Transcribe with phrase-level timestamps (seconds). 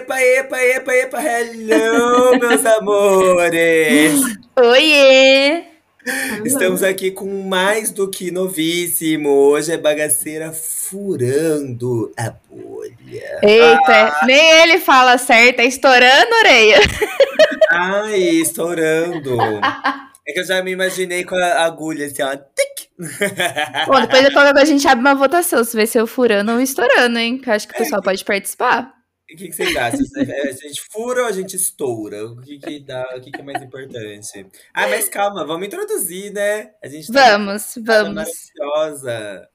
[0.00, 4.18] Epa, epa, epa, epa, hello, meus amores!
[4.58, 5.64] Oiê!
[6.42, 9.28] Estamos aqui com mais do que novíssimo.
[9.28, 13.40] Hoje é bagaceira furando a bolha.
[13.42, 16.78] Eita, nem ele fala certo, é estourando a orelha.
[17.70, 19.36] Ai, estourando.
[20.26, 22.38] É que eu já me imaginei com a agulha assim, ó.
[23.86, 24.26] Bom, depois
[24.56, 27.36] a gente abre uma votação se vai ser o furando ou estourando, hein?
[27.36, 28.98] Que eu acho que o pessoal pode participar.
[29.32, 30.00] O que, que vocês acham?
[30.16, 32.26] A gente fura ou a gente estoura?
[32.26, 33.06] O que, que dá?
[33.16, 34.46] O que, que é mais importante?
[34.74, 36.72] Ah, mas calma, vamos introduzir, né?
[36.82, 38.14] A gente tá Vamos, vamos.
[38.14, 39.48] maravilhosa.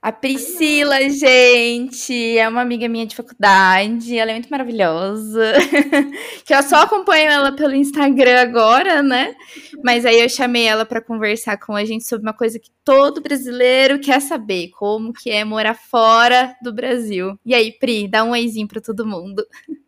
[0.00, 5.54] A Priscila, gente, é uma amiga minha de faculdade, ela é muito maravilhosa.
[6.46, 9.34] que eu só acompanho ela pelo Instagram agora, né?
[9.82, 13.20] Mas aí eu chamei ela pra conversar com a gente sobre uma coisa que todo
[13.20, 17.36] brasileiro quer saber, como que é morar fora do Brasil.
[17.44, 19.44] E aí, Pri, dá um oizinho pra todo mundo.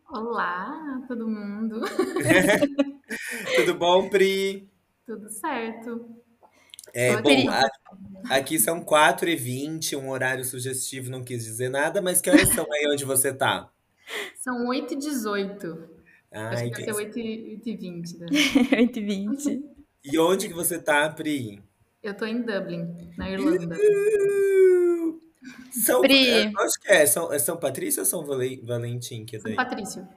[0.09, 1.79] Olá, todo mundo.
[3.55, 4.69] Tudo bom, Pri?
[5.05, 6.05] Tudo certo?
[6.93, 7.69] É, bom, a-
[8.37, 12.87] aqui são 4h20, um horário sugestivo, não quis dizer nada, mas que horas são aí
[12.91, 13.69] onde você tá?
[14.41, 15.89] São 8 e 18
[16.31, 18.27] Acho Ai, que vai ser 8 e 20 né?
[18.73, 19.63] 8h20.
[20.03, 21.61] E onde que você tá, Pri?
[22.01, 23.77] Eu tô em Dublin, na Irlanda.
[25.71, 26.47] São, Pri.
[26.57, 27.05] Acho que é.
[27.05, 29.23] São, é São Patrício ou São Vale- Valentim?
[29.25, 29.55] Que é São daí?
[29.55, 30.07] Patrício.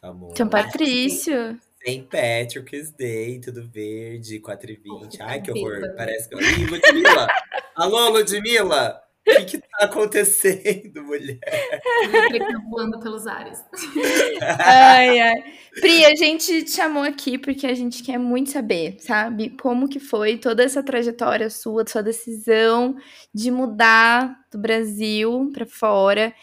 [0.00, 0.36] Amor.
[0.36, 1.58] São Patrício.
[1.84, 2.06] St.
[2.08, 5.16] Patrick's Day, tudo verde, 4h20.
[5.20, 5.94] Ai, que horror.
[5.96, 6.36] Parece que.
[6.36, 7.26] Ih, Ludmilla!
[7.74, 9.02] Alô, Ludmilla!
[9.24, 11.38] O que que tá acontecendo, mulher?
[12.68, 13.60] Voando pelos ares.
[14.58, 15.44] Ai, ai.
[15.80, 19.50] Pri, a gente te chamou aqui porque a gente quer muito saber, sabe?
[19.50, 22.96] Como que foi toda essa trajetória sua, sua decisão
[23.32, 26.34] de mudar do Brasil pra fora.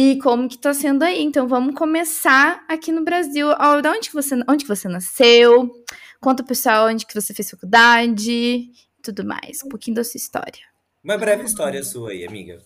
[0.00, 1.20] E como que tá sendo aí?
[1.22, 3.48] Então vamos começar aqui no Brasil.
[3.48, 5.74] Ó, Da onde que você, onde que você nasceu?
[6.20, 8.72] Conta pro pessoal onde que você fez faculdade e
[9.02, 9.60] tudo mais.
[9.64, 10.62] Um pouquinho da sua história.
[11.02, 12.58] Uma breve história sua aí, amiga.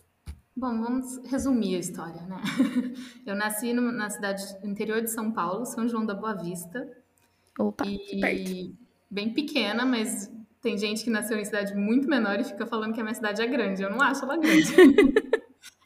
[0.55, 2.37] Bom, vamos resumir a história, né?
[3.25, 6.87] Eu nasci no- na cidade interior de São Paulo, São João da Boa Vista.
[7.59, 8.51] Opa, que perto.
[8.51, 8.75] E
[9.11, 13.01] bem pequena, mas tem gente que nasceu em cidade muito menor e fica falando que
[13.01, 13.83] a minha cidade é grande.
[13.83, 14.67] Eu não acho ela grande.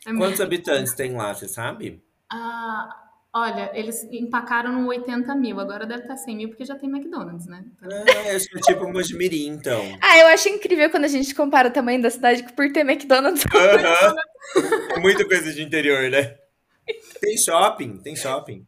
[0.06, 2.00] É Quantos habitantes tem lá, você sabe?
[2.30, 2.88] Ah,
[3.34, 7.46] olha, eles empacaram no 80 mil, agora deve estar 100 mil porque já tem McDonald's,
[7.46, 7.64] né?
[7.76, 9.82] Então, Ah, acho que é tipo Mojimirim, então.
[10.00, 13.44] Ah, eu acho incrível quando a gente compara o tamanho da cidade por ter McDonald's.
[13.52, 14.14] Aham.
[14.94, 16.36] É Muita coisa de interior, né?
[17.20, 18.64] Tem shopping, tem shopping.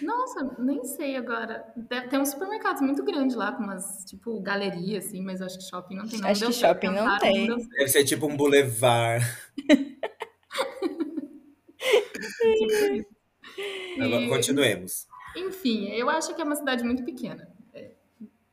[0.00, 1.62] nossa, nem sei agora.
[1.76, 5.58] Deve ter uns supermercados muito grandes lá, com umas, tipo, galeria, assim, mas eu acho
[5.58, 6.20] que shopping não tem.
[6.20, 7.46] Não Acho que shopping não tem.
[7.76, 9.22] Deve ser tipo um boulevard.
[14.00, 15.06] Agora, E- continuemos.
[15.36, 17.48] Enfim, eu acho que é uma cidade muito pequena.
[17.72, 17.92] É,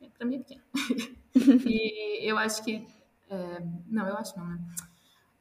[0.02, 0.64] é, pra mim é pequena.
[1.66, 2.86] e eu acho que.
[3.30, 4.60] é, não, eu acho não, né?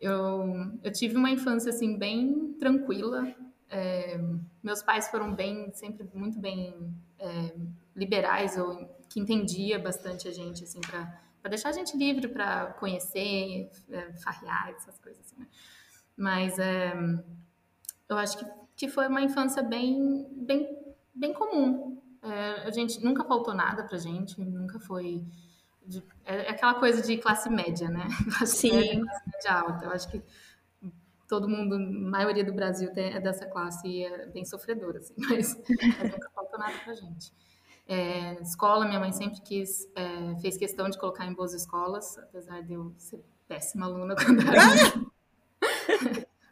[0.01, 0.45] Eu,
[0.83, 3.35] eu tive uma infância assim bem tranquila.
[3.71, 4.19] É,
[4.63, 7.55] meus pais foram bem, sempre muito bem é,
[7.97, 13.71] liberais, ou que entendia bastante a gente, assim, para deixar a gente livre para conhecer,
[13.91, 15.49] é, farrear, essas coisas assim, né?
[16.17, 16.95] Mas é,
[18.09, 18.45] eu acho que,
[18.77, 20.69] que foi uma infância bem, bem,
[21.15, 22.01] bem comum.
[22.23, 25.23] É, a gente nunca faltou nada pra gente, nunca foi.
[25.87, 28.07] de- é aquela coisa de classe média, né?
[28.39, 28.73] Classe Sim.
[28.73, 29.85] média, classe média alta.
[29.87, 30.23] Eu acho que
[31.29, 35.57] todo mundo, a maioria do Brasil é dessa classe e é bem sofredora, assim, mas,
[35.99, 37.33] mas nunca faltou nada pra gente.
[37.87, 42.63] É, escola, minha mãe sempre quis, é, fez questão de colocar em boas escolas, apesar
[42.63, 44.61] de eu ser péssima aluna quando era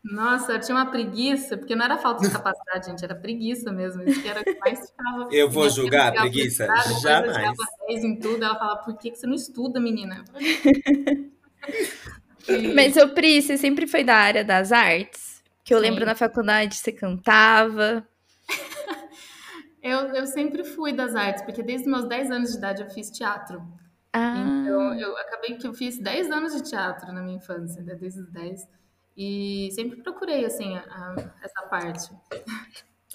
[0.04, 4.02] Nossa, eu tinha uma preguiça, porque não era falta de capacidade, gente, era preguiça mesmo.
[4.02, 5.28] Isso que era o que mais ficava.
[5.30, 6.66] Eu vou Minha julgar a preguiça?
[6.66, 7.56] eu Jamais.
[7.88, 10.24] 10 em tudo, ela falava, por que, que você não estuda, menina?
[10.34, 10.40] Eu
[12.48, 15.42] E- Mas, ô Pri, você sempre foi da área das artes?
[15.64, 15.84] Que eu Sim.
[15.84, 18.06] lembro na faculdade você cantava.
[19.82, 23.10] Eu, eu sempre fui das artes, porque desde meus 10 anos de idade eu fiz
[23.10, 23.60] teatro.
[24.12, 27.96] Ah, Então, eu acabei que eu fiz 10 anos de teatro na minha infância, né,
[27.96, 28.68] desde os 10.
[29.16, 32.10] E sempre procurei, assim, a- a- essa parte.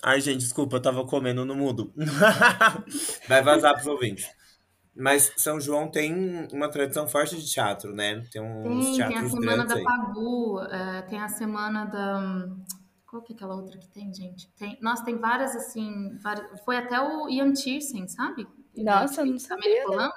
[0.04, 1.92] Ai, gente, desculpa, eu tava comendo no mudo.
[3.28, 4.30] Vai vazar pros ouvintes.
[4.96, 8.24] Mas São João tem uma tradição forte de teatro, né?
[8.32, 9.84] Tem uns Tem, tem a teatros semana da aí.
[9.84, 12.48] Pagu, é, tem a semana da.
[13.06, 14.50] Qual que é aquela outra que tem, gente?
[14.58, 16.18] Tem, nossa, tem várias, assim.
[16.18, 18.48] várias- foi até o Ian Tiersen, sabe?
[18.76, 20.14] Nossa, eu não Da sabia, Americolano.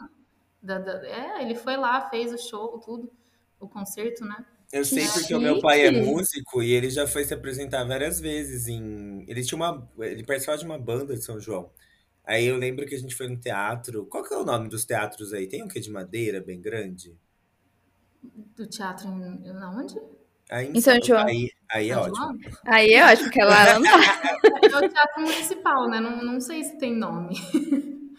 [0.62, 3.10] Da- da- é, ele foi lá, fez o show, tudo,
[3.58, 4.44] o concerto, né?
[4.72, 7.84] Eu sei Que porque o meu pai é músico e ele já foi se apresentar
[7.84, 9.24] várias vezes em.
[9.26, 9.90] Ele tinha uma.
[9.98, 11.70] Ele participava de uma banda de São João.
[12.24, 14.06] Aí eu lembro que a gente foi no teatro.
[14.06, 15.48] Qual que é o nome dos teatros aí?
[15.48, 17.16] Tem um que de madeira bem grande?
[18.56, 19.42] Do teatro em.
[19.76, 20.00] Onde?
[20.48, 21.26] Aí Em São João.
[21.26, 22.16] Aí, aí é São ótimo.
[22.16, 22.38] João?
[22.66, 24.22] aí é ótimo, porque lá não dá.
[24.62, 26.00] É o teatro municipal, né?
[26.00, 27.34] Não, não sei se tem nome.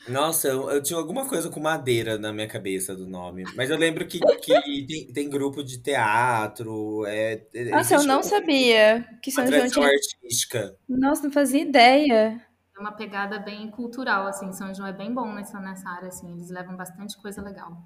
[0.08, 3.44] Nossa, eu, eu tinha alguma coisa com madeira na minha cabeça do nome.
[3.56, 7.06] Mas eu lembro que, que tem, tem grupo de teatro.
[7.06, 9.94] É, é- Nossa, eu existe não uma- sabia que Uma São João tradição tinha.
[9.96, 10.76] artística.
[10.90, 12.46] Nossa, não fazia ideia.
[12.76, 14.52] É uma pegada bem cultural, assim.
[14.54, 16.32] São João é bem bom nessa, nessa área, assim.
[16.34, 17.78] Eles levam bastante coisa legal.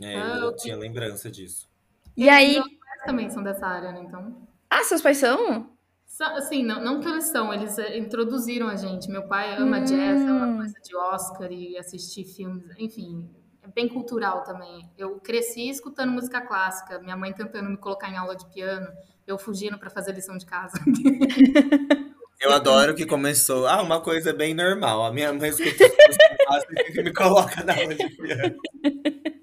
[0.00, 1.68] É, Ah, eu eu- tinha lembrança disso.
[2.16, 2.52] E aí.
[2.54, 4.00] Meus pais também são dessa área, né?
[4.06, 4.46] Então.
[4.70, 5.70] Ah, seus pais são?
[6.20, 9.08] Assim, não, não que eles são, eles eh, introduziram a gente.
[9.10, 10.56] Meu pai ama jazz, ama Hum.
[10.56, 13.28] coisa de Oscar e assistir filmes, enfim,
[13.62, 14.88] é bem cultural também.
[14.98, 18.88] Eu cresci escutando música clássica, minha mãe tentando me colocar em aula de piano,
[19.26, 20.72] eu fugindo para fazer lição de casa.
[22.40, 23.66] Eu adoro que começou.
[23.66, 25.04] Ah, uma coisa bem normal.
[25.04, 28.56] A minha mãe escuta música clássica que me coloca na aula de piano.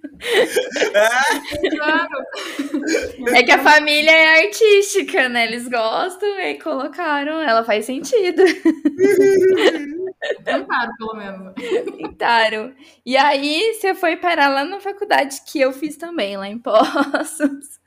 [1.77, 2.25] Claro,
[3.35, 5.45] É que a família é artística, né?
[5.45, 7.41] Eles gostam e colocaram.
[7.41, 8.43] Ela faz sentido.
[10.43, 11.53] tentaram, pelo menos.
[11.97, 12.73] Tentaram.
[13.05, 17.79] E aí você foi parar lá na faculdade que eu fiz também, lá em Poços.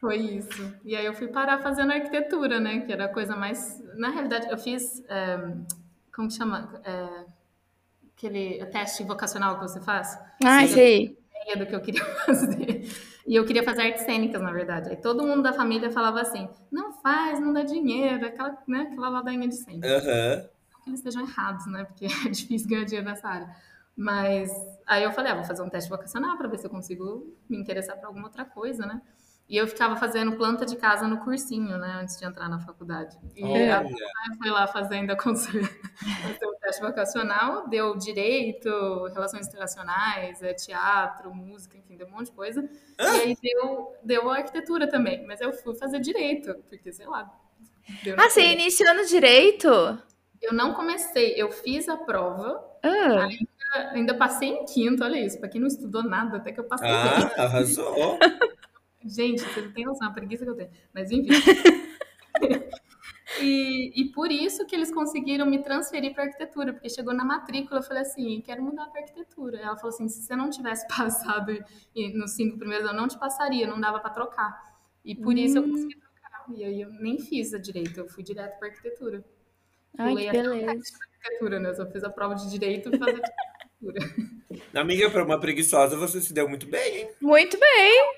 [0.00, 0.74] Foi isso.
[0.84, 2.80] E aí eu fui parar fazendo arquitetura, né?
[2.80, 3.80] Que era a coisa mais.
[3.96, 5.02] Na realidade, eu fiz.
[5.08, 5.54] eh,
[6.14, 6.80] como que chama?
[6.84, 7.24] Eh,
[8.16, 10.18] aquele teste vocacional que você faz.
[10.62, 10.74] Sim.
[10.74, 11.21] sei.
[11.42, 12.86] Ideia do que eu queria fazer.
[13.26, 14.90] E eu queria fazer artes cênicas, na verdade.
[14.90, 19.08] Aí todo mundo da família falava assim: não faz, não dá dinheiro, aquela, né, aquela
[19.08, 19.88] ladainha de sempre.
[19.88, 20.48] Aham.
[20.72, 21.84] Não que eles estejam errados, né?
[21.84, 23.54] Porque é difícil ganhar dinheiro nessa área.
[23.96, 24.50] Mas
[24.86, 27.58] aí eu falei: ah, vou fazer um teste vocacional para ver se eu consigo me
[27.58, 29.00] interessar por alguma outra coisa, né?
[29.52, 31.98] E eu ficava fazendo planta de casa no cursinho, né?
[32.00, 33.18] Antes de entrar na faculdade.
[33.36, 33.76] E Olha.
[33.76, 35.68] a Aí foi lá fazendo a consulta,
[36.48, 38.70] o teste vocacional, deu direito,
[39.12, 42.66] relações internacionais, é, teatro, música, enfim, deu um monte de coisa.
[42.98, 47.30] E aí deu, deu arquitetura também, mas eu fui fazer direito, porque sei lá.
[48.16, 49.68] Ah, você iniciou no direito?
[50.40, 53.28] Eu não comecei, eu fiz a prova, Ah,
[53.90, 56.88] ainda passei em quinto, olha isso, pra quem não estudou nada, até que eu passei.
[56.88, 58.18] Ah, arrasou.
[59.04, 60.70] Gente, você não tem noção, a preguiça que eu tenho.
[60.94, 61.28] Mas enfim.
[63.40, 67.80] e, e por isso que eles conseguiram me transferir para arquitetura, porque chegou na matrícula,
[67.80, 69.58] eu falei assim, quero mudar para arquitetura.
[69.58, 71.52] Ela falou assim, se você não tivesse passado
[71.94, 74.72] e- nos cinco primeiros, eu não te passaria, não dava para trocar.
[75.04, 76.44] E por isso eu consegui trocar.
[76.54, 79.24] E aí eu nem fiz a direito, eu fui direto para arquitetura.
[79.98, 80.82] ai, Pulei que beleza.
[81.22, 81.70] arquitetura, né?
[81.70, 83.22] Eu só fiz a prova de direito e fazer
[83.80, 84.14] arquitetura.
[84.74, 87.10] Amiga, para uma preguiçosa, você se deu muito bem, hein?
[87.20, 88.12] Muito bem.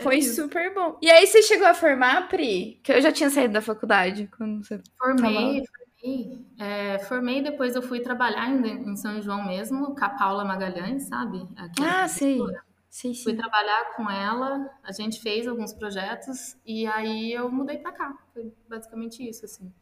[0.00, 0.98] Foi super bom.
[1.02, 2.80] E aí você chegou a formar, Pri?
[2.82, 4.80] Que eu já tinha saído da faculdade quando você.
[4.98, 6.46] Formei, formei.
[6.58, 11.08] É, formei, depois eu fui trabalhar ainda em São João mesmo, com a Paula Magalhães,
[11.08, 11.46] sabe?
[11.56, 12.36] Aqui Ah, sei.
[12.38, 12.64] professora.
[12.88, 13.36] Sei, Fui sim.
[13.38, 18.12] trabalhar com ela, a gente fez alguns projetos e aí eu mudei pra cá.
[18.34, 19.72] Foi basicamente isso, assim.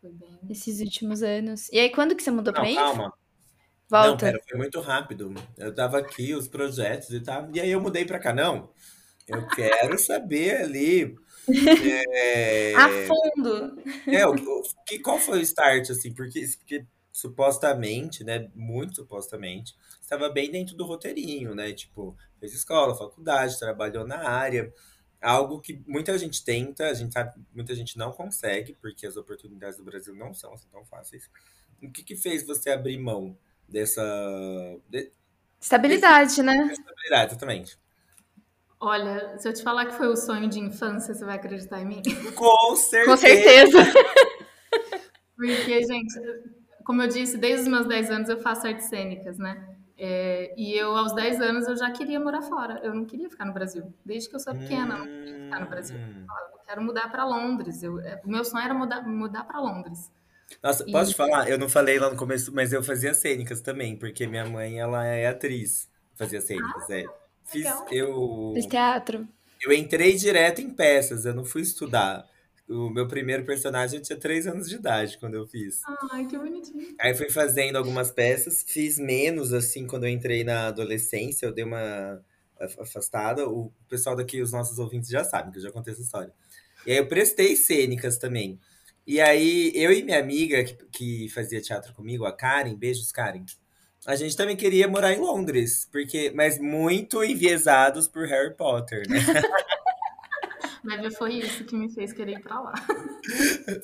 [0.00, 0.40] Foi bem.
[0.50, 1.68] Esses últimos anos.
[1.70, 3.10] E aí, quando que você mudou pra Não, aí?
[3.92, 4.10] Calma.
[4.12, 4.18] Não, Volta.
[4.18, 5.32] pera, foi muito rápido.
[5.58, 8.32] Eu tava aqui, os projetos e tal, e aí eu mudei pra cá.
[8.34, 8.70] Não,
[9.28, 11.16] eu quero saber ali.
[11.80, 13.82] É, A fundo.
[14.10, 16.12] é, o, o- que, qual foi o start, assim?
[16.14, 18.50] Porque, porque supostamente, né?
[18.54, 21.72] Muito supostamente, estava bem dentro do roteirinho, né?
[21.72, 24.72] Tipo, fez escola, faculdade, trabalhou na área.
[25.20, 29.78] Algo que muita gente tenta, a gente sabe, muita gente não consegue, porque as oportunidades
[29.78, 31.30] do Brasil não são assim tão fáceis.
[31.82, 33.36] O que que fez você abrir mão
[33.68, 34.02] dessa,
[34.88, 35.12] de-
[35.60, 36.66] Estabilidade, né?
[36.68, 37.78] dessa habilidade, exatamente?
[38.80, 41.86] Olha, se eu te falar que foi o sonho de infância, você vai acreditar em
[41.86, 42.02] mim?
[42.34, 43.10] Com certeza!
[43.10, 43.78] Com certeza.
[45.36, 46.14] Porque, gente,
[46.84, 49.76] como eu disse, desde os meus 10 anos eu faço artes cênicas, né?
[49.96, 52.80] É, e eu, aos 10 anos, eu já queria morar fora.
[52.82, 53.92] Eu não queria ficar no Brasil.
[54.04, 55.96] Desde que eu sou pequena, eu não queria ficar no Brasil.
[55.96, 56.26] Hum.
[56.52, 57.82] Eu quero mudar para Londres.
[57.84, 60.10] Eu, é, o meu sonho era mudar, mudar para Londres.
[60.62, 61.48] Nossa, posso te falar?
[61.48, 65.04] Eu não falei lá no começo, mas eu fazia cênicas também, porque minha mãe, ela
[65.06, 65.88] é atriz.
[66.14, 67.04] Fazia cênicas, é.
[67.44, 67.86] Fiz, legal.
[67.90, 69.28] eu, teatro.
[69.60, 72.26] eu entrei direto em peças, eu não fui estudar.
[72.68, 75.80] O meu primeiro personagem eu tinha três anos de idade quando eu fiz.
[76.12, 76.94] Ai, que bonitinho.
[77.00, 81.64] Aí fui fazendo algumas peças, fiz menos assim quando eu entrei na adolescência, eu dei
[81.64, 82.22] uma
[82.58, 83.48] af- afastada.
[83.48, 86.32] O pessoal daqui, os nossos ouvintes já sabem que eu já contei essa história.
[86.86, 88.58] E aí eu prestei cênicas também.
[89.06, 93.44] E aí eu e minha amiga que, que fazia teatro comigo, a Karen, beijos Karen.
[94.06, 99.18] A gente também queria morar em Londres, porque mas muito enviesados por Harry Potter, né?
[100.84, 102.74] Deve ver foi isso que me fez querer ir pra lá.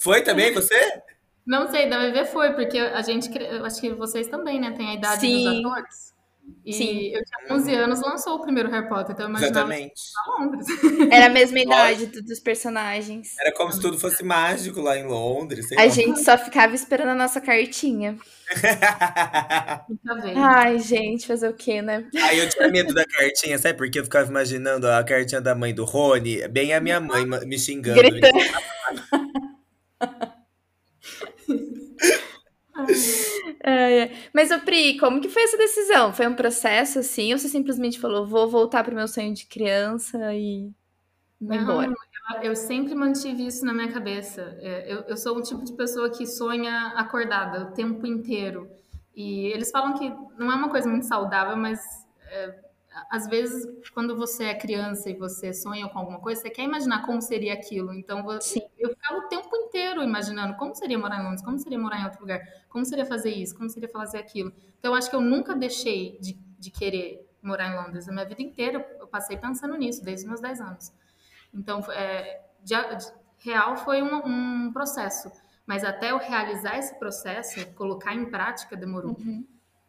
[0.00, 1.00] Foi também você?
[1.46, 4.90] Não sei, deve ver foi, porque a gente, eu acho que vocês também, né, têm
[4.90, 5.44] a idade Sim.
[5.44, 6.14] dos atores.
[6.64, 7.08] E Sim.
[7.14, 10.02] eu tinha 11 anos, lançou o primeiro Harry Potter, então eu imaginava que Exatamente.
[10.12, 10.66] pra Londres.
[11.12, 13.34] Era a mesma idade do- dos personagens.
[13.40, 15.88] Era como se tudo fosse mágico lá em Londres, sei A lá.
[15.88, 18.18] gente só ficava esperando a nossa cartinha.
[20.36, 22.06] Ai, gente, fazer o quê, né?
[22.22, 23.76] Aí eu tinha medo da cartinha, sabe?
[23.78, 27.58] Porque eu ficava imaginando a cartinha da mãe do Rony, bem a minha mãe me
[27.58, 28.00] xingando.
[28.02, 28.38] Gritando.
[33.64, 34.10] Ai, ai.
[34.34, 36.12] Mas, ô Pri, como que foi essa decisão?
[36.12, 37.32] Foi um processo assim?
[37.32, 40.70] Ou você simplesmente falou, vou voltar pro meu sonho de criança e
[41.46, 41.90] vou Não, embora?
[41.90, 41.94] eu-
[42.42, 44.42] eu sempre mantive isso na minha cabeça.
[44.60, 48.68] É, Eu, eu sou um tipo de pessoa que sonha acordada o tempo inteiro.
[49.14, 51.80] E eles falam que não é uma coisa muito saudável, mas
[52.26, 52.60] é,
[53.10, 57.04] às vezes quando você é criança e você sonha com alguma coisa, você quer imaginar
[57.04, 57.92] como seria aquilo.
[57.94, 58.60] Então vo- Sim.
[58.78, 62.04] eu ficava o tempo inteiro imaginando como seria morar em Londres, como seria morar em
[62.04, 64.52] outro lugar, como seria fazer isso, como seria fazer aquilo.
[64.78, 68.08] Então eu acho que eu nunca deixei de, de querer morar em Londres.
[68.08, 70.92] A minha vida inteira eu passei pensando nisso, desde os meus 10 anos.
[71.54, 75.30] Então, é, de, de- real foi um, um processo.
[75.66, 79.12] Mas até eu realizar esse processo, colocar em prática, demorou.
[79.18, 79.46] Uhum.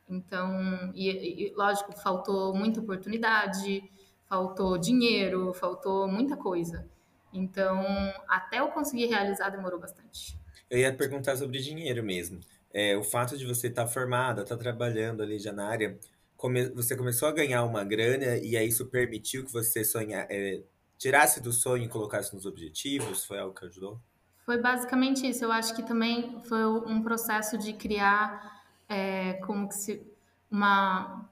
[0.10, 3.84] Então, e, e, lógico, faltou muita oportunidade,
[4.28, 6.90] faltou dinheiro, faltou muita coisa.
[7.32, 7.84] Então,
[8.28, 10.36] até eu conseguir realizar, demorou bastante.
[10.70, 12.40] Eu ia perguntar sobre dinheiro mesmo.
[12.74, 15.98] É, o fato de você estar formada, estar trabalhando ali já na área,
[16.38, 20.64] come- você começou a ganhar uma grana e aí isso permitiu que você sonha, é,
[20.98, 23.26] tirasse do sonho e colocasse nos objetivos?
[23.26, 24.00] Foi algo que ajudou?
[24.46, 25.44] Foi basicamente isso.
[25.46, 28.59] Eu acho que também foi um processo de criar
[28.90, 30.06] é, como que se
[30.52, 31.30] uma,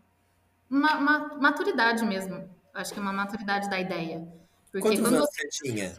[0.70, 2.50] uma, uma maturidade mesmo.
[2.74, 4.28] Acho que é uma maturidade da ideia.
[4.72, 5.96] Porque Quantos quando anos você tinha?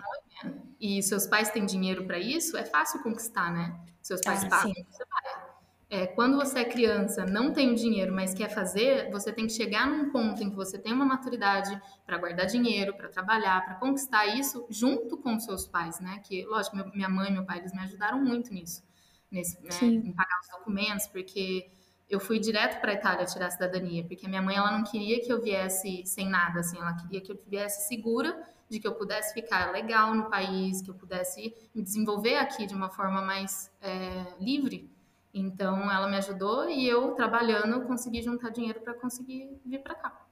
[0.80, 3.78] e seus pais têm dinheiro para isso, é fácil conquistar, né?
[4.02, 4.84] Seus pais Ah, pagam, sim.
[4.90, 5.48] você vai.
[5.90, 9.52] É, quando você é criança, não tem o dinheiro, mas quer fazer, você tem que
[9.54, 13.74] chegar num ponto em que você tem uma maturidade para guardar dinheiro, para trabalhar, para
[13.76, 16.20] conquistar isso junto com seus pais, né?
[16.24, 18.82] Que, lógico, meu- minha mãe e meu pai, eles me ajudaram muito nisso,
[19.30, 21.68] nesse, né, em pagar os documentos, porque
[22.08, 24.82] eu fui direto para a Itália tirar a cidadania, porque a minha mãe ela não
[24.82, 28.36] queria que eu viesse sem nada, assim, ela queria que eu viesse segura
[28.68, 32.74] de que eu pudesse ficar legal no país, que eu pudesse me desenvolver aqui de
[32.74, 34.90] uma forma mais é, livre.
[35.32, 40.26] Então, ela me ajudou e eu, trabalhando, consegui juntar dinheiro para conseguir vir para cá.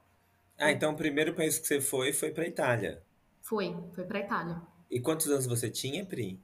[0.59, 3.03] Ah, então o primeiro país que você foi foi pra Itália.
[3.43, 4.61] Foi, foi para Itália.
[4.91, 6.41] E quantos anos você tinha, Pri?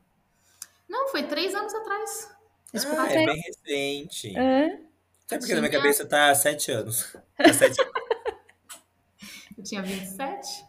[0.88, 2.30] Não, foi três anos atrás.
[2.74, 4.34] Ah, eu é bem recente.
[4.36, 4.78] Hã?
[5.26, 7.16] Sabe porque na minha Tinha- cabeça tá há sete anos.
[7.36, 7.92] Tá sete anos.
[9.58, 10.64] eu tinha 27.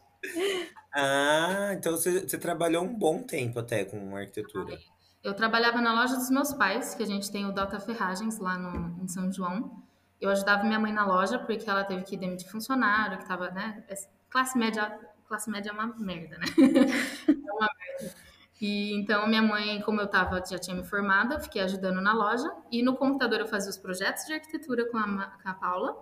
[0.94, 4.78] Ah, então você, você trabalhou um bom tempo até com arquitetura.
[5.24, 8.58] Eu trabalhava na loja dos meus pais, que a gente tem o Dota Ferragens lá
[8.58, 9.82] no, em São João.
[10.20, 13.84] Eu ajudava minha mãe na loja porque ela teve que demitir funcionário, que tava, né?
[14.30, 16.46] Classe média, classe média é uma merda, né?
[17.28, 18.16] É uma merda.
[18.64, 22.14] E então minha mãe, como eu tava, já tinha me formado, eu fiquei ajudando na
[22.14, 26.02] loja e no computador eu fazia os projetos de arquitetura com a, com a Paula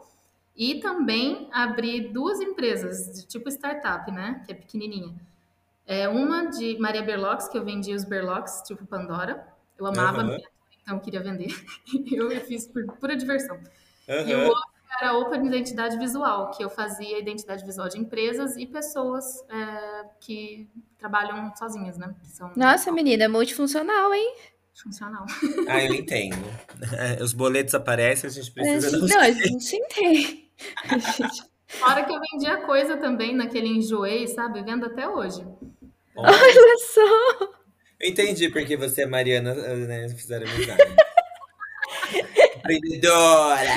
[0.56, 4.44] e também abri duas empresas de tipo startup, né?
[4.46, 5.16] Que é pequenininha.
[5.88, 9.44] É uma de Maria Berlocks, que eu vendia os Berlocks, tipo Pandora.
[9.76, 10.26] Eu amava, Aham.
[10.26, 10.52] miniatura,
[10.84, 11.48] então eu queria vender.
[12.14, 13.60] eu, fiz por pura diversão.
[14.08, 18.66] E o outro era Open Identidade Visual, que eu fazia identidade visual de empresas e
[18.66, 20.68] pessoas é, que
[20.98, 22.14] trabalham sozinhas, né?
[22.20, 24.36] Que são Nossa, menina, multifuncional, hein?
[24.74, 25.26] funcional.
[25.68, 26.36] Ah, eu entendo.
[27.22, 30.50] Os boletos aparecem, a gente A precisa gente, não não, a gente entende.
[30.90, 34.62] A gente- Fora que eu vendia coisa também naquele enjoei, sabe?
[34.64, 35.46] Vendo até hoje.
[36.16, 37.50] Olha só!
[38.00, 40.82] Eu entendi porque você e a Mariana né, fizeram amizade.
[42.78, 43.70] Empreendedoras!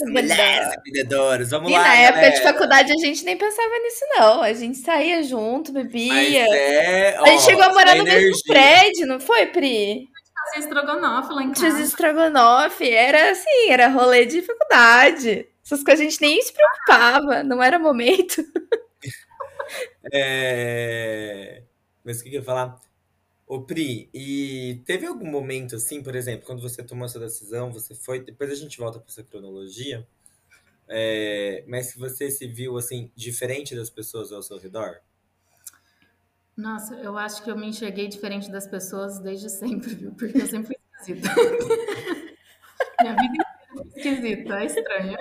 [0.00, 1.50] Mulheres empreendedoras!
[1.50, 4.42] Vamos E lá, na época de faculdade a gente nem pensava nisso, não.
[4.42, 6.46] A gente saía junto, Mas bebia.
[6.50, 8.44] é, a gente chegou a morar a no mesmo energia.
[8.46, 10.08] prédio, não foi, Pri?
[10.44, 11.82] fazia estrogonofe lá em Tinha casa.
[11.82, 15.46] estrogonofe, era assim, era rolê de faculdade.
[15.64, 18.42] Essas coisas a gente nem se preocupava, não era momento.
[20.12, 21.62] É...
[22.04, 22.76] Mas o que, que eu ia falar?
[23.52, 27.94] Ô, Pri, e teve algum momento assim, por exemplo, quando você tomou essa decisão, você
[27.94, 28.24] foi.
[28.24, 30.08] Depois a gente volta para essa cronologia.
[30.88, 31.62] É...
[31.68, 35.02] Mas que você se viu assim, diferente das pessoas ao seu redor?
[36.56, 40.12] Nossa, eu acho que eu me enxerguei diferente das pessoas desde sempre, viu?
[40.12, 41.28] Porque eu sempre fui esquisita.
[43.02, 43.51] Minha vida
[43.94, 45.16] esquisita, é estranho.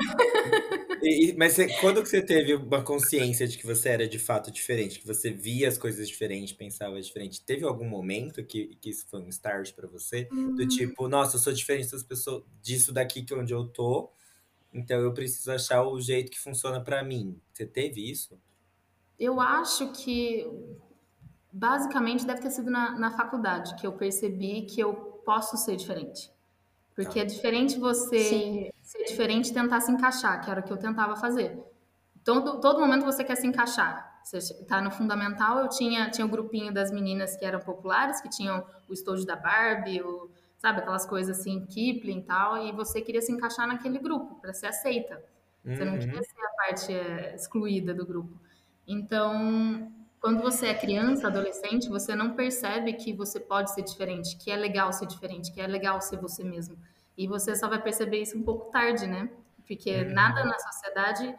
[1.02, 4.52] E- mas você- quando que você teve uma consciência de que você era de fato
[4.52, 7.42] diferente, que você via as coisas diferente, pensava diferente?
[7.44, 10.26] Teve algum momento que, que isso foi um start pra você?
[10.56, 14.10] Do tipo, nossa, eu sou diferente das pessoas, disso daqui que onde eu tô,
[14.74, 17.40] então eu preciso achar o jeito que funciona pra mim.
[17.54, 18.40] Você teve isso?
[19.20, 20.48] Eu acho que
[21.52, 24.94] basicamente deve ter sido na, na faculdade que eu percebi que eu
[25.26, 26.32] posso ser diferente.
[26.96, 27.22] Porque Tá.
[27.22, 28.70] é diferente você Sim.
[28.82, 31.58] ser diferente e tentar se encaixar, que era o que eu tentava fazer.
[32.24, 34.20] Todo, todo momento você quer se encaixar.
[34.24, 38.30] Você tá no fundamental, eu tinha, tinha o grupinho das meninas que eram populares, que
[38.30, 40.30] tinham o estojo da Barbie, o,
[40.60, 44.54] sabe, aquelas coisas assim, Kipling e tal, e você queria se encaixar naquele grupo para
[44.54, 45.24] ser aceita.
[45.66, 46.00] Você não Uhum.
[46.00, 48.40] queria ser a parte é, excluída do grupo.
[48.88, 54.52] Então, quando você é criança, adolescente, você não percebe que você pode ser diferente, que
[54.52, 56.78] é legal ser diferente, que é legal ser você mesmo.
[57.18, 59.30] E você só vai perceber isso um pouco tarde, né?
[59.68, 60.14] Porque Uhum.
[60.14, 61.36] nada na sociedade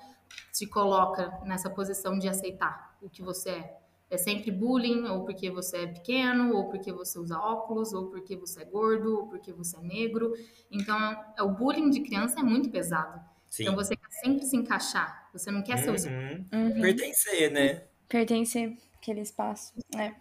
[0.53, 3.79] te coloca nessa posição de aceitar o que você é.
[4.11, 8.37] É sempre bullying, ou porque você é pequeno, ou porque você usa óculos, ou porque
[8.37, 10.33] você é gordo, ou porque você é negro.
[10.71, 13.21] Então, o bullying de criança é muito pesado.
[13.49, 13.63] Sim.
[13.65, 15.31] Então você quer sempre se encaixar.
[15.33, 16.47] Você não quer ser o Uhum.
[16.53, 16.81] Uhum.
[16.81, 17.87] Pertencer, né?
[18.13, 19.73] Pertence àquele espaço.
[19.97, 20.13] É.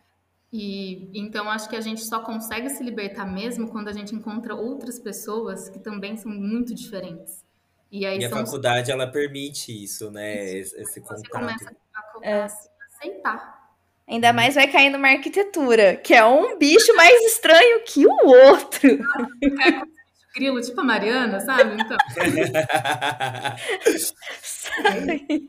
[0.54, 4.56] E então acho que a gente só consegue se libertar mesmo quando a gente encontra
[4.56, 7.44] outras pessoas que também são muito diferentes.
[7.92, 10.46] E aí E a são os faculdade, ela permite isso, né?
[10.58, 11.30] Esse, esse você contato.
[11.30, 12.44] começa a, É.
[12.44, 13.62] a se aceitar.
[14.08, 18.90] Ainda mais vai cair numa arquitetura, que é um bicho mais estranho que o outro.
[20.36, 21.76] Grilo, tipo a Mariana, sabe?
[21.82, 21.98] Então,
[24.42, 25.48] Sabe?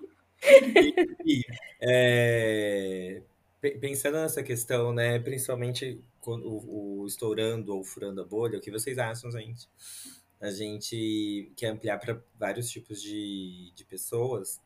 [1.80, 3.22] É,
[3.60, 8.60] pe- pensando nessa questão, né, principalmente quando o, o estourando ou furando a bolha, o
[8.60, 9.68] que vocês acham, gente?
[10.40, 14.60] A gente quer ampliar para vários tipos de, de pessoas.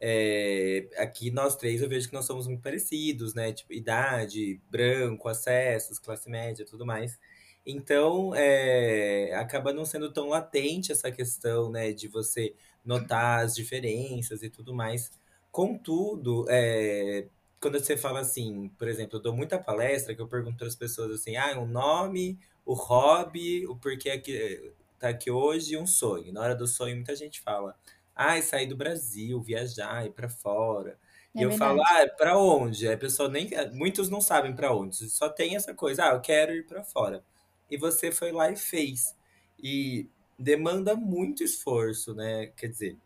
[0.00, 3.52] É, aqui nós três eu vejo que nós somos muito parecidos, né?
[3.52, 7.18] Tipo, idade, branco, acessos, classe média, tudo mais.
[7.66, 14.42] Então, é, acaba não sendo tão latente essa questão, né, de você notar as diferenças
[14.42, 15.10] e tudo mais.
[15.50, 17.26] Contudo, é,
[17.60, 20.76] quando você fala assim, por exemplo, eu dou muita palestra que eu pergunto para as
[20.76, 25.86] pessoas assim, ah, o nome, o hobby, o porquê aqui, tá aqui hoje e um
[25.86, 26.32] sonho.
[26.32, 27.76] Na hora do sonho, muita gente fala,
[28.14, 30.96] ah, sair do Brasil, viajar, ir para fora.
[31.36, 31.82] E É eu falo, verdade.
[31.82, 32.86] ah, para onde?
[32.88, 36.52] A pessoa nem, muitos não sabem para onde, só tem essa coisa, ah, eu quero
[36.54, 37.24] ir para fora.
[37.70, 39.16] E você foi lá e fez.
[39.58, 40.08] E
[40.38, 42.46] demanda muito esforço, né?
[42.56, 42.98] Quer dizer,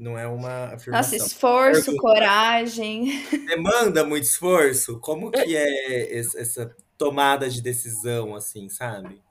[0.00, 1.16] não é uma Nossa, afirmação.
[1.16, 1.96] esforço, Pergunta.
[1.96, 3.24] coragem.
[3.46, 4.98] Demanda muito esforço?
[4.98, 9.22] Como que é es- essa tomada de decisão, assim, sabe?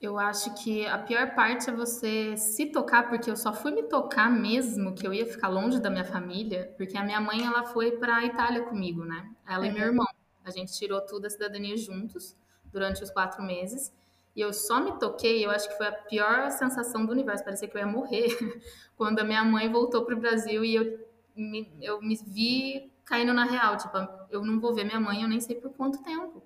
[0.00, 3.84] eu acho que a pior parte é você se tocar, porque eu só fui me
[3.84, 7.64] tocar mesmo que eu ia ficar longe da minha família, porque a minha mãe ela
[7.64, 9.30] foi para a Itália comigo, né?
[9.48, 9.88] Ela e meu Uhum.
[9.88, 10.06] irmão.
[10.44, 12.36] A gente tirou tudo a cidadania juntos
[12.70, 13.92] durante os quatro meses.
[14.34, 17.44] E eu só me toquei, eu acho que foi a pior sensação do universo.
[17.44, 18.26] Parecia que eu ia morrer
[18.96, 20.98] quando a minha mãe voltou pro Brasil e eu
[21.36, 23.76] me, eu me vi caindo na real.
[23.76, 23.96] Tipo,
[24.30, 26.42] eu não vou ver minha mãe, eu nem sei por quanto tempo.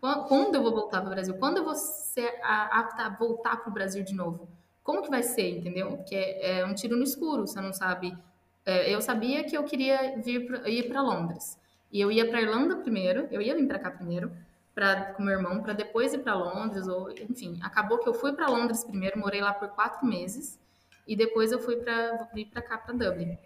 [0.00, 1.34] Quan- Quando eu vou voltar para o Brasil?
[1.38, 4.48] Quando eu vou ser apta a voltar para o Brasil de novo?
[4.82, 5.96] Como que vai ser, entendeu?
[5.96, 8.16] Porque é, é um tiro no escuro, você não sabe.
[8.64, 11.58] É, eu sabia que eu queria vir pra, ir para Londres.
[11.90, 14.30] E eu ia para Irlanda primeiro, eu ia vir para cá primeiro,
[14.78, 17.58] pra, com meu irmão, para depois ir para Londres, ou enfim.
[17.62, 20.56] Acabou que eu fui para Londres primeiro, morei lá por quatro meses,
[21.04, 23.36] e depois eu fui para vir para cá, para Dublin.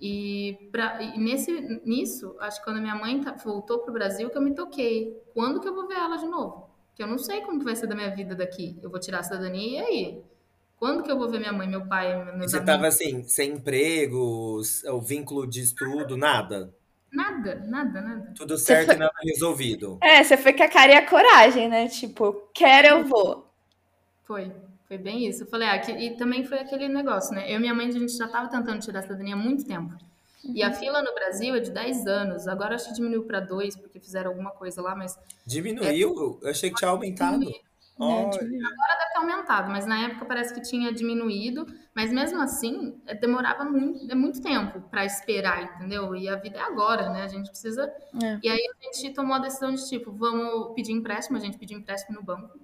[0.00, 1.52] E, pra, e nesse,
[1.86, 5.22] nisso, acho que quando a minha mãe tá- voltou pro Brasil, que eu me toquei.
[5.32, 6.68] Quando que eu vou ver ela de novo?
[6.94, 8.78] Que eu não sei como que vai ser da minha vida daqui.
[8.82, 10.24] Eu vou tirar a cidadania e aí?
[10.78, 12.64] Quando que eu vou ver minha mãe, meu pai, meus você amigos?
[12.64, 16.72] tava assim, sem emprego, o vínculo de estudo, nada.
[17.14, 18.32] Nada, nada, nada.
[18.36, 19.98] Tudo certo foi- e nada resolvido.
[20.02, 21.88] É, você foi com a cara e a coragem, né?
[21.88, 23.48] Tipo, quero, eu vou.
[24.24, 24.50] Foi,
[24.88, 25.44] foi bem isso.
[25.44, 27.48] Eu falei, ah, que, e também foi aquele negócio, né?
[27.50, 29.94] Eu e minha mãe, a gente já tava tentando tirar a cidadania há muito tempo.
[30.52, 32.46] E a fila no Brasil é de 10 anos.
[32.48, 36.38] Agora acho que diminuiu para 2, porque fizeram alguma coisa lá, mas Diminuiu?
[36.42, 37.50] Eu achei que tinha aumentado.
[37.96, 41.66] Olha, Agora deve ter aumentado, mas na época parece que tinha diminuído.
[41.94, 46.14] Mas mesmo assim, é, demorava muito, é muito tempo para esperar, entendeu?
[46.16, 47.22] E a vida é agora, né?
[47.22, 47.84] A gente precisa.
[48.20, 48.38] É.
[48.42, 51.36] E aí a gente tomou a decisão de tipo, vamos pedir empréstimo.
[51.36, 52.58] A gente pediu empréstimo no banco.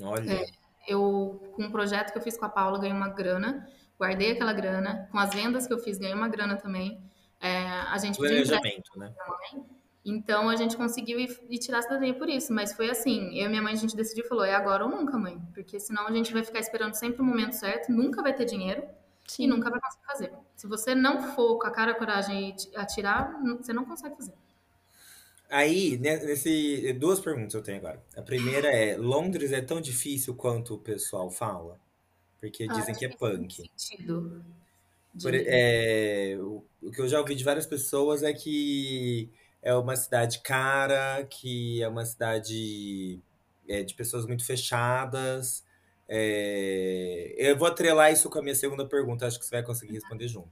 [0.00, 0.46] olha.
[0.86, 4.54] Eu, com um projeto que eu fiz com a Paula, ganhei uma grana, guardei aquela
[4.54, 5.06] grana.
[5.12, 6.98] Com as vendas que eu fiz, ganhei uma grana também.
[7.40, 8.16] É, a gente.
[8.16, 9.12] Planejamento, né?
[10.10, 12.52] Então a gente conseguiu ir, ir tirar a cidadania por isso.
[12.52, 14.90] Mas foi assim: eu e minha mãe a gente decidiu e falou: é agora ou
[14.90, 15.40] nunca, mãe.
[15.54, 18.82] Porque senão a gente vai ficar esperando sempre o momento certo, nunca vai ter dinheiro
[19.38, 20.32] e nunca vai conseguir fazer.
[20.56, 24.16] Se você não for com a cara, a coragem e ti- atirar, você não consegue
[24.16, 24.34] fazer.
[25.50, 28.02] Aí, né, nesse, duas perguntas eu tenho agora.
[28.16, 31.80] A primeira é: Londres é tão difícil quanto o pessoal fala?
[32.40, 33.70] Porque Ah, dizem que é punk.
[33.76, 34.44] sentido.
[35.14, 39.30] De- Por- é, o, o que eu já ouvi de várias pessoas é que
[39.62, 43.20] é uma cidade cara, que é uma cidade
[43.68, 45.64] é, de pessoas muito fechadas.
[46.08, 49.94] É, eu vou atrelar isso com a minha segunda pergunta, acho que você vai conseguir
[49.94, 50.50] responder junto.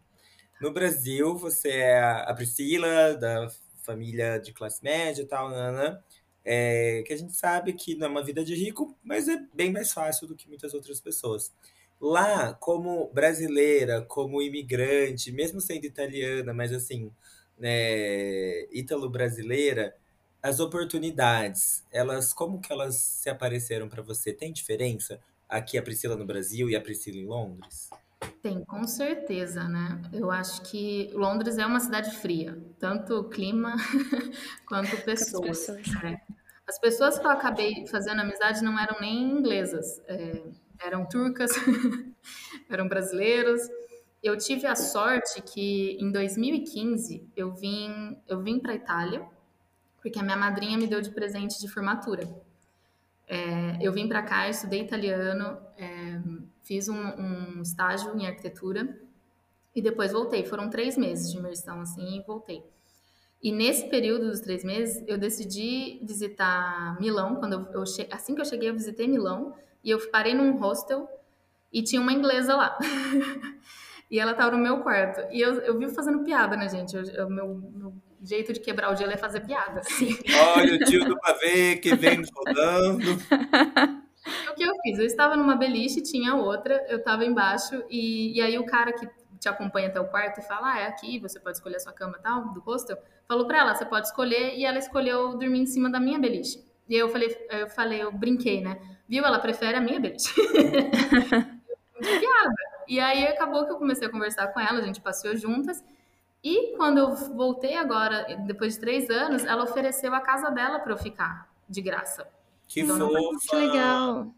[0.60, 3.48] No Brasil, você é a Priscila, da
[3.82, 5.98] família de classe média e tal, nanã,
[6.44, 9.72] é, que a gente sabe que não é uma vida de rico, mas é bem
[9.72, 11.52] mais fácil do que muitas outras pessoas.
[12.00, 17.10] Lá, como brasileira, como imigrante, mesmo sendo italiana, mas assim,
[17.58, 19.94] né, ítalo-brasileira,
[20.42, 24.32] as oportunidades, elas, como que elas se apareceram para você?
[24.32, 25.20] Tem diferença?
[25.48, 27.90] Aqui a Priscila no Brasil e a Priscila em Londres?
[28.42, 30.00] Tem, com certeza, né?
[30.12, 33.76] Eu acho que Londres é uma cidade fria, tanto clima
[34.68, 35.66] quanto pessoas.
[35.66, 36.02] pessoas.
[36.02, 36.20] né?
[36.66, 40.42] As pessoas que eu acabei fazendo amizade não eram nem inglesas, é,
[40.80, 41.50] eram turcas,
[42.70, 43.62] eram brasileiros.
[44.22, 49.26] Eu tive a sorte que em 2015 eu vim, eu vim para Itália,
[50.00, 52.28] porque a minha madrinha me deu de presente de formatura.
[53.28, 56.20] É, eu vim para cá, estudei italiano, é,
[56.62, 58.98] fiz um, um estágio em arquitetura
[59.74, 60.44] e depois voltei.
[60.44, 62.64] Foram três meses de imersão assim e voltei.
[63.42, 67.36] E nesse período dos três meses, eu decidi visitar Milão.
[67.36, 71.08] Quando eu, eu assim que eu cheguei, eu visitei Milão e eu parei num hostel
[71.72, 72.78] e tinha uma inglesa lá.
[74.10, 75.26] e ela tava no meu quarto.
[75.32, 76.96] E eu, eu vivo fazendo piada, né, gente?
[76.96, 79.82] O meu, meu jeito de quebrar o gelo é fazer piada.
[80.56, 83.06] Olha o tio do pavê que vem rodando.
[84.50, 84.98] O que eu fiz?
[84.98, 89.08] Eu estava numa beliche, tinha outra, eu estava embaixo, e, e aí o cara que
[89.38, 91.92] te acompanha até o quarto e fala, ah, é aqui, você pode escolher a sua
[91.92, 95.60] cama e tal, do hostel, falou pra ela, você pode escolher, e ela escolheu dormir
[95.60, 96.58] em cima da minha beliche.
[96.88, 98.78] E aí eu falei, eu falei, eu brinquei, né?
[99.08, 99.24] Viu?
[99.24, 100.34] Ela prefere a minha beliche.
[102.00, 102.65] Piada.
[102.88, 105.84] E aí acabou que eu comecei a conversar com ela, a gente passeou juntas,
[106.42, 110.92] e quando eu voltei agora, depois de três anos, ela ofereceu a casa dela para
[110.92, 112.28] eu ficar, de graça.
[112.68, 113.48] Que Então, fofa.
[113.50, 114.34] Que legal.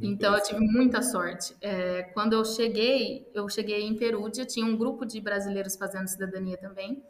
[0.00, 1.54] Então eu tive muita sorte.
[1.60, 6.56] É, quando eu cheguei, eu cheguei em Perúdia, tinha um grupo de brasileiros fazendo cidadania
[6.56, 7.02] também.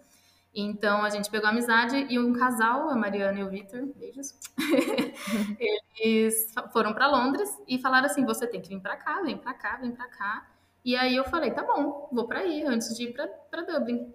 [0.54, 4.38] Então a gente pegou amizade e um casal, a Mariana e o Vitor, beijos,
[5.98, 9.54] eles foram para Londres e falaram assim: você tem que vir para cá, vem para
[9.54, 10.46] cá, vem para cá.
[10.84, 14.12] E aí eu falei: tá bom, vou para aí, antes de ir para Dublin.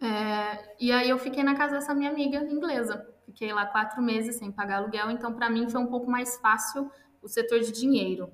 [0.00, 3.08] É, e aí eu fiquei na casa dessa minha amiga inglesa.
[3.24, 6.90] Fiquei lá quatro meses sem pagar aluguel, então para mim foi um pouco mais fácil
[7.22, 8.30] o setor de dinheiro.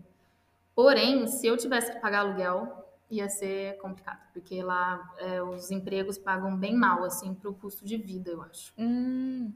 [0.75, 2.80] Porém, se eu tivesse que pagar aluguel,
[3.11, 7.96] ia ser complicado, porque lá é, os empregos pagam bem mal, assim, pro custo de
[7.96, 8.73] vida, eu acho.
[8.79, 9.53] Hum.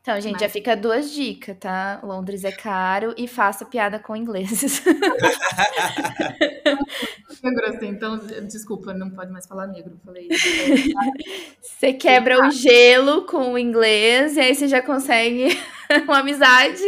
[0.00, 1.98] Então, gente, Mas- já fica duas dicas, tá?
[2.00, 4.80] Londres é caro e faça piada com ingleses.
[7.42, 10.28] Negro, assim, então, desculpa, não pode mais falar negro, falei.
[11.60, 15.48] Você quebra o gelo com o inglês e aí você já consegue
[16.06, 16.82] uma amizade.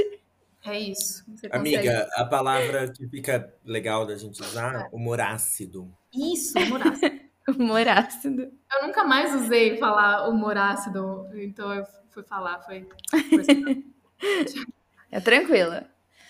[0.65, 1.25] É isso.
[1.27, 1.57] Consegue.
[1.57, 5.93] Amiga, a palavra que fica legal da gente usar, humor ácido.
[6.15, 7.29] Isso, humor ácido.
[7.49, 8.53] Humor ácido.
[8.71, 12.87] Eu nunca mais usei falar humor ácido, então eu fui falar, foi.
[15.11, 15.89] É tranquila.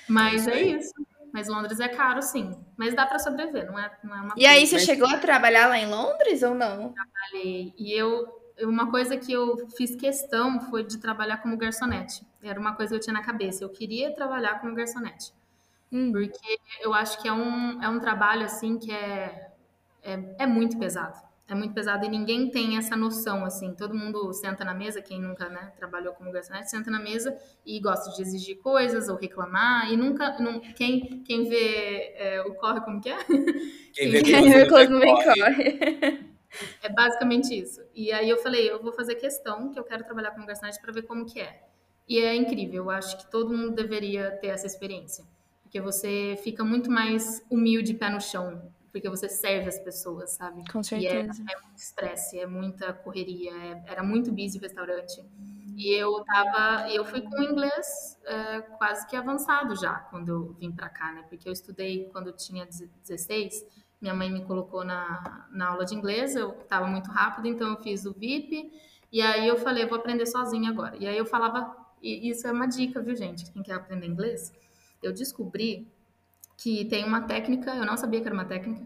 [0.08, 0.92] Mas é isso.
[1.32, 2.56] Mas Londres é caro, sim.
[2.76, 5.66] Mas dá pra sobreviver, não é, não é uma E aí, você chegou a trabalhar
[5.66, 6.92] lá em Londres ou não?
[6.94, 7.74] trabalhei.
[7.76, 12.24] E eu, eu- uma coisa que eu fiz questão foi de trabalhar como garçonete.
[12.42, 13.64] Era uma coisa que eu tinha na cabeça.
[13.64, 15.32] Eu queria trabalhar como garçonete.
[15.92, 16.12] Hum.
[16.12, 19.47] Porque eu acho que é um, é um trabalho, assim, que é,
[20.02, 21.28] é, é muito pesado.
[21.48, 23.74] É muito pesado e ninguém tem essa noção, assim.
[23.74, 27.34] Todo mundo senta na mesa, quem nunca né, trabalhou como garçonete, senta na mesa
[27.64, 29.90] e gosta de exigir coisas ou reclamar.
[29.90, 30.38] E nunca...
[30.38, 33.16] Não, quem, quem vê é, o corre, como que é?
[33.94, 34.10] Quem
[34.52, 35.40] vê no close não vem corre.
[35.40, 36.28] corre.
[36.82, 37.82] É basicamente isso.
[37.94, 40.92] E aí eu falei, eu vou fazer questão que eu quero trabalhar como garçonete para
[40.92, 41.62] ver como que é.
[42.08, 45.26] E é incrível, eu acho que todo mundo deveria ter essa experiência.
[45.62, 50.62] Porque você fica muito mais humilde, pé no chão, porque você serve as pessoas, sabe?
[50.70, 51.42] Com E é, certeza.
[51.42, 55.22] é muito estresse, é muita correria, é- era muito busy o restaurante.
[55.76, 60.72] E eu tava, eu fui com inglês é, quase que avançado já quando eu vim
[60.72, 61.24] pra cá, né?
[61.28, 63.64] Porque eu estudei quando eu tinha 16,
[64.00, 67.76] minha mãe me colocou na, na aula de inglês, eu tava muito rápido, então eu
[67.76, 68.72] fiz o VIP,
[69.12, 70.96] e aí eu falei, eu vou aprender sozinha agora.
[70.96, 73.50] E aí eu falava, e isso é uma dica, viu, gente?
[73.52, 74.52] Quem quer aprender inglês,
[75.02, 75.88] eu descobri
[76.58, 78.84] que tem uma técnica, eu não sabia que era uma técnica.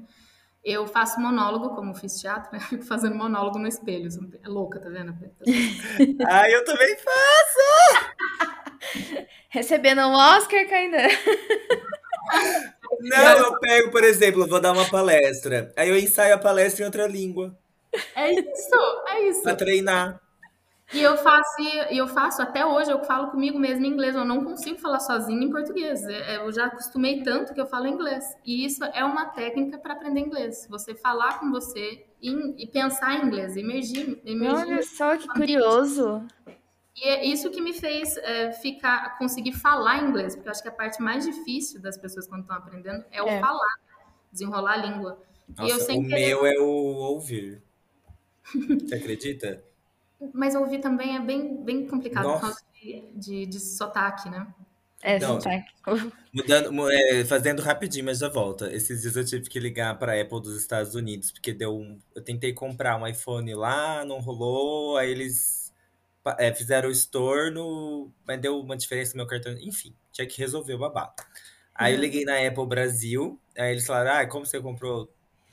[0.62, 2.60] Eu faço monólogo, como fiz teatro, né?
[2.60, 4.08] Fico fazendo monólogo no espelho.
[4.44, 5.12] É louca, tá vendo?
[6.28, 6.96] Ah, eu também
[9.48, 11.08] Recebendo um Oscar, Kainan.
[13.00, 15.72] Não, eu pego, por exemplo, vou dar uma palestra.
[15.76, 17.58] Aí eu ensaio a palestra em outra língua.
[18.14, 19.42] É isso, é isso.
[19.42, 20.20] Pra treinar.
[20.94, 24.14] E eu faço, e eu faço até hoje, eu falo comigo mesmo em inglês.
[24.14, 26.04] Eu não consigo falar sozinha em português.
[26.04, 28.24] É, Eu já acostumei tanto que eu falo inglês.
[28.44, 30.66] E isso é uma técnica para aprender inglês.
[30.68, 32.30] Você falar com você e,
[32.62, 36.22] e pensar em inglês, emergir, emergir Olha só que curioso.
[36.94, 40.68] E é isso que me fez é, ficar, conseguir falar inglês, porque eu acho que
[40.68, 43.40] a parte mais difícil das pessoas quando estão aprendendo é o É.
[43.40, 43.76] falar,
[44.30, 45.18] desenrolar a língua.
[45.48, 47.62] e eu Nossa, o querer, meu é o ouvir.
[48.78, 49.64] Você acredita?
[50.34, 52.40] Mas ouvir também é bem, bem complicado por Nossa.
[52.40, 54.54] causa de, de, de sotaque, né?
[55.02, 55.38] É, Não.
[55.38, 55.72] sotaque.
[56.34, 58.72] Mudando, mu- é, fazendo rapidinho, mas já volta.
[58.72, 62.00] Esses dias eu tive que ligar para Apple dos Estados Unidos, porque deu um.
[62.14, 65.72] Eu tentei comprar um iPhone lá, não rolou, aí eles
[66.38, 69.52] é, fizeram o estorno, mas deu uma diferença no meu cartão.
[69.60, 71.14] Enfim, tinha que resolver o babado.
[71.74, 72.00] Aí eu Uhum.
[72.00, 75.12] liguei na Apple Brasil, aí eles falaram: Ah, como você comprou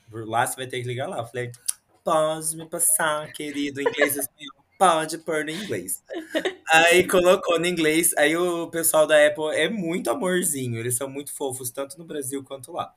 [0.10, 1.19] por lá, você vai ter que ligar lá.
[1.19, 1.51] Eu falei:
[2.03, 4.59] Pode me passar, querido, inglês e espanhol.
[4.80, 6.04] Pode pôr no inglês.
[6.72, 8.13] Aí colocou no inglês.
[8.18, 10.80] Aí o pessoal da Apple é muito amorzinho.
[10.80, 12.94] Eles são muito fofos, tanto no Brasil quanto lá.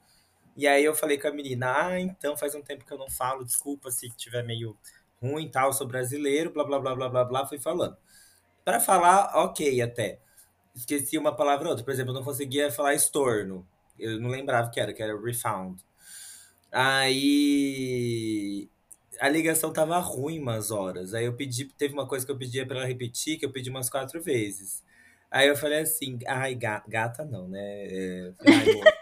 [0.57, 3.11] E aí eu falei com a menina: Ah, então faz um tempo que eu não
[3.11, 3.45] falo.
[3.45, 4.77] Desculpa se tiver meio
[5.23, 5.73] ruim tal.
[5.73, 7.47] Sou brasileiro, blá blá blá blá blá blá.
[7.47, 7.97] Fui falando.
[8.65, 10.21] Pra falar, ok até.
[10.75, 11.85] Esqueci uma palavra ou outra.
[11.85, 13.67] Por exemplo, eu não conseguia falar estorno.
[13.99, 15.85] Eu não lembrava que era, que era refound.
[16.73, 18.69] Aí
[19.27, 21.15] a ligação tava ruim umas horas.
[21.15, 23.71] Aí eu pedi, teve uma coisa que eu pedia pra ela repetir, que eu pedi
[23.71, 24.83] umas quatro vezes.
[25.31, 27.59] Aí eu falei assim, ai, ga- gata não, né?
[27.61, 28.93] É, falei, "Ai, amor,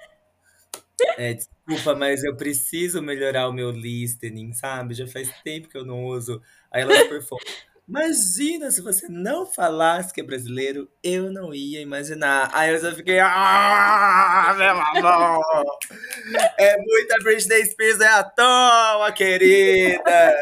[1.16, 4.94] é, desculpa, mas eu preciso melhorar o meu listening, sabe?
[4.94, 6.40] Já faz tempo que eu não uso.
[6.70, 7.44] Aí ela super fofa.
[7.90, 12.48] Imagina se você não falasse que é brasileiro, eu não ia imaginar.
[12.55, 15.64] Aí eu já fiquei, ah, meu amor!
[16.57, 20.37] É muita Britney Spears é à toa, querida!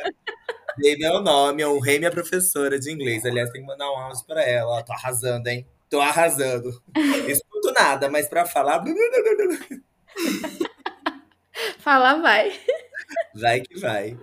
[0.76, 3.24] Dei meu nome, honrei minha professora de inglês.
[3.24, 4.76] Aliás, tem que mandar um áudio pra ela.
[4.76, 5.66] Ó, tô arrasando, hein?
[5.88, 6.68] Tô arrasando.
[7.26, 8.84] Escuto nada, mas pra falar.
[11.78, 12.52] Fala, vai.
[13.34, 14.18] Vai que vai.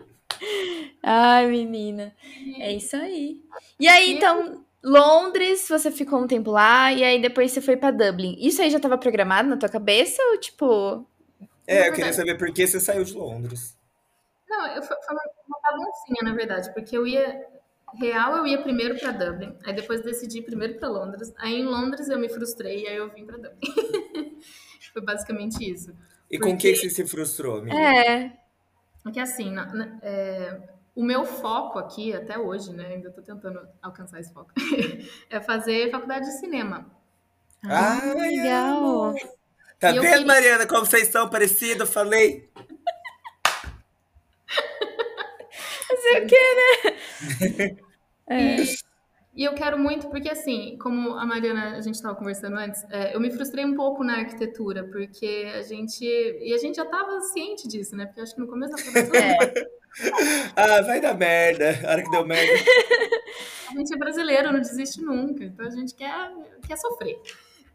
[1.03, 2.13] Ai, menina.
[2.59, 3.41] É isso aí.
[3.79, 7.91] E aí, então, Londres, você ficou um tempo lá, e aí depois você foi pra
[7.91, 8.35] Dublin.
[8.39, 11.07] Isso aí já tava programado na tua cabeça ou tipo.
[11.67, 13.75] É, eu queria saber por que você saiu de Londres.
[14.47, 15.21] Não, eu, foi uma,
[15.63, 17.45] baguncinha, na verdade, porque eu ia.
[17.99, 21.33] Real, eu ia primeiro pra Dublin, aí depois decidi ir primeiro pra Londres.
[21.37, 23.57] Aí em Londres eu me frustrei e aí eu vim pra Dublin.
[24.91, 25.93] foi basicamente isso.
[26.29, 27.77] E com o Porque- que você se frustrou, amiga?
[27.77, 28.31] É.
[29.05, 30.59] Porque assim, na- na- é,
[30.95, 32.87] o meu foco aqui, até hoje, né?
[32.87, 34.49] Ainda tô tentando alcançar esse foco,
[35.29, 36.87] é fazer faculdade de cinema.
[37.63, 38.77] Ai, legal.
[38.79, 39.15] amor.
[39.79, 41.81] Tá E vendo, queria- Mariana, como vocês são parecidos?
[41.81, 42.49] Eu falei.
[45.87, 46.55] Fazer o quê,
[47.59, 47.77] né?
[48.27, 48.55] É.
[49.35, 53.13] E eu quero muito, porque assim, como a Mariana, a gente estava conversando antes, é,
[53.13, 56.05] eu me frustrei um pouco na arquitetura, porque a gente.
[56.05, 58.05] E a gente já estava ciente disso, né?
[58.05, 58.77] Porque acho que no começo da
[59.19, 59.67] É.
[60.55, 61.79] Ah, vai dar merda.
[61.85, 62.51] A hora que deu merda.
[63.71, 65.43] a gente é brasileiro, não desiste nunca.
[65.43, 66.31] Então a gente quer,
[66.65, 67.21] quer sofrer.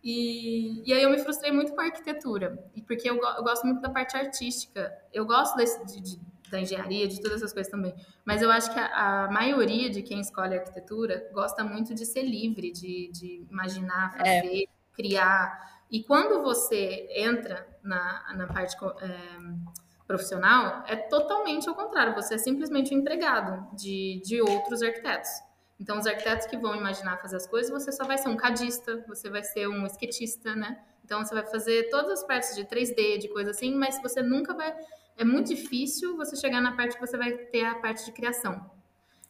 [0.02, 3.66] E, e aí eu me frustrei muito com a arquitetura, e porque eu, eu gosto
[3.66, 4.90] muito da parte artística.
[5.12, 7.94] Eu gosto desse- de- de- da engenharia, de todas essas coisas também.
[8.24, 12.22] Mas eu acho que a, a maioria de quem escolhe arquitetura gosta muito de ser
[12.22, 15.82] livre, de, de imaginar, fazer, criar.
[15.90, 22.14] E quando você entra na, na parte é, profissional, é totalmente ao contrário.
[22.14, 25.30] Você é simplesmente um empregado de, de outros arquitetos.
[25.78, 29.02] Então, os arquitetos que vão imaginar fazer as coisas, você só vai ser um cadista,
[29.08, 30.78] você vai ser um esquetista, né?
[31.02, 34.52] Então, você vai fazer todas as partes de 3D, de coisa assim, mas você nunca
[34.52, 34.76] vai.
[35.20, 38.58] É muito difícil você chegar na parte que você vai ter a parte de criação.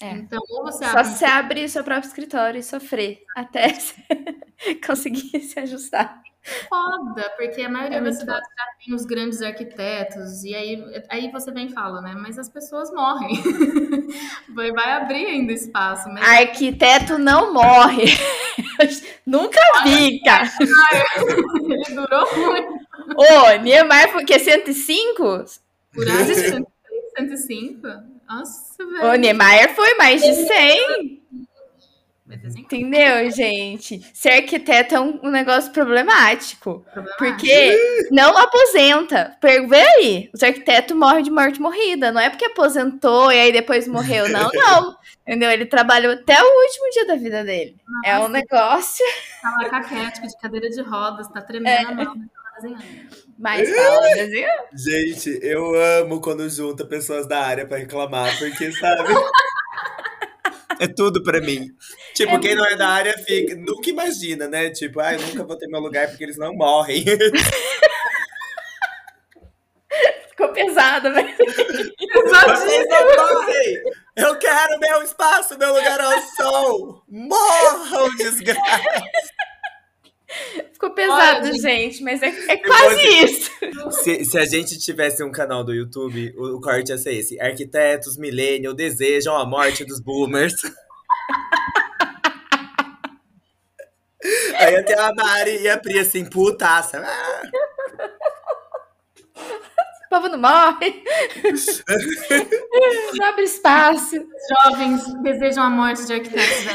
[0.01, 0.13] É.
[0.13, 5.41] Então, ou você Só abre se abrir seu próprio escritório e sofrer até você conseguir
[5.41, 6.23] se ajustar.
[6.69, 11.31] foda, porque a maioria É das cidades já tem os grandes arquitetos, e aí, aí
[11.33, 12.15] você vem e fala, né?
[12.15, 13.43] Mas as pessoas morrem.
[14.55, 16.09] vai, vai abrir ainda espaço.
[16.09, 18.05] Mas Arquiteto não morre.
[19.27, 20.49] Nunca vi, cara.
[21.69, 22.81] ele durou muito.
[23.17, 24.39] Ô, Niemeyer quê?
[24.39, 25.45] 105?
[25.93, 26.65] Por 103,
[27.17, 27.81] 105.
[28.29, 29.11] Nossa, velho.
[29.11, 31.21] O Niemeyer foi mais de 100.
[32.31, 32.65] Vai desenhar.
[32.65, 34.09] Entendeu, gente?
[34.15, 36.87] Ser arquiteto é um, um negócio problemático.
[36.93, 37.19] Problemático.
[37.19, 39.37] Porque não aposenta.
[39.43, 42.13] Vê aí, os arquitetos morrem de morte morrida.
[42.13, 44.29] Não é porque aposentou e aí depois morreu.
[44.29, 44.97] Não, não.
[45.27, 45.51] Entendeu?
[45.51, 47.77] Ele trabalhou até o último dia da vida dele.
[48.05, 49.05] É um negócio.
[49.43, 53.30] Tá lá caquético, de cadeira de rodas, tá tremendo a mão, tá desenhando.
[53.41, 54.49] Mas fala, desenho.
[54.75, 59.15] Gente, eu amo quando junta pessoas da área pra reclamar, porque, sabe?
[60.79, 61.69] É tudo pra mim.
[62.15, 63.55] Tipo, quem não é da área fica.
[63.57, 64.69] Nunca imagina, né?
[64.69, 67.03] Tipo, ah, eu nunca vou ter meu lugar porque eles não morrem.
[70.29, 71.35] Ficou pesado, velho.
[72.31, 73.83] Morrem!
[74.17, 77.03] Eu quero meu espaço, meu lugar ao sol!
[77.09, 79.01] Morram, desgraça!
[80.73, 83.51] Ficou pesado, Olha, gente, mas é, é quase isso.
[84.03, 87.41] Se, se a gente tivesse um canal do YouTube, o, o corte ia ser esse:
[87.41, 90.55] Arquitetos millennial desejam a morte dos boomers.
[94.59, 97.03] Aí até a Mari e a Pri assim, putaça.
[97.03, 97.43] Ah,
[100.11, 101.03] povo não morre.
[103.15, 104.17] Não abre espaço.
[104.65, 106.67] Jovens desejam a morte de arquitetos.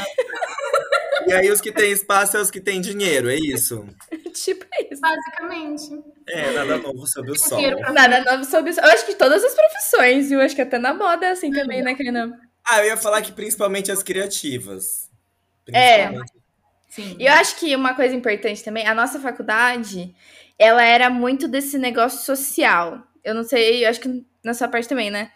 [1.26, 3.86] E aí os que têm espaço são os que têm dinheiro, é isso.
[4.32, 5.00] Tipo isso.
[5.00, 6.02] Basicamente.
[6.28, 7.60] É, nada novo sob o sol.
[7.92, 8.80] Nada novo sobre isso.
[8.80, 10.40] Eu acho que todas as profissões, viu?
[10.40, 12.38] Acho que até na moda é assim também, né, Karina?
[12.64, 15.10] Ah, eu ia falar que principalmente as criativas.
[15.68, 16.06] É.
[16.06, 16.32] Principalmente.
[16.88, 17.16] Sim.
[17.18, 20.14] E eu acho que uma coisa importante também, a nossa faculdade,
[20.58, 23.02] ela era muito desse negócio social.
[23.26, 25.32] Eu não sei, eu acho que na sua parte também, né?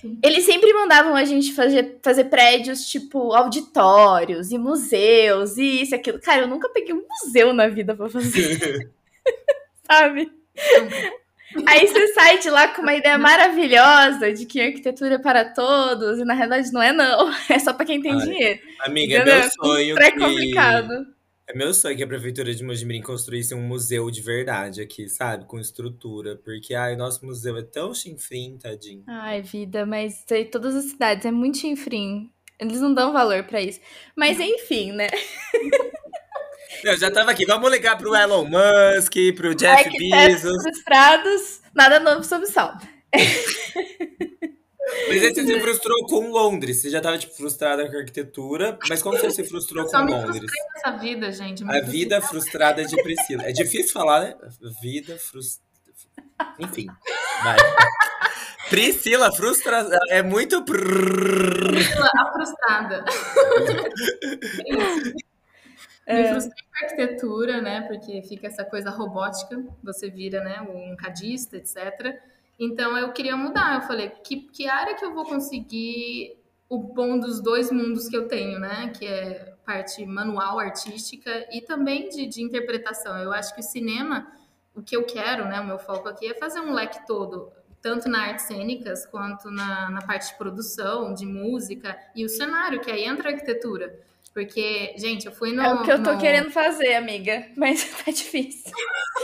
[0.00, 0.18] Sim.
[0.22, 5.96] Eles sempre mandavam a gente fazer, fazer prédios, tipo, auditórios e museus e isso e
[5.96, 6.18] aquilo.
[6.20, 8.90] Cara, eu nunca peguei um museu na vida pra fazer,
[9.86, 10.32] sabe?
[11.66, 16.18] Aí você sai de lá com uma ideia maravilhosa de que arquitetura é para todos,
[16.18, 17.30] e na realidade não é não.
[17.50, 18.60] É só pra quem tem Ai, dinheiro.
[18.80, 19.40] Amiga, é Entendeu?
[19.40, 20.54] meu sonho É que...
[21.46, 25.44] É meu sonho que a prefeitura de Mojimirim construísse um museu de verdade aqui, sabe?
[25.44, 26.36] Com estrutura.
[26.36, 29.04] Porque, ai, o nosso museu é tão chinfrim, tadinho.
[29.06, 32.30] Ai, vida, mas isso aí, todas as cidades é muito chinfrim.
[32.58, 33.78] Eles não dão valor pra isso.
[34.16, 35.08] Mas enfim, né?
[36.82, 40.62] Eu já tava aqui, vamos ligar pro Elon Musk, pro Jeff Arquitetos Bezos.
[40.62, 42.72] frustrados, nada novo sob o sol.
[45.08, 46.80] Mas aí você se frustrou com Londres.
[46.80, 48.78] Você já tava, tipo, frustrada com a arquitetura.
[48.88, 50.50] Mas como você se frustrou com me Londres?
[50.74, 51.64] nessa vida, gente.
[51.64, 53.44] A vida frustrada de Priscila.
[53.44, 54.34] É difícil falar, né?
[54.82, 55.64] Vida frustrada.
[56.58, 56.86] Enfim.
[57.42, 57.56] Vai.
[58.70, 59.98] Priscila, frustração.
[60.10, 60.64] É muito.
[60.64, 63.04] Priscila, a frustrada.
[66.06, 67.80] Me frustrei com a arquitetura, né?
[67.82, 72.14] Porque fica essa coisa robótica, você vira, né, um cadista, etc.
[72.58, 73.74] Então eu queria mudar.
[73.76, 76.36] Eu falei, que, que área que eu vou conseguir
[76.68, 78.92] o bom dos dois mundos que eu tenho, né?
[78.96, 83.16] Que é parte manual, artística e também de, de interpretação.
[83.18, 84.26] Eu acho que o cinema,
[84.74, 85.60] o que eu quero, né?
[85.60, 87.50] O meu foco aqui é fazer um leque todo,
[87.82, 92.80] tanto na artes cênicas quanto na, na parte de produção, de música e o cenário,
[92.80, 93.98] que aí entra a arquitetura.
[94.32, 95.62] Porque, gente, eu fui no.
[95.62, 97.46] é o que eu tô no- querendo fazer, amiga.
[97.56, 98.72] Mas tá difícil.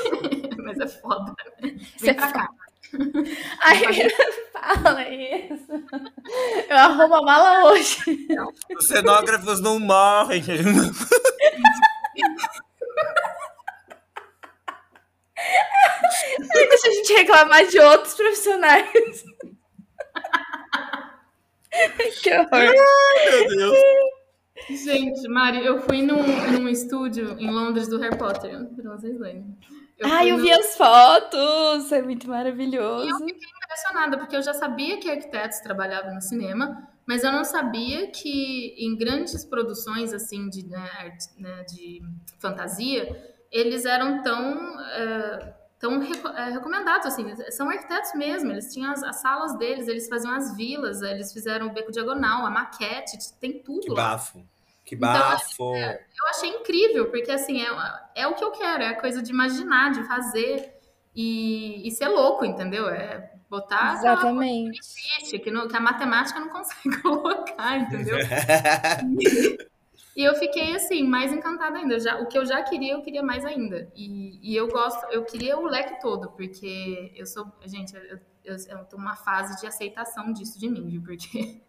[0.65, 1.35] Mas é foda.
[1.61, 1.77] né?
[1.97, 2.49] Você Vem pra cá.
[3.63, 4.11] Ai,
[4.83, 5.73] fala isso.
[6.69, 8.29] Eu arrumo a mala hoje.
[8.77, 10.43] Os cenógrafos não morrem.
[16.39, 19.25] Ai, Deixa a gente reclamar de outros profissionais.
[22.23, 22.75] que horror.
[23.31, 23.79] Meu Deus.
[24.69, 29.57] Gente, Mari, eu fui num, num estúdio em Londres do Harry Potter, pra vocês verem.
[30.05, 31.93] Ai, fui eu no- vi as fotos.
[31.93, 33.25] É muito maravilhoso.
[33.25, 38.75] impressionada, porque eu já sabia que arquitetos trabalhavam no cinema, mas eu não sabia que
[38.79, 42.03] em grandes produções assim de, né, né, de
[42.39, 48.91] fantasia, eles eram tão, eh, tão reco- eh, recomendados, assim, são arquitetos mesmo, eles tinham
[48.93, 53.17] as, as salas deles, eles faziam as vilas, eles fizeram o Beco Diagonal, a maquete,
[53.41, 54.15] tem tudo Que lá.
[54.97, 55.73] Bafo.
[55.73, 56.07] Que Então, bafo.
[56.19, 57.69] Eu achei incrível, porque assim, é,
[58.15, 60.75] é o que eu quero, é a coisa de imaginar, de fazer
[61.15, 62.89] e, e ser louco, entendeu?
[62.89, 64.79] É, Botar Exatamente.
[64.79, 68.17] Que, existe, que, no, que a matemática não consegue colocar, entendeu?
[70.17, 71.99] E eu fiquei assim, mais encantada ainda.
[71.99, 73.91] Já, o que eu já queria, eu queria mais ainda.
[73.95, 77.47] E, e eu gosto, eu queria o leque todo, porque eu sou.
[77.65, 81.03] Gente, eu, eu, eu tô numa fase de aceitação disso de mim, viu?
[81.03, 81.63] Porque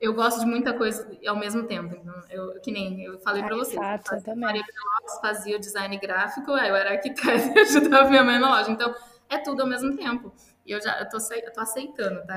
[0.00, 1.94] eu gosto de muita coisa ao mesmo tempo.
[1.94, 3.72] Então, eu, que nem eu falei para você.
[3.76, 4.40] Exato, eu também.
[4.40, 8.70] Maria Lopes fazia o design gráfico, eu era arquiteta e ajudava minha mãe na loja.
[8.70, 8.94] Então,
[9.28, 10.32] é tudo ao mesmo tempo.
[10.64, 12.34] E eu já eu tô, eu tô aceitando, tá?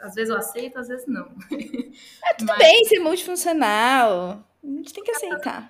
[0.00, 1.28] Às vezes eu aceito, às vezes não.
[2.24, 2.58] É, tudo Mas...
[2.58, 4.44] bem ser multifuncional.
[4.62, 5.68] A gente tem que aceitar.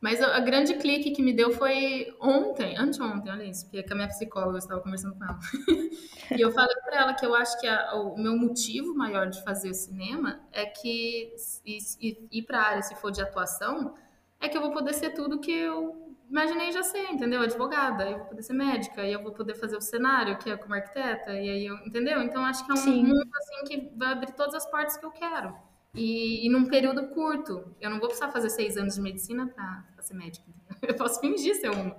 [0.00, 3.92] Mas a, a, grande clique que me deu foi ontem, anteontem, olha isso, porque com
[3.92, 5.38] a minha psicóloga eu estava conversando com ela.
[6.38, 9.42] e eu falei para ela que eu acho que a, o meu motivo maior de
[9.44, 11.34] fazer cinema é que
[11.66, 13.94] ir, ir para a área, se for de atuação,
[14.40, 17.42] é que eu vou poder ser tudo que eu imaginei já ser, entendeu?
[17.42, 20.56] Advogada, eu vou poder ser médica, e eu vou poder fazer o cenário, que é
[20.56, 22.22] como arquiteta, e aí eu, entendeu?
[22.22, 23.04] Então acho que é um Sim.
[23.04, 25.54] mundo assim que vai abrir todas as portas que eu quero.
[25.94, 27.74] E, e, num período curto.
[27.80, 30.46] Eu não vou precisar fazer seis anos de medicina para ser médica.
[30.82, 31.96] Eu posso fingir ser uma.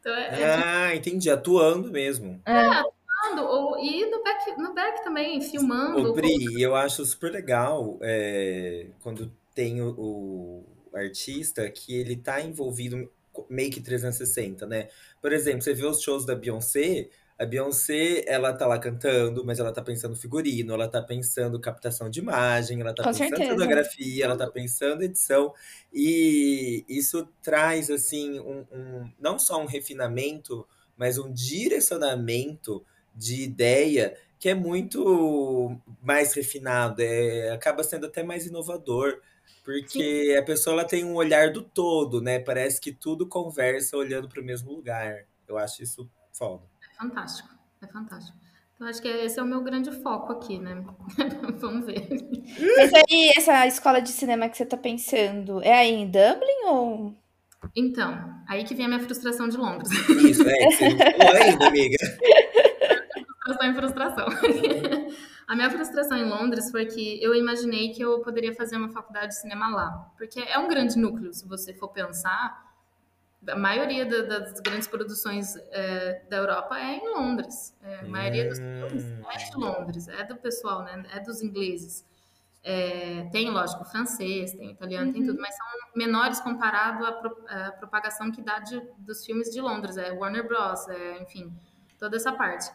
[0.00, 0.98] Então, é, é ah, tipo...
[0.98, 1.30] entendi.
[1.30, 2.40] Atuando mesmo.
[2.46, 3.42] É, é atuando.
[3.42, 6.10] Ou, e no back, no back também, filmando.
[6.10, 10.64] Ô, Pri, eu acho super legal é, quando tem o, o,
[10.96, 13.10] artista que ele tá envolvido
[13.48, 14.88] meio que 360, né?
[15.20, 19.58] Por exemplo, você vê os shows da Beyoncé, a Beyoncé, ela tá lá cantando, mas
[19.58, 23.54] ela tá pensando figurino, ela tá pensando captação de imagem, ela tá Com pensando certeza.
[23.54, 25.52] fotografia, ela tá pensando edição.
[25.92, 30.66] E isso traz, assim, um, um, não só um refinamento,
[30.96, 38.46] mas um direcionamento de ideia que é muito mais refinado, é, acaba sendo até mais
[38.46, 39.20] inovador.
[39.64, 40.36] Porque Sim.
[40.36, 42.38] a pessoa ela tem um olhar do todo, né?
[42.38, 45.26] Parece que tudo conversa olhando para o mesmo lugar.
[45.48, 47.48] Eu acho isso foda fantástico,
[47.82, 48.36] é fantástico.
[48.74, 50.84] Então, acho que esse é o meu grande foco aqui, né?
[51.58, 52.08] Vamos ver.
[52.76, 57.14] Mas aí, essa escola de cinema que você tá pensando, é aí em Dublin ou.
[57.74, 59.90] Então, aí que vem a minha frustração de Londres.
[60.08, 61.96] Isso, é, você ainda, amiga.
[63.44, 64.26] frustração e frustração.
[65.46, 69.28] A minha frustração em Londres foi que eu imaginei que eu poderia fazer uma faculdade
[69.28, 70.10] de cinema lá.
[70.16, 72.73] Porque é um grande núcleo, se você for pensar
[73.48, 77.76] a maioria da, das grandes produções é, da Europa é em Londres.
[77.82, 81.04] É, a maioria dos filmes é de Londres, é do pessoal, né?
[81.12, 82.04] É dos ingleses.
[82.62, 85.12] É, tem, lógico, francês, tem italiano, uhum.
[85.12, 89.50] tem tudo, mas são menores comparado à, pro, à propagação que dá de, dos filmes
[89.50, 89.98] de Londres.
[89.98, 91.52] É Warner Bros., é, enfim,
[91.98, 92.70] toda essa parte.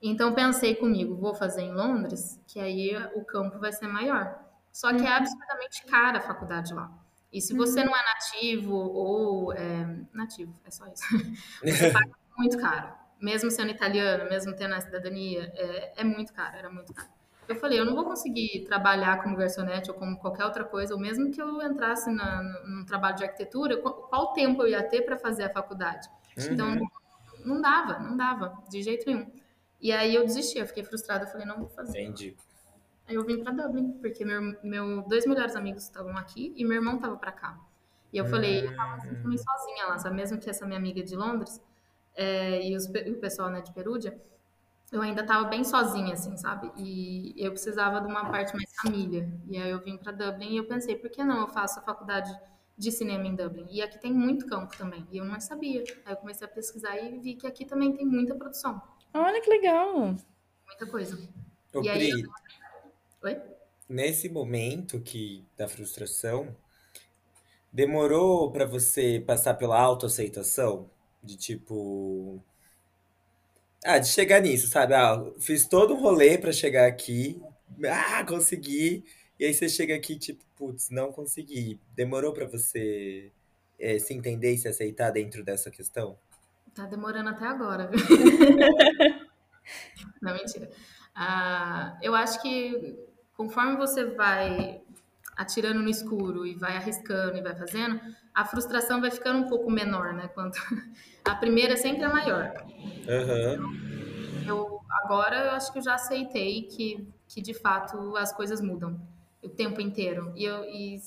[0.00, 4.38] Então pensei comigo, vou fazer em Londres, que aí o campo vai ser maior.
[4.72, 5.16] Só que é uhum.
[5.16, 6.90] absurdamente cara a faculdade lá.
[7.34, 7.86] E se você uhum.
[7.86, 11.02] não é nativo ou é, nativo, é só isso,
[11.66, 12.94] você paga muito caro.
[13.20, 17.08] Mesmo sendo italiano, mesmo tendo a cidadania, é, é, muito caro, era muito caro.
[17.48, 21.00] Eu falei, eu não vou conseguir trabalhar como garçonete ou como qualquer outra coisa, ou
[21.00, 25.02] mesmo que eu entrasse na, num trabalho de arquitetura, qual, qual tempo eu ia ter
[25.02, 26.08] para fazer a faculdade?
[26.38, 26.52] Uhum.
[26.52, 26.88] Então,
[27.44, 29.28] não dava, não dava, de jeito nenhum.
[29.80, 32.00] E aí eu desisti, eu fiquei frustrada, eu falei, não vou fazer.
[32.00, 32.36] Entendi.
[33.06, 36.76] Aí eu vim para Dublin, porque meu, meu dois melhores amigos estavam aqui e meu
[36.76, 37.60] irmão estava para cá.
[38.12, 40.16] E eu falei, eu tava assim, também sozinha lá, sabe?
[40.16, 41.60] Mesmo que essa minha amiga de Londres
[42.14, 44.16] é, e, os, e, o pessoal né, de Perúdia,
[44.92, 46.70] eu ainda estava bem sozinha, assim, sabe?
[46.76, 49.28] E eu precisava de uma parte mais família.
[49.48, 51.82] E aí eu vim para Dublin e eu pensei, por que não eu faço a
[51.82, 52.32] faculdade
[52.78, 53.66] de cinema em Dublin?
[53.68, 55.04] E aqui tem muito campo também.
[55.10, 55.82] E eu não sabia.
[56.06, 58.80] Aí eu comecei a pesquisar e vi que aqui também tem muita produção.
[59.12, 60.14] Olha que legal!
[60.66, 61.18] Muita coisa.
[61.74, 62.28] Ô, e aí, eu...
[63.24, 63.40] Oi?
[63.88, 66.54] Nesse momento que da frustração,
[67.72, 70.90] demorou para você passar pela autoaceitação?
[71.22, 72.44] De tipo.
[73.82, 74.92] Ah, de chegar nisso, sabe?
[74.92, 77.42] Ah, fiz todo um rolê para chegar aqui.
[77.90, 79.02] Ah, consegui.
[79.40, 81.80] E aí você chega aqui, tipo, putz, não consegui.
[81.96, 83.32] Demorou para você
[83.78, 86.18] é, se entender e se aceitar dentro dessa questão?
[86.74, 88.00] Tá demorando até agora, viu?
[90.20, 90.70] não, mentira.
[91.14, 94.80] Ah, eu acho que conforme você vai
[95.36, 98.00] atirando no escuro e vai arriscando e vai fazendo,
[98.32, 100.28] a frustração vai ficando um pouco menor, né?
[100.28, 100.58] Quanto
[101.24, 102.52] a primeira sempre é maior.
[103.08, 104.44] Uhum.
[104.46, 109.00] Eu agora eu acho que eu já aceitei que, que de fato as coisas mudam
[109.42, 111.00] o tempo inteiro e eu e,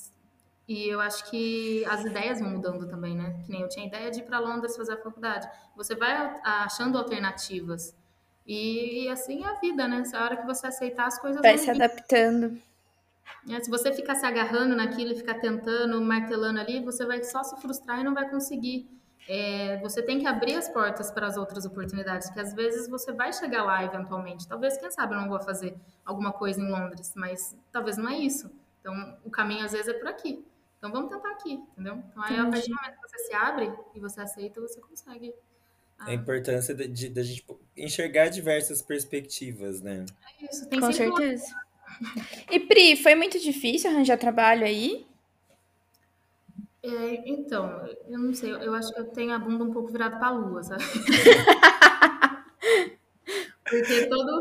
[0.66, 3.42] e eu acho que as ideias vão mudando também, né?
[3.44, 5.48] Que nem eu tinha ideia de ir para Londres fazer a faculdade.
[5.76, 7.96] Você vai achando alternativas.
[8.48, 10.02] E, e assim é a vida, né?
[10.14, 11.42] A hora que você aceitar as coisas.
[11.42, 12.58] Vai se adaptando.
[13.50, 17.42] É, se você ficar se agarrando naquilo e ficar tentando, martelando ali, você vai só
[17.44, 18.88] se frustrar e não vai conseguir.
[19.28, 23.12] é, você tem que abrir as portas para as outras oportunidades, que às vezes você
[23.12, 24.48] vai chegar lá eventualmente.
[24.48, 28.16] Talvez, quem sabe, eu não vou fazer alguma coisa em Londres, mas talvez não é
[28.16, 28.50] isso.
[28.80, 30.42] Então, o caminho às vezes é por aqui.
[30.78, 32.02] Então, vamos tentar aqui, entendeu?
[32.10, 35.34] Então, aí, a partir do momento que você se abre e você aceita, você consegue.
[35.98, 37.44] A importância da de, de, gente
[37.76, 40.04] enxergar diversas perspectivas, né?
[40.40, 41.54] É isso, tem Com sempre uma- certeza.
[42.50, 45.06] E Pri, foi muito difícil arranjar trabalho aí?
[46.82, 50.16] É, então, eu não sei, eu acho que eu tenho a bunda um pouco virada
[50.16, 50.84] para a lua, sabe?
[53.68, 54.40] Porque todo,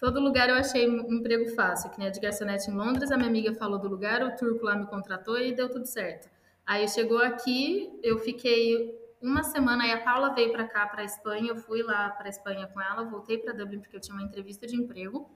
[0.00, 3.16] todo lugar eu achei um emprego fácil, que nem a de garçonete em Londres, a
[3.16, 6.28] minha amiga falou do lugar, o turco lá me contratou e deu tudo certo.
[6.66, 11.48] Aí chegou aqui, eu fiquei uma semana, aí a Paula veio para cá, para Espanha,
[11.48, 14.66] eu fui lá para Espanha com ela, voltei para Dublin porque eu tinha uma entrevista
[14.66, 15.30] de emprego,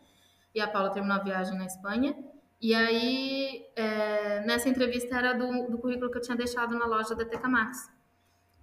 [0.55, 2.17] e a Paula terminou a viagem na Espanha.
[2.61, 7.15] E aí, é, nessa entrevista era do, do currículo que eu tinha deixado na loja
[7.15, 7.93] da TK Maxx.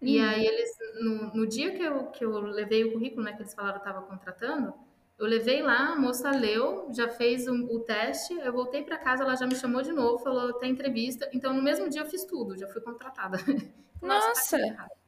[0.02, 3.44] E aí eles, no, no dia que eu, que eu levei o currículo, né, que
[3.44, 4.74] eles falaram que estava contratando,
[5.20, 9.24] eu levei lá, a moça leu, já fez o, o teste, eu voltei para casa,
[9.24, 11.30] ela já me chamou de novo, falou, tem entrevista.
[11.32, 13.38] Então, no mesmo dia eu fiz tudo, já fui contratada.
[14.02, 14.58] Nossa.
[14.58, 15.01] tá errado.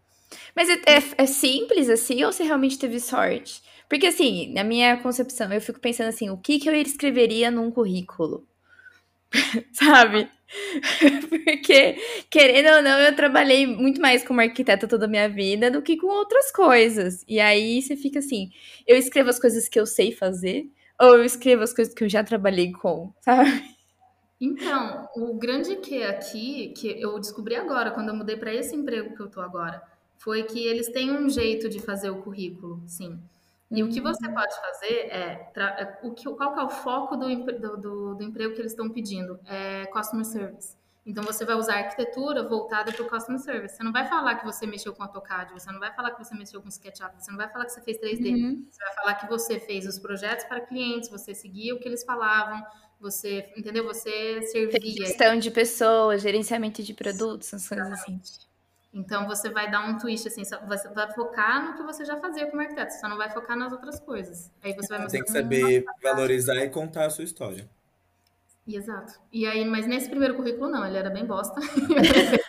[0.55, 3.61] Mas é, é- é simples assim ou você realmente teve sorte?
[3.89, 7.69] Porque assim, na minha concepção, eu fico pensando assim, o que que eu escreveria num
[7.71, 8.47] currículo?
[9.71, 10.29] Sabe?
[11.29, 11.97] Porque,
[12.29, 15.97] querendo ou não, eu trabalhei muito mais como arquiteta toda a minha vida do que
[15.97, 17.23] com outras coisas.
[17.27, 18.51] E aí você fica assim,
[18.87, 20.65] eu escrevo as coisas que eu sei fazer
[20.99, 23.49] ou eu escrevo as coisas que eu já trabalhei com, sabe?
[24.39, 29.15] Então, o grande que aqui, que eu descobri agora, quando eu mudei para esse emprego
[29.15, 29.81] que eu tô agora,
[30.23, 33.19] foi que eles têm um jeito de fazer o currículo, sim.
[33.71, 37.15] E o que você pode fazer é, é o que, qual que é o foco
[37.17, 37.27] do,
[37.77, 39.39] do- do emprego que eles estão pedindo?
[39.45, 40.77] É customer service.
[41.05, 43.75] Então você vai usar arquitetura voltada para o customer service.
[43.75, 46.33] Você não vai falar que você mexeu com AutoCAD, você não vai falar que você
[46.35, 48.29] mexeu com SketchUp, você não vai falar que você fez 3D.
[48.33, 48.65] Uhum.
[48.71, 52.03] Você vai falar que você fez os projetos para clientes, você seguia o que eles
[52.05, 52.63] falavam,
[53.01, 53.83] você, entendeu?
[53.85, 55.07] Você servia.
[55.07, 58.21] Gestão de pessoas, gerenciamento de produtos, essas coisas assim.
[58.93, 62.17] Então você vai dar um twist assim, só- você vai focar no que você já
[62.19, 64.51] fazia como arquiteto, você só não vai focar nas outras coisas.
[64.61, 67.67] Aí você vai Você tem que mostrar- saber valorizar e contar a sua história.
[68.67, 69.19] Exato.
[69.31, 71.59] E aí, mas nesse primeiro currículo não, ele era bem bosta.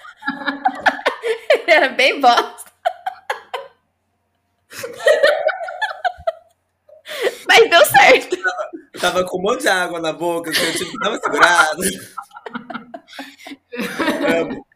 [1.66, 2.70] Era bem bosta.
[7.48, 8.36] Mas deu certo.
[8.92, 11.20] Eu tava com um monte de água na boca, que eu tive que dar uma
[11.20, 11.82] segurada.
[14.40, 14.66] Amo.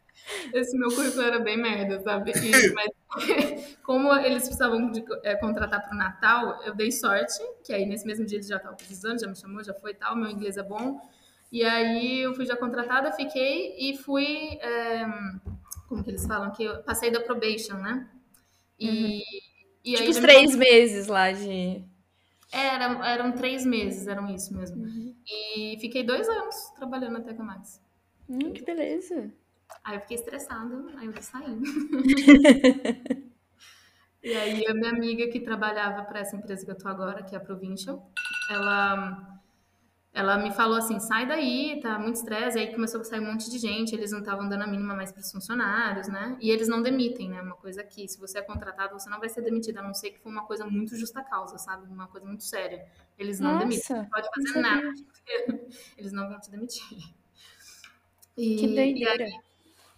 [0.53, 2.31] Esse meu currículo era bem merda, sabe?
[2.31, 2.89] E- mas
[3.83, 8.05] como eles precisavam de é, contratar para o Natal, eu dei sorte, que aí nesse
[8.05, 10.57] mesmo dia eles já estavam precisando, já me chamou, já foi e tal, meu inglês
[10.57, 10.99] é bom.
[11.51, 15.05] E aí eu fui já contratada, fiquei e fui, é,
[15.87, 18.07] como que eles falam, que eu passei da probation, né?
[18.79, 19.21] E,
[19.83, 21.83] e Tipo aí os já me três meses lá de.
[22.51, 24.83] Era, eram três meses, eram isso mesmo.
[25.27, 27.81] E fiquei dois anos trabalhando até com mais.
[28.29, 29.31] Hum, que beleza.
[29.83, 31.57] Aí eu fiquei estressada, aí eu sair.
[34.23, 37.35] e aí a minha amiga que trabalhava para essa empresa que eu tô agora, que
[37.35, 38.11] é a Provincial,
[38.49, 39.39] ela
[40.11, 42.57] ela me falou assim, sai daí, tá muito estresse.
[42.57, 45.11] Aí começou a sair um monte de gente, eles não estavam dando a mínima mais
[45.11, 46.35] para os funcionários, né?
[46.41, 47.41] E eles não demitem, né?
[47.41, 50.09] Uma coisa que, se você é contratado, você não vai ser demitido, a não ser
[50.11, 51.85] que for uma coisa muito justa causa, sabe?
[51.87, 52.85] Uma coisa muito séria.
[53.17, 53.77] Eles não demitem.
[53.77, 54.93] Nossa, Não pode fazer nada.
[55.97, 57.13] Eles não vão te demitir.
[58.35, 59.23] E, Que e doideira.
[59.25, 59.48] aí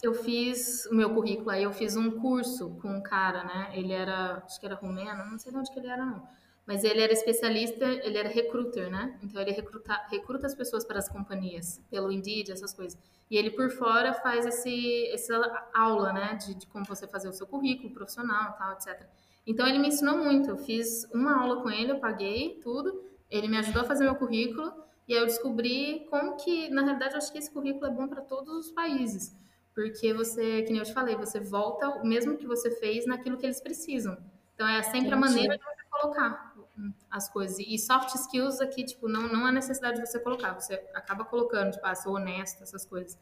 [0.02, 3.72] eu fiz o meu currículo, aí eu fiz um curso com um cara, né?
[3.74, 6.28] Ele era, acho que era romeno, não sei de onde que ele era, não.
[6.66, 9.18] Mas ele era especialista, ele era recruiter, né?
[9.22, 12.98] Então ele recruta, recruta as pessoas para as companhias, pelo Indeed, essas coisas.
[13.30, 16.36] E ele por fora faz esse, essa aula, né?
[16.36, 19.08] De, de como você fazer o seu currículo profissional, tal, etc.
[19.46, 20.50] Então ele me ensinou muito.
[20.50, 23.04] Eu fiz uma aula com ele, eu paguei tudo.
[23.30, 24.72] Ele me ajudou a fazer meu currículo.
[25.08, 28.08] E aí eu descobri como que, na realidade, eu acho que esse currículo é bom
[28.08, 29.36] para todos os países.
[29.74, 33.38] Porque você, que nem eu te falei, você volta o mesmo que você fez naquilo
[33.38, 34.18] que eles precisam.
[34.54, 35.20] Então é sempre a Entendi.
[35.20, 37.58] maneira de você colocar hum, as coisas.
[37.60, 40.54] E soft skills aqui, tipo, não, não há necessidade de você colocar.
[40.54, 43.18] Você acaba colocando, tipo, ah, sou honesto, essas coisas.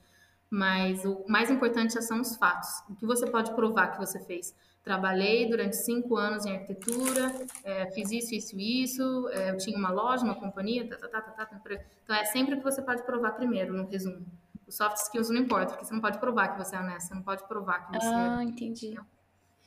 [0.49, 2.69] Mas o mais importante são os fatos.
[2.89, 4.55] O que você pode provar que você fez.
[4.83, 7.31] Trabalhei durante cinco anos em arquitetura,
[7.63, 11.21] é, fiz isso, isso, isso, é, eu tinha uma loja, uma companhia, tá, tá, tá,
[11.21, 11.81] tá, tá, tá.
[12.03, 14.25] Então é sempre o que você pode provar primeiro, no resumo.
[14.69, 17.15] Os soft skills não importa, porque você não pode provar que você é honesta, você
[17.15, 18.95] não pode provar que você Ah, entendi.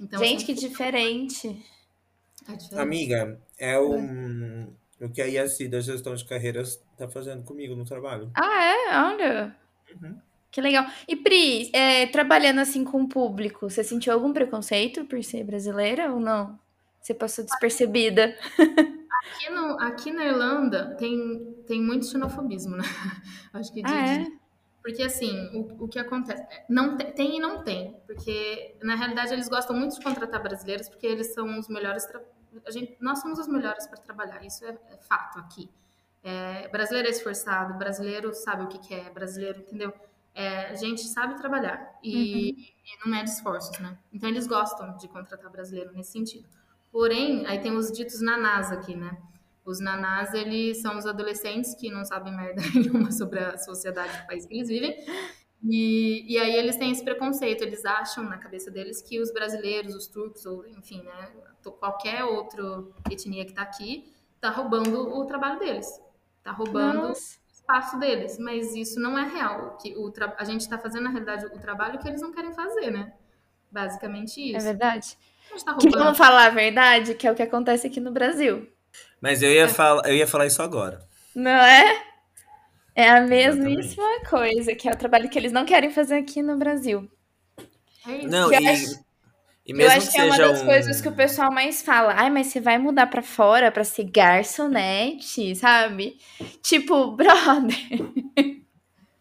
[0.00, 1.48] Então, Gente, que sempre diferente.
[2.48, 2.80] é diferente.
[2.80, 7.84] Amiga, é um, o que a IAC da gestão de carreiras tá fazendo comigo no
[7.84, 8.30] trabalho.
[8.32, 8.98] Ah, é?
[9.06, 9.56] Olha.
[10.00, 10.16] Uhum.
[10.52, 10.86] Que legal.
[11.08, 16.12] E Pri, é, trabalhando assim com o público, você sentiu algum preconceito por ser brasileira
[16.12, 16.56] ou não?
[17.00, 18.36] Você passou despercebida?
[18.56, 22.84] Aqui, no, aqui na Irlanda tem, tem muito xenofobismo, né?
[23.52, 24.18] Acho que de, ah, é?
[24.18, 24.41] de,
[24.82, 26.44] porque assim, o, o que acontece?
[26.68, 30.88] Não tem, tem, e não tem, porque na realidade eles gostam muito de contratar brasileiros
[30.88, 32.06] porque eles são os melhores.
[32.66, 35.70] A gente, nós somos os melhores para trabalhar, isso é, é fato aqui.
[36.24, 39.92] É, brasileiro é esforçado, brasileiro sabe o que, é, brasileiro, entendeu?
[40.34, 42.64] É, a gente sabe trabalhar e, uhum.
[42.84, 43.96] e não mede esforços, né?
[44.12, 46.48] Então eles gostam de contratar brasileiro nesse sentido.
[46.90, 49.16] Porém, aí tem os ditos nanás aqui, né?
[49.64, 54.26] Os nanás, eles são os adolescentes que não sabem merda nenhuma sobre a sociedade do
[54.26, 54.96] país que eles vivem.
[55.64, 59.94] E, e aí eles têm esse preconceito, eles acham na cabeça deles que os brasileiros,
[59.94, 61.30] os turcos, ou enfim, né,
[61.78, 62.62] qualquer outra
[63.08, 66.00] etnia que tá aqui, tá roubando o trabalho deles.
[66.42, 67.38] Tá roubando Nossa.
[67.38, 68.38] o espaço deles.
[68.38, 69.78] Mas isso não é real.
[69.80, 72.90] Que o a gente tá fazendo, na realidade, o trabalho que eles não querem fazer,
[72.90, 73.12] né?
[73.70, 74.56] Basicamente isso.
[74.56, 75.16] É verdade.
[75.64, 78.66] Tá que vamos falar a verdade, que é o que acontece aqui no Brasil.
[79.22, 79.68] Mas eu ia, é.
[79.68, 81.00] falar, eu ia falar isso agora.
[81.32, 82.02] Não é?
[82.92, 84.28] É a mesmíssima Exatamente.
[84.28, 87.08] coisa, que é o trabalho que eles não querem fazer aqui no Brasil.
[88.06, 88.28] É isso.
[88.28, 89.04] Não, e, eu acho,
[89.64, 90.66] e eu acho que, que é uma das um...
[90.66, 92.14] coisas que o pessoal mais fala.
[92.16, 96.18] Ai, mas você vai mudar pra fora pra ser garçonete, sabe?
[96.60, 97.78] Tipo, brother.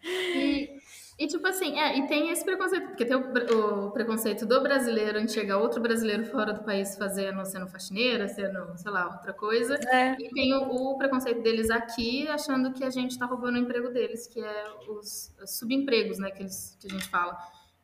[0.04, 0.81] E,
[1.22, 5.20] e tipo assim, é, e tem esse preconceito, porque tem o, o, preconceito do brasileiro
[5.20, 9.76] em chegar outro brasileiro fora do país fazendo, sendo faxineira, sendo, sei lá, outra coisa.
[9.92, 10.16] É.
[10.20, 13.90] E tem o, o, preconceito deles aqui, achando que a gente tá roubando o emprego
[13.90, 17.38] deles, que é os, os subempregos, né, que, eles, que a gente fala.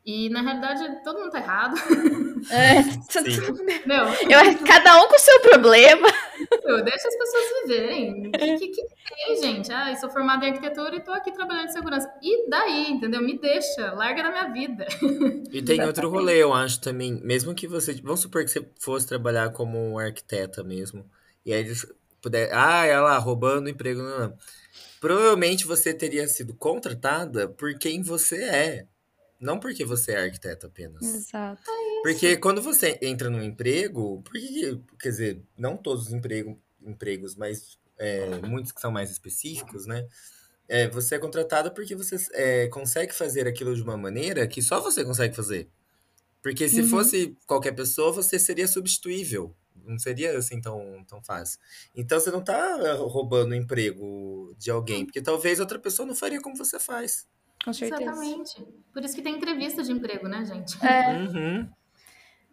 [0.08, 1.76] E na realidade todo mundo tá errado.
[2.50, 2.80] É,
[3.86, 6.08] Meu, eu, cada um com o seu problema.
[6.64, 8.28] Eu, deixa as pessoas viverem.
[8.28, 9.70] O que, que, que, tem, gente?
[9.70, 12.10] Ah, eu sou formada em arquitetura e tô aqui trabalhando em segurança.
[12.22, 13.22] E daí, entendeu?
[13.22, 14.88] Me deixa, larga da minha vida.
[15.52, 15.88] E tem Exatamente.
[15.88, 17.20] outro rolê, eu acho também.
[17.22, 17.94] Mesmo que você.
[17.96, 21.06] Vamos supor que você fosse trabalhar como arquiteta mesmo.
[21.46, 21.86] E aí eles
[22.22, 22.50] puder.
[22.54, 24.02] Ah, ela roubando emprego.
[24.02, 24.38] Não, não.
[25.02, 28.86] Provavelmente você teria sido contratada por quem você é.
[29.40, 31.04] Não porque você é arquiteto apenas.
[31.04, 31.62] Exato.
[32.02, 37.78] Porque quando você entra num emprego, porque, quer dizer, não todos os emprego, empregos, mas
[37.98, 40.08] é, muitos que são mais específicos, né?
[40.68, 44.82] É, você é contratado porque você é, consegue fazer aquilo de uma maneira que só
[44.82, 45.70] você consegue fazer.
[46.42, 46.90] Porque se uhum.
[46.90, 49.56] fosse qualquer pessoa, você seria substituível.
[49.86, 51.60] Não seria assim tão, tão fácil.
[51.96, 56.42] Então você não está roubando o emprego de alguém, porque talvez outra pessoa não faria
[56.42, 57.26] como você faz.
[57.68, 58.02] Com certeza.
[58.02, 58.66] Exatamente.
[58.94, 60.78] Por isso que tem entrevista de emprego, né, gente?
[60.86, 61.18] É.
[61.18, 61.70] Uhum.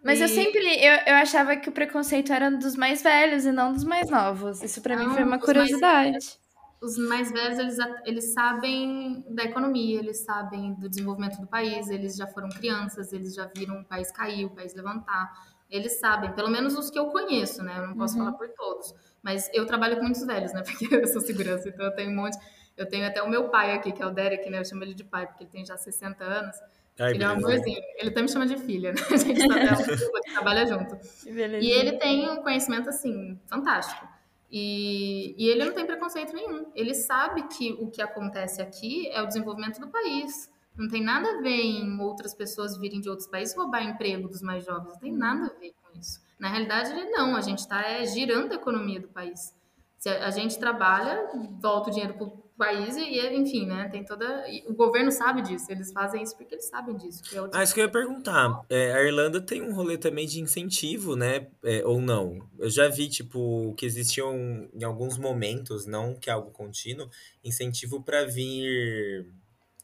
[0.02, 0.22] Mas e...
[0.22, 3.84] eu sempre eu, eu achava que o preconceito era dos mais velhos e não dos
[3.84, 4.60] mais novos.
[4.60, 6.10] Isso para mim foi uma curiosidade.
[6.10, 6.40] Mais,
[6.82, 12.16] os mais velhos, eles, eles sabem da economia, eles sabem do desenvolvimento do país, eles
[12.16, 15.32] já foram crianças, eles já viram o país cair, o país levantar.
[15.70, 17.78] Eles sabem, pelo menos os que eu conheço, né?
[17.78, 18.24] Eu não posso uhum.
[18.24, 18.92] falar por todos.
[19.22, 20.62] Mas eu trabalho com muitos velhos, né?
[20.66, 22.36] Porque eu sou segurança, então eu tenho um monte.
[22.76, 24.58] Eu tenho até o meu pai aqui, que é o Derek, né?
[24.58, 26.56] Eu chamo ele de pai, porque ele tem já 60 anos.
[26.98, 27.80] Ai, ele é um amorzinho.
[27.96, 29.00] Ele até me chama de filha, né?
[29.10, 30.96] A gente tá trabalha junto.
[31.26, 34.06] E ele tem um conhecimento, assim, fantástico.
[34.50, 36.70] E, e ele não tem preconceito nenhum.
[36.74, 40.48] Ele sabe que o que acontece aqui é o desenvolvimento do país.
[40.76, 44.42] Não tem nada a ver em outras pessoas virem de outros países roubar emprego dos
[44.42, 44.92] mais jovens.
[44.92, 46.20] Não tem nada a ver com isso.
[46.38, 47.34] Na realidade, ele não.
[47.34, 49.54] A gente está é, girando a economia do país.
[49.98, 51.28] Se a, a gente trabalha,
[51.60, 52.26] volta o dinheiro para
[52.56, 54.44] país e, enfim, né, tem toda...
[54.66, 57.22] O governo sabe disso, eles fazem isso porque eles sabem disso.
[57.22, 58.62] Que é ah, isso que eu ia perguntar.
[58.68, 62.38] É, a Irlanda tem um rolê também de incentivo, né, é, ou não?
[62.58, 67.08] Eu já vi, tipo, que existiam em alguns momentos, não que é algo contínuo,
[67.42, 69.26] incentivo para vir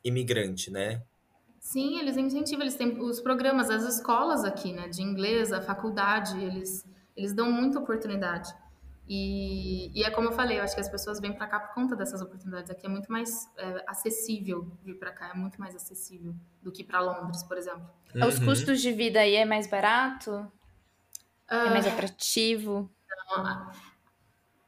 [0.04, 1.02] imigrante, né?
[1.58, 6.42] Sim, eles incentivam, eles têm os programas, as escolas aqui, né, de inglês, a faculdade,
[6.42, 8.50] eles, eles dão muita oportunidade.
[9.12, 11.74] E, e, é como eu falei, eu acho que as pessoas vêm para cá por
[11.74, 12.70] conta dessas oportunidades.
[12.70, 16.32] Aqui é muito mais é, acessível vir para cá, é muito mais acessível
[16.62, 17.90] do que para Londres, por exemplo.
[18.14, 18.28] Uhum.
[18.28, 20.30] Os custos de vida aí é mais barato?
[21.50, 22.88] Uh, é mais ah, atrativo?
[23.36, 23.72] Não,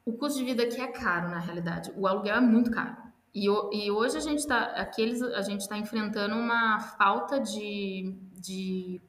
[0.05, 1.93] o custo de vida aqui é caro, na realidade.
[1.95, 2.97] O aluguel é muito caro.
[3.33, 8.13] E, e hoje a gente está aqui eles, a gente está enfrentando uma falta de,
[8.33, 9.01] de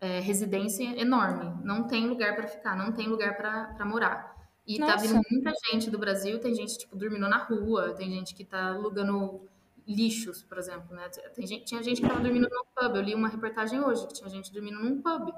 [0.00, 1.64] é, residência enorme.
[1.64, 4.36] Não tem lugar para ficar, não tem lugar para morar.
[4.68, 4.96] E Nossa.
[4.96, 8.44] tá vindo muita gente do Brasil, tem gente, tipo, dormindo na rua, tem gente que
[8.44, 9.48] tá alugando
[9.86, 11.08] lixos, por exemplo, né?
[11.34, 12.96] Tem gente, tinha gente que tava dormindo num pub.
[12.96, 15.32] Eu li uma reportagem hoje que tinha gente dormindo num pub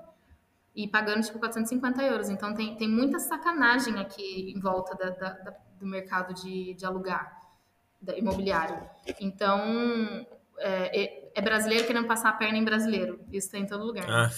[0.74, 2.28] e pagando, tipo, 450 euros.
[2.28, 6.84] Então, tem, tem muita sacanagem aqui em volta da, da, da, do mercado de, de
[6.84, 7.40] alugar
[8.02, 8.82] da imobiliário.
[9.20, 10.26] Então,
[10.58, 13.20] é, é brasileiro querendo passar a perna em brasileiro.
[13.30, 14.10] Isso tem em todo lugar.
[14.10, 14.30] Ah,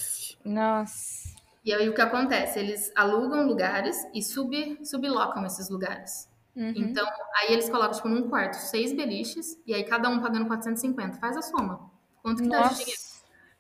[0.45, 1.32] Nossa.
[1.65, 2.59] E aí o que acontece?
[2.59, 6.29] Eles alugam lugares e sub, sublocam esses lugares.
[6.57, 6.73] Uhum.
[6.77, 7.07] Então,
[7.37, 11.19] aí eles colocam, tipo, num quarto, seis beliches, e aí cada um pagando 450.
[11.19, 11.91] Faz a soma.
[12.23, 12.79] Quanto que dá de Nossa.
[12.79, 13.01] dinheiro?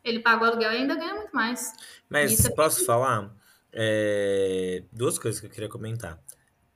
[0.04, 1.72] Ele paga o aluguel e ainda ganha muito mais.
[2.08, 3.32] Mas é posso falar?
[3.72, 6.20] É, Duas coisas que eu queria comentar.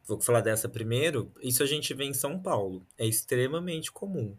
[0.05, 1.33] Vou falar dessa primeiro.
[1.43, 2.87] Isso a gente vê em São Paulo.
[2.97, 4.37] É extremamente comum.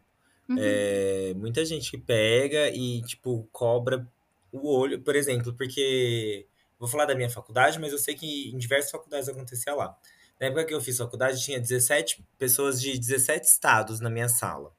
[0.50, 0.56] Uhum.
[0.58, 4.08] É, muita gente que pega e, tipo, cobra
[4.52, 6.48] o olho, por exemplo, porque.
[6.80, 9.98] Vou falar da minha faculdade, mas eu sei que em diversas faculdades acontecia lá.
[10.40, 14.72] Na época que eu fiz faculdade, tinha 17 pessoas de 17 estados na minha sala.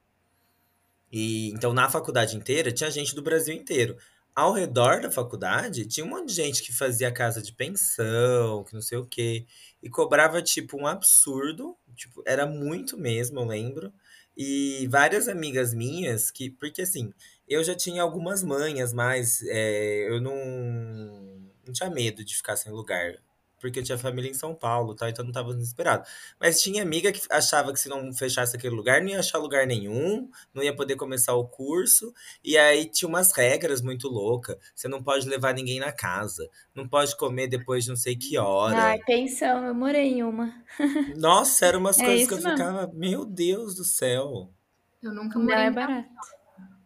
[1.10, 3.96] E então na faculdade inteira tinha gente do Brasil inteiro.
[4.34, 8.74] Ao redor da faculdade tinha um monte de gente que fazia casa de pensão, que
[8.74, 9.46] não sei o quê,
[9.82, 13.92] e cobrava tipo um absurdo, tipo, era muito mesmo, eu lembro.
[14.36, 17.12] E várias amigas minhas que, porque assim,
[17.48, 22.72] eu já tinha algumas manhas, mas é, eu não, não tinha medo de ficar sem
[22.72, 23.14] lugar.
[23.60, 25.10] Porque eu tinha família em São Paulo, tá?
[25.10, 26.06] Então eu não tava desesperado.
[26.40, 29.66] Mas tinha amiga que achava que se não fechasse aquele lugar, não ia achar lugar
[29.66, 32.12] nenhum, não ia poder começar o curso.
[32.44, 34.56] E aí tinha umas regras muito loucas.
[34.76, 38.38] Você não pode levar ninguém na casa, não pode comer depois de não sei que
[38.38, 38.84] hora.
[38.84, 40.64] Ai, pensão, eu morei em uma.
[41.06, 42.64] Nossa, eram umas É coisas que eu isso mesmo.
[42.64, 44.54] ficava, meu Deus do céu.
[45.02, 46.08] Eu nunca Não morei é em barato.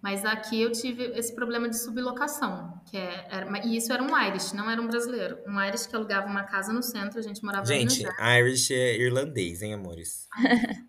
[0.02, 4.18] Mas aqui eu tive esse problema de sublocação, que é, era, e isso era um
[4.26, 5.38] Irish, não era um brasileiro.
[5.46, 8.04] Um Irish que alugava uma casa no centro, a gente morava Gente.
[8.40, 10.26] Irish é irlandês, hein, amores?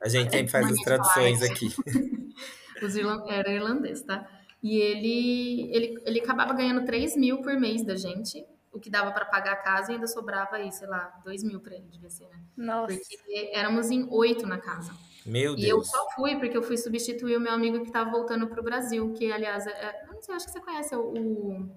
[0.02, 1.70] A gente sempre faz as traduções aqui.
[2.82, 4.28] Os irlan- era irlandês, tá?
[4.62, 9.12] E ele, ele, ele acabava ganhando 3 mil por mês da gente, o que dava
[9.12, 12.10] pra pagar a casa e ainda sobrava aí, sei lá, 2 mil pra ele, devia
[12.10, 12.40] ser, né?
[12.58, 12.96] Nossa.
[12.96, 14.92] Porque éramos em oito na casa.
[15.26, 15.88] Meu E eu Deus.
[15.90, 19.32] só fui porque eu fui substituir o meu amigo que estava voltando pro Brasil, que
[19.32, 21.70] aliás, é, eu não sei, acho que você conhece o, o,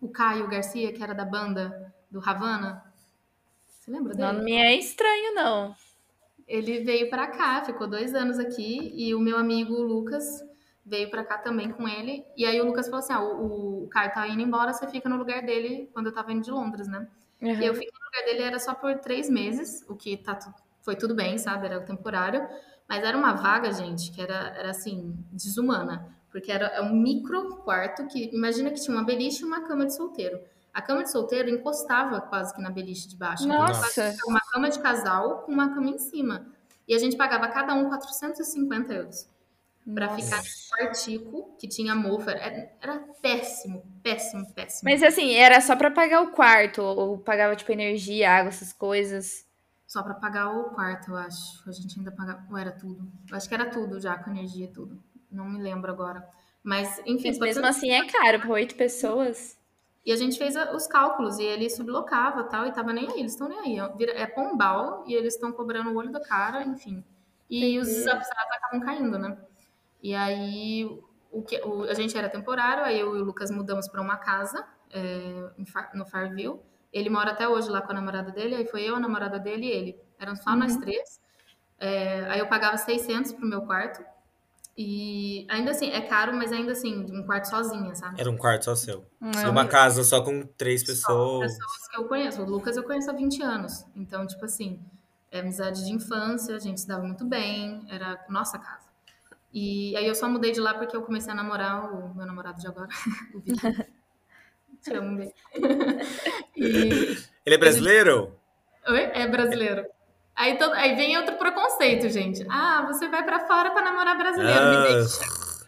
[0.00, 2.82] o Caio Garcia, que era da banda do Havana.
[3.68, 4.32] Você lembra dele?
[4.32, 5.74] Não me é estranho, não.
[6.46, 10.44] Ele veio pra cá, ficou dois anos aqui, e o meu amigo Lucas
[10.84, 12.24] veio pra cá também com ele.
[12.36, 15.08] E aí o Lucas falou assim: ah, o, o Caio tá indo embora, você fica
[15.08, 17.06] no lugar dele quando eu tava indo de Londres, né?
[17.40, 17.62] Uhum.
[17.62, 20.38] E eu fiquei no lugar dele, era só por três meses, o que tá,
[20.82, 21.66] foi tudo bem, sabe?
[21.66, 22.46] Era temporário.
[22.90, 26.12] Mas era uma vaga, gente, que era, era assim, desumana.
[26.28, 29.86] Porque era é um micro quarto que, imagina que tinha uma beliche e uma cama
[29.86, 30.40] de solteiro.
[30.74, 33.44] A cama de solteiro encostava quase que na beliche de baixo.
[33.44, 34.12] Então, Nossa.
[34.26, 36.48] Uma cama de casal com uma cama em cima.
[36.88, 39.28] E a gente pagava cada um 450 euros.
[39.94, 40.24] Pra Nossa.
[40.24, 42.32] ficar nesse quartico que tinha mofa.
[42.32, 44.90] Era, era péssimo, péssimo, péssimo.
[44.90, 49.48] Mas assim, era só pra pagar o quarto, ou pagava tipo energia, água, essas coisas.
[49.90, 51.68] Só pra pagar o quarto, eu acho.
[51.68, 52.44] A gente ainda pagava.
[52.48, 53.10] Ou era tudo?
[53.28, 55.02] Eu acho que era tudo já, com energia e tudo.
[55.28, 56.24] Não me lembro agora.
[56.62, 59.58] Mas, enfim, Mas mesmo tudo- assim é caro, pra oito pessoas.
[60.06, 63.32] E a gente fez os cálculos e ele sublocava tal, e tava nem aí, eles
[63.32, 63.96] estão nem aí.
[63.96, 67.02] Vira- É pombal e eles estão cobrando o olho da cara, enfim.
[67.50, 68.08] E os Entendi.
[68.08, 69.36] subsidiados acabam caindo, né?
[70.00, 71.00] E aí
[71.32, 74.16] o que, o- a gente era temporário, aí eu e o Lucas mudamos para uma
[74.18, 75.50] casa é,
[75.94, 76.60] no Farville.
[76.92, 79.66] Ele mora até hoje lá com a namorada dele, aí foi eu, a namorada dele
[79.66, 79.96] e ele.
[80.18, 81.20] Eram só nós três.
[81.78, 84.04] É, aí eu pagava 600 pro meu quarto.
[84.76, 88.20] E ainda assim, é caro, mas ainda assim, um quarto sozinha, sabe?
[88.20, 89.04] Era um quarto só seu.
[89.20, 91.52] Não, Uma casa só com três pessoas.
[91.52, 92.42] pessoas que eu conheço.
[92.42, 93.84] O Lucas eu conheço há 20 anos.
[93.94, 94.80] Então, tipo assim,
[95.30, 98.88] é amizade de infância, a gente se dava muito bem, era nossa casa.
[99.52, 102.60] E aí eu só mudei de lá porque eu comecei a namorar o meu namorado
[102.60, 102.88] de agora,
[103.34, 103.70] o Vitor.
[104.82, 105.32] Te amo, bem.
[106.56, 107.18] E...
[107.44, 108.36] Ele é brasileiro?
[108.88, 109.10] Oi?
[109.14, 109.84] É brasileiro.
[110.34, 110.72] Aí, todo...
[110.72, 112.46] aí vem outro preconceito, gente.
[112.48, 114.60] Ah, você vai pra fora pra namorar brasileiro.
[114.60, 115.20] Me Ah, deixa.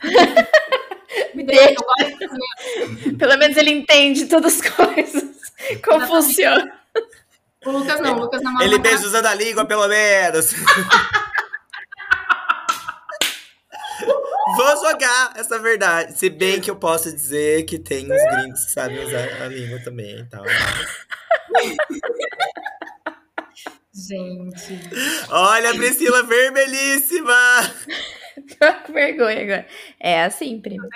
[1.35, 1.71] Me deixa.
[1.71, 3.19] Eu gosto de brasileiro.
[3.19, 5.25] Pelo menos ele entende todas as coisas.
[5.85, 6.73] Como funciona.
[7.65, 10.53] O Lucas não, o Lucas namora ele beija usando a língua, pelo menos.
[14.57, 16.18] Vou jogar essa verdade.
[16.18, 19.82] Se bem que eu posso dizer que tem uns gringos que sabem usar a língua
[19.82, 20.44] também e tal.
[23.94, 24.80] Gente.
[25.30, 27.34] Olha a Priscila vermelhíssima!
[28.59, 29.66] Tô com vergonha agora.
[30.00, 30.88] É assim, prima.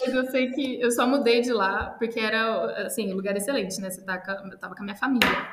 [0.00, 3.80] Mas eu sei que eu só mudei de lá porque era, assim, um lugar excelente,
[3.80, 3.90] né?
[3.90, 5.48] Você tá com, eu tava com a minha família.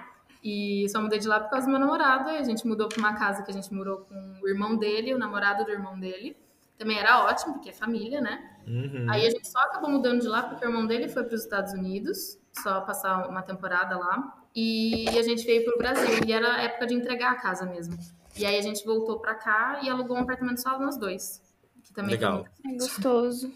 [0.47, 2.29] E só mudei de lá por causa do meu namorado.
[2.29, 5.11] E a gente mudou pra uma casa que a gente morou com o irmão dele,
[5.11, 6.37] o namorado do irmão dele.
[6.77, 8.57] Também era ótimo, porque é família, né?
[8.67, 9.07] Uhum.
[9.09, 11.41] Aí a gente só acabou mudando de lá porque o irmão dele foi para os
[11.41, 14.37] Estados Unidos, só passar uma temporada lá.
[14.55, 16.19] E a gente veio pro Brasil.
[16.27, 17.97] E era a época de entregar a casa mesmo.
[18.37, 21.41] E aí a gente voltou pra cá e alugou um apartamento só nós dois.
[21.83, 22.45] Que também foi Legal.
[22.63, 23.51] muito É gostoso.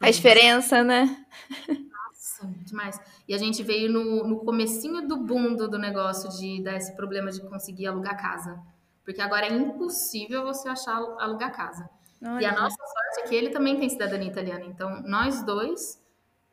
[0.00, 1.26] A diferença, né?
[2.44, 3.00] Nossa, demais.
[3.28, 7.30] E a gente veio no, no comecinho do boom do, negócio de dar esse problema
[7.30, 8.60] de conseguir alugar casa.
[9.04, 11.88] Porque agora é impossível você achar alugar casa.
[12.38, 12.52] E a Olha.
[12.52, 14.64] nossa sorte é que ele também tem cidadania italiana.
[14.64, 16.02] Então, nós dois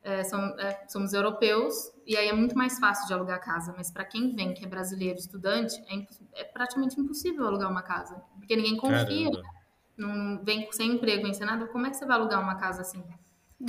[0.04, 3.74] é, som- é, somos europeus e aí é muito mais fácil de alugar casa.
[3.76, 8.16] Mas para quem vem, que é brasileiro, estudante, é, é praticamente impossível alugar uma casa.
[8.38, 9.50] Porque ninguém confia, Caramba.
[9.98, 11.68] não vem sem emprego, sem nada.
[11.68, 13.04] Como é que você vai alugar uma casa assim?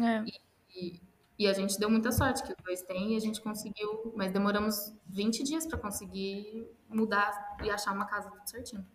[0.03, 0.25] É.
[0.77, 1.01] E,
[1.39, 4.33] e a gente deu muita sorte que os dois têm e a gente conseguiu, mas
[4.33, 8.87] demoramos 20 dias para conseguir mudar e achar uma casa tudo certinho.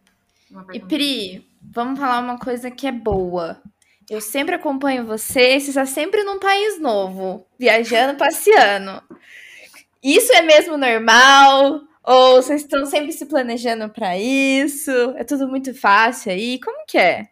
[0.74, 0.80] E.
[0.80, 3.62] Pri, vamos falar uma coisa que é boa.
[4.10, 9.04] Eu sempre acompanho você, você está sempre num país novo, viajando, passeando.
[10.02, 11.82] Isso é mesmo normal?
[12.04, 14.92] Ou vocês estão sempre se planejando para isso?
[15.16, 16.60] É tudo muito fácil aí?
[16.60, 17.30] Como que é?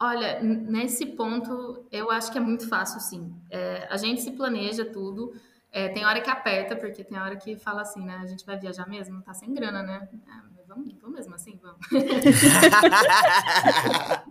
[0.00, 3.34] Olha, nesse ponto, eu acho que é muito fácil, sim.
[3.50, 5.32] É, a gente se planeja tudo.
[5.72, 8.20] É, tem hora que aperta, porque tem hora que fala assim, né?
[8.22, 9.20] A gente vai viajar mesmo?
[9.22, 10.08] Tá sem grana, né?
[10.28, 11.78] Ah, mas vamos, vamos mesmo assim, vamos.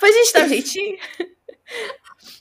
[0.00, 0.98] Pois a gente dá um jeitinho.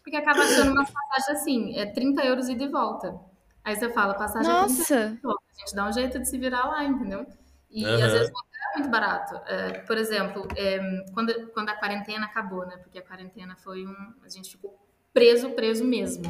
[0.04, 3.18] Porque acaba sendo uma passagem assim, é 30 euros ida e volta.
[3.64, 6.68] Aí você fala, passagem é 30 Nossa, A gente dá um jeito de se virar
[6.68, 7.26] lá, entendeu?
[7.70, 8.06] E Aham.
[8.06, 8.32] às vezes
[8.72, 9.36] é muito barato.
[9.46, 10.80] É, por exemplo, é,
[11.14, 12.78] quando, quando a quarentena acabou, né?
[12.78, 14.14] Porque a quarentena foi um.
[14.24, 14.78] A gente ficou
[15.14, 16.24] preso, preso mesmo.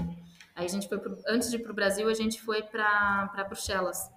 [0.56, 4.10] Aí a gente foi pro, antes de ir pro Brasil, a gente foi para Bruxelas.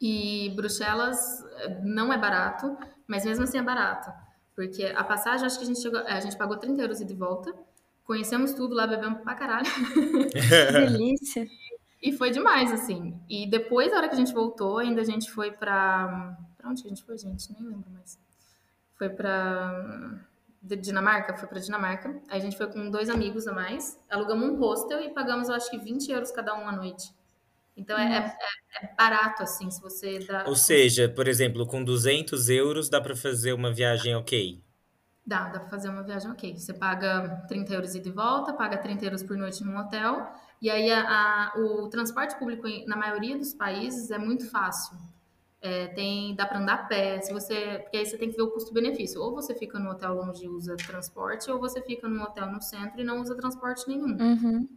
[0.00, 4.10] E Bruxelas eh, não é barato, mas mesmo assim é barato.
[4.54, 7.04] Porque a passagem, acho que a gente chegou, eh, a gente pagou 30 euros e
[7.04, 7.54] de volta.
[8.04, 9.66] Conhecemos tudo lá, bebemos pra caralho.
[10.32, 11.46] que delícia.
[12.02, 13.18] E foi demais, assim.
[13.28, 16.36] E depois, na hora que a gente voltou, ainda a gente foi pra.
[16.60, 17.50] Pra onde que a gente foi, gente?
[17.52, 18.18] Nem lembro mais.
[18.96, 20.18] Foi pra.
[20.62, 21.36] de Dinamarca?
[21.36, 22.10] Foi pra Dinamarca.
[22.28, 23.98] Aí a gente foi com dois amigos a mais.
[24.10, 27.12] Alugamos um hostel e pagamos, eu acho que 20 euros cada um à noite.
[27.76, 30.44] Então é, é- é barato, assim, se você dá.
[30.46, 34.62] Ou seja, por exemplo, com 200 euros dá pra fazer uma viagem ok.
[35.26, 36.58] Dá, dá pra fazer uma viagem ok.
[36.58, 40.30] Você paga 30 euros ida e volta, paga 30 euros por noite num hotel.
[40.60, 41.06] E aí a-
[41.54, 44.98] a- o transporte público, na maioria dos países, é muito fácil.
[45.62, 48.42] É, tem, dá pra andar a pé, se você, porque aí você tem que ver
[48.42, 49.20] o custo-benefício.
[49.20, 52.62] Ou você fica no hotel longe e usa transporte, ou você fica num hotel no
[52.62, 54.16] centro e não usa transporte nenhum.
[54.18, 54.68] Uhum.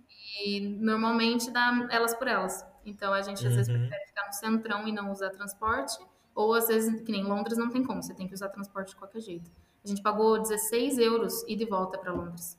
[0.45, 2.65] E normalmente dá elas por elas.
[2.85, 3.79] Então a gente às vezes Uhum.
[3.79, 5.97] prefere ficar no centrão e não usar transporte.
[6.35, 8.95] Ou às vezes, que nem Londres, não tem como, você tem que usar transporte de
[8.95, 9.49] qualquer jeito.
[9.85, 12.57] A gente pagou 16 euros ida e volta para Londres.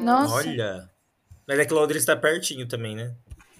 [0.00, 0.34] Nossa.
[0.34, 0.90] Olha.
[1.46, 3.14] Mas é que Londres tá pertinho também, né?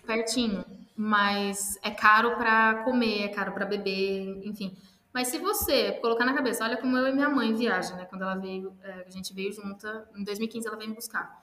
[0.06, 0.64] Pertinho.
[1.04, 4.76] Mas é caro para comer, é caro para beber, enfim.
[5.12, 8.04] Mas se você colocar na cabeça, olha como eu e minha mãe viajam, né?
[8.04, 11.42] Quando ela veio, é, a gente veio junta, em 2015 ela veio me buscar.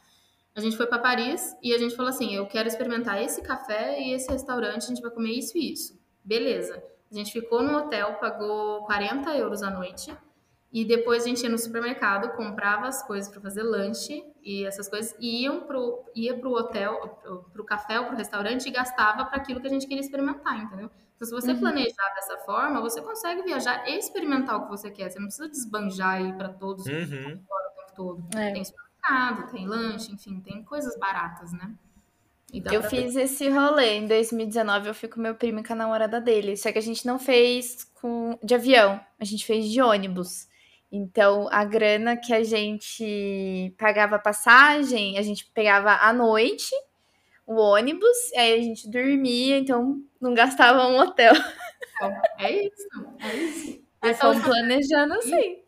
[0.55, 4.01] A gente foi para Paris e a gente falou assim: eu quero experimentar esse café
[4.01, 5.99] e esse restaurante, a gente vai comer isso e isso.
[6.23, 6.81] Beleza.
[7.11, 10.15] A gente ficou no hotel, pagou 40 euros a noite.
[10.71, 14.87] E depois a gente ia no supermercado, comprava as coisas para fazer lanche e essas
[14.87, 19.25] coisas, e iam pro, ia pro hotel, pro, pro café ou pro restaurante e gastava
[19.25, 20.91] para aquilo que a gente queria experimentar, entendeu?
[21.15, 21.59] Então, se você Uhum.
[21.59, 25.09] planejar dessa forma, você consegue viajar e experimentar o que você quer.
[25.09, 26.93] Você não precisa desbanjar e ir para todos Uhum.
[26.93, 28.23] o tempo todo.
[28.37, 28.51] É.
[28.53, 31.73] Tem supermercado, tem lanche, enfim, tem coisas baratas, né?
[32.71, 36.19] Eu fiz esse rolê em 2019, eu fui com meu primo e com a namorada
[36.19, 36.57] dele.
[36.57, 40.47] Só que a gente não fez com de avião, a gente fez de ônibus.
[40.91, 46.73] Então, a grana que a gente pagava a passagem, a gente pegava à noite
[47.45, 51.33] o ônibus, aí a gente dormia, então não gastava um hotel.
[52.37, 52.87] É isso,
[53.21, 53.79] é isso.
[54.01, 55.61] E Essa fomos última, planejando assim.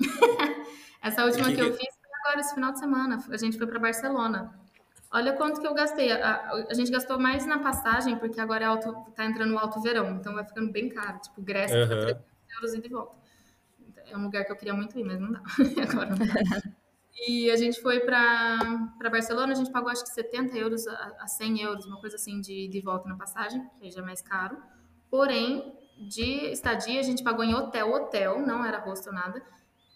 [1.00, 3.24] essa última Que que eu fiz foi agora, esse final de semana.
[3.30, 4.52] A gente foi para Barcelona.
[5.12, 6.10] Olha quanto que eu gastei.
[6.10, 9.58] A, a- a gente gastou mais na passagem, porque agora é alto, tá entrando o
[9.58, 11.20] alto verão, então vai ficando bem caro.
[11.20, 12.00] Tipo, Grécia fica Aham.
[12.02, 12.24] 300
[12.56, 13.21] euros e de volta.
[14.06, 15.42] É um lugar que eu queria muito ir, mas não dá.
[15.90, 16.72] agora não dá.
[17.26, 18.58] E a gente foi para
[19.10, 22.40] Barcelona, a gente pagou acho que 70 euros a, a 100 euros, uma coisa assim
[22.40, 24.56] de, de volta na passagem, que aí já é mais caro.
[25.10, 29.42] Porém, de estadia, a gente pagou em hotel, hotel, não era hostel nada,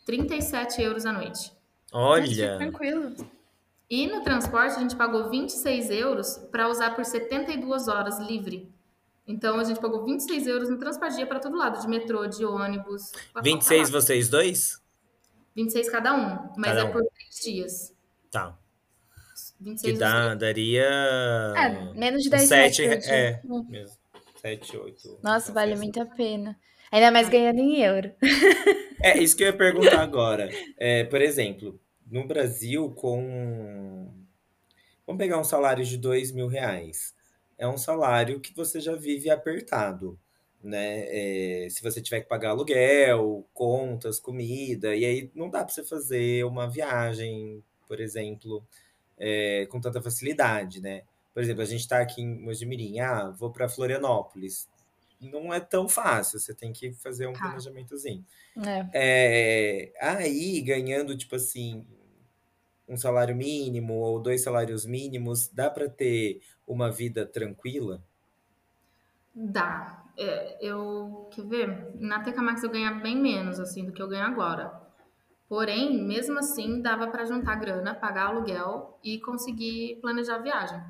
[0.05, 1.53] 37 euros a noite.
[1.93, 2.59] Olha.
[2.59, 3.15] Tranquilo.
[3.89, 8.73] E no transporte, a gente pagou 26 euros para usar por 72 horas livre.
[9.27, 13.11] Então, a gente pagou 26 euros no transporte para todo lado, de metrô, de ônibus.
[13.33, 13.93] pra 26 qualquer lado.
[14.05, 14.83] vocês dois?
[15.57, 16.93] 26 cada um, mas Cada é um.
[16.93, 17.95] por três dias.
[18.31, 18.57] Tá.
[19.61, 20.85] 26 Que dá, daria.
[21.57, 23.17] É, menos de uns 10 sete, reais por dia.
[23.17, 23.41] é.
[23.45, 23.67] Hum.
[23.69, 23.97] Mesmo.
[24.41, 25.19] 7, 8.
[25.23, 26.57] Nossa, vale muito a pena.
[26.93, 28.13] Ainda mais ganhando em euro.
[29.03, 30.49] É, isso que eu ia perguntar agora.
[30.79, 34.13] É, por exemplo, no Brasil, com.
[35.07, 37.13] Vamos pegar um salário de dois mil reais.
[37.59, 40.19] É um salário que você já vive apertado,
[40.63, 41.05] né?
[41.65, 45.85] É, se você tiver que pagar aluguel, contas, comida, e aí não dá para você
[45.85, 48.67] fazer uma viagem, por exemplo,
[49.19, 51.03] é, com tanta facilidade, né?
[51.33, 54.69] Por exemplo, a gente está aqui em Mojimirim, ah, vou para Florianópolis.
[55.21, 57.51] Não é tão fácil, você tem que fazer um Cara.
[57.51, 58.25] planejamentozinho.
[58.65, 58.87] É.
[58.93, 61.87] É, aí, ganhando, tipo assim,
[62.89, 68.03] um salário mínimo ou dois salários mínimos, dá para ter uma vida tranquila?
[69.35, 70.03] Dá.
[70.17, 71.91] É, eu, quer ver?
[71.97, 74.73] Na TK Max eu ganhava bem menos, assim, do que eu ganho agora.
[75.49, 80.83] Porém, mesmo assim, dava para juntar grana, pagar aluguel e conseguir planejar a viagem.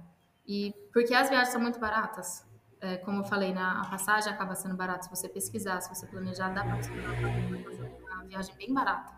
[0.47, 2.47] E porque as viagens são muito baratas.
[2.81, 5.03] É, como eu falei, na, a passagem acaba sendo barata.
[5.03, 9.14] Se você pesquisar, se você planejar, dá para você fazer uma viagem bem barata.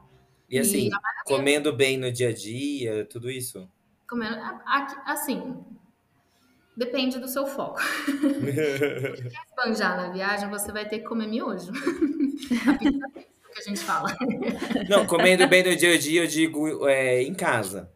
[0.48, 0.90] E assim, E
[1.24, 3.68] comendo bem no dia a dia, tudo isso?
[4.08, 4.36] Comendo,
[5.04, 5.62] assim,
[6.78, 7.80] depende do seu foco.
[9.50, 11.72] Esbanjar na viagem, você vai ter que comer miojo.
[12.66, 14.16] A pizza fresca que a gente fala.
[14.88, 17.92] Não, comendo bem no dia a dia, eu digo é, em casa.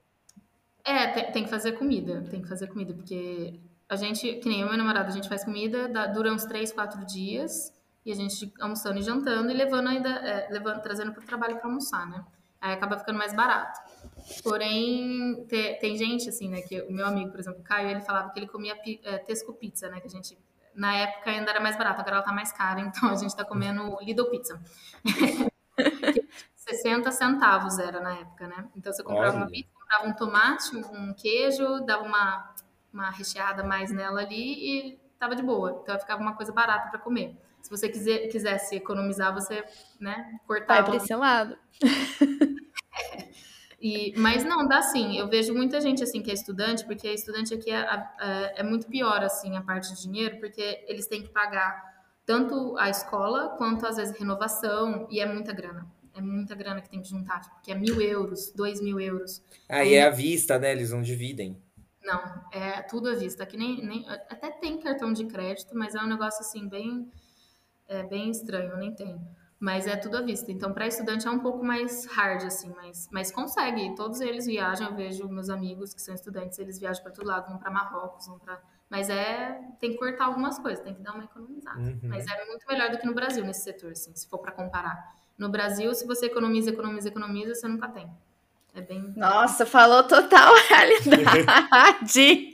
[0.84, 4.62] É, tem, tem que fazer comida, tem que fazer comida, porque a gente, que nem
[4.62, 7.72] e meu namorado, a gente faz comida, dá- dura uns 3, 4 dias,
[8.04, 11.66] e a gente almoçando e jantando e levando ainda, é, levando, trazendo pro trabalho para
[11.66, 12.24] almoçar, né?
[12.60, 13.78] Aí acaba ficando mais barato.
[14.42, 18.00] Porém, te- tem gente, assim, né, que o meu amigo, por exemplo, o Caio, ele
[18.00, 20.38] falava que ele comia pi- é, Tesco Pizza, né, que a gente,
[20.74, 23.44] na época ainda era mais barato, agora ela tá mais cara, então a gente tá
[23.44, 24.60] comendo Lidl Pizza.
[26.54, 28.68] 60 centavos era na época, né?
[28.76, 29.50] Então você comprava uma Olha.
[29.52, 32.54] pizza, comprava um tomate, um queijo, dava uma,
[32.92, 34.36] uma recheada mais nela ali
[34.92, 35.80] e tava de boa.
[35.82, 37.36] Então ficava uma coisa barata para comer.
[37.60, 39.64] Se você quiser, quisesse economizar, você,
[40.00, 40.84] né, Vai cortava.
[40.84, 41.56] pra esse lado.
[43.82, 45.18] E, mas não, dá sim.
[45.18, 47.80] Eu vejo muita gente assim que é estudante, porque estudante aqui é,
[48.20, 51.92] é, é muito pior assim a parte de dinheiro, porque eles têm que pagar
[52.24, 55.84] tanto a escola quanto às vezes renovação e é muita grana.
[56.14, 59.42] É muita grana que tem que juntar, tipo, que é mil euros, dois mil euros.
[59.68, 60.70] Aí é à vista, né?
[60.70, 61.60] Eles não dividem.
[62.04, 62.22] Não,
[62.52, 63.42] é tudo à vista.
[63.42, 67.10] Aqui nem, nem até tem cartão de crédito, mas é um negócio assim bem
[67.88, 69.20] é bem estranho, nem tem.
[69.62, 70.50] Mas é tudo à vista.
[70.50, 73.94] Então, para estudante é um pouco mais hard, assim, mas, mas consegue.
[73.94, 74.88] Todos eles viajam.
[74.88, 78.26] Eu vejo meus amigos que são estudantes, eles viajam para todo lado, vão para Marrocos,
[78.26, 78.60] vão para.
[78.90, 79.56] Mas é.
[79.78, 81.78] Tem que cortar algumas coisas, tem que dar uma economizada.
[81.78, 82.00] Uhum.
[82.02, 85.14] Mas é muito melhor do que no Brasil, nesse setor, assim, se for para comparar.
[85.38, 88.10] No Brasil, se você economiza, economiza, economiza, você nunca tem.
[88.74, 89.12] É bem.
[89.16, 92.51] Nossa, falou total realidade.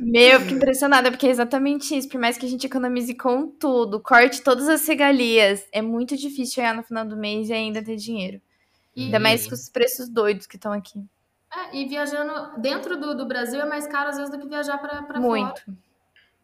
[0.00, 2.08] Meu, fico impressionada, porque é exatamente isso.
[2.08, 6.54] Por mais que a gente economize com tudo, corte todas as regalias, é muito difícil
[6.54, 8.40] chegar no final do mês e ainda ter dinheiro.
[8.94, 11.02] E, Ainda mais com os preços doidos que estão aqui.
[11.52, 14.78] é, e viajando dentro do, do Brasil é mais caro, às vezes, do que viajar
[14.78, 15.20] para fora.
[15.20, 15.62] Muito,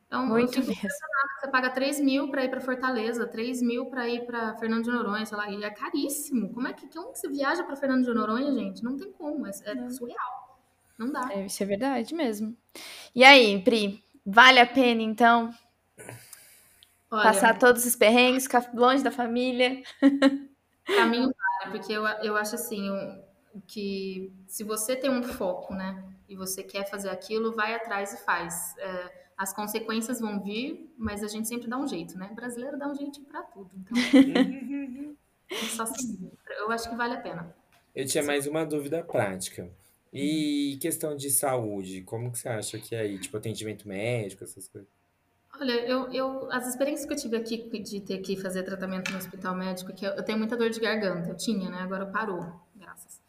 [0.07, 0.74] Então, eu muito mesmo.
[0.74, 4.90] Você paga 3 mil pra ir pra Fortaleza, 3 mil pra ir pra Fernando de
[4.90, 6.53] Noronha, sei lá, e é caríssimo.
[6.55, 8.82] Como é que, como que você viaja pra Fernando de Noronha, gente?
[8.82, 10.45] Não tem como, é, é surreal.
[10.99, 11.28] Não dá.
[11.32, 12.57] É, isso é verdade mesmo.
[13.14, 15.51] E aí, Pri, vale a pena então
[17.11, 19.82] Olha, passar todos os perrengues, ficar longe da família?
[20.86, 22.90] pra mim vale, porque eu, eu acho assim,
[23.66, 28.24] que se você tem um foco, né, e você quer fazer aquilo, vai atrás e
[28.24, 28.74] faz.
[28.78, 32.28] É, as consequências vão vir, mas a gente sempre dá um jeito, né?
[32.32, 33.70] O brasileiro dá um jeitinho pra tudo.
[33.74, 33.94] Então,
[35.51, 36.32] é só seguir.
[36.59, 37.55] Eu acho que vale a pena.
[37.94, 39.70] Eu tinha mais uma dúvida prática.
[40.18, 43.18] E questão de saúde, como que você acha que é aí?
[43.18, 44.88] Tipo, atendimento médico, essas coisas?
[45.58, 49.16] Olha, eu, eu, as experiências que eu tive aqui de ter que fazer tratamento no
[49.18, 51.78] hospital médico, que eu, eu tenho muita dor de garganta, eu tinha, né?
[51.80, 52.44] Agora parou,
[52.74, 53.20] graças.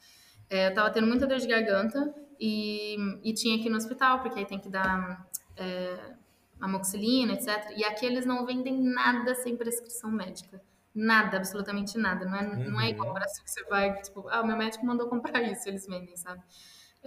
[0.49, 4.21] É, eu tava tendo muita dor de garganta e, e tinha que ir no hospital,
[4.21, 5.25] porque aí tem que dar
[5.55, 6.13] é,
[6.59, 7.71] amoxicilina, etc.
[7.77, 10.61] E aqui eles não vendem nada sem prescrição médica.
[10.93, 12.25] Nada, absolutamente nada.
[12.25, 12.89] Não é, não é Uhum.
[12.89, 16.15] igual ao Brasil que você vai, tipo, ah, meu médico mandou comprar isso, eles vendem,
[16.17, 16.41] sabe?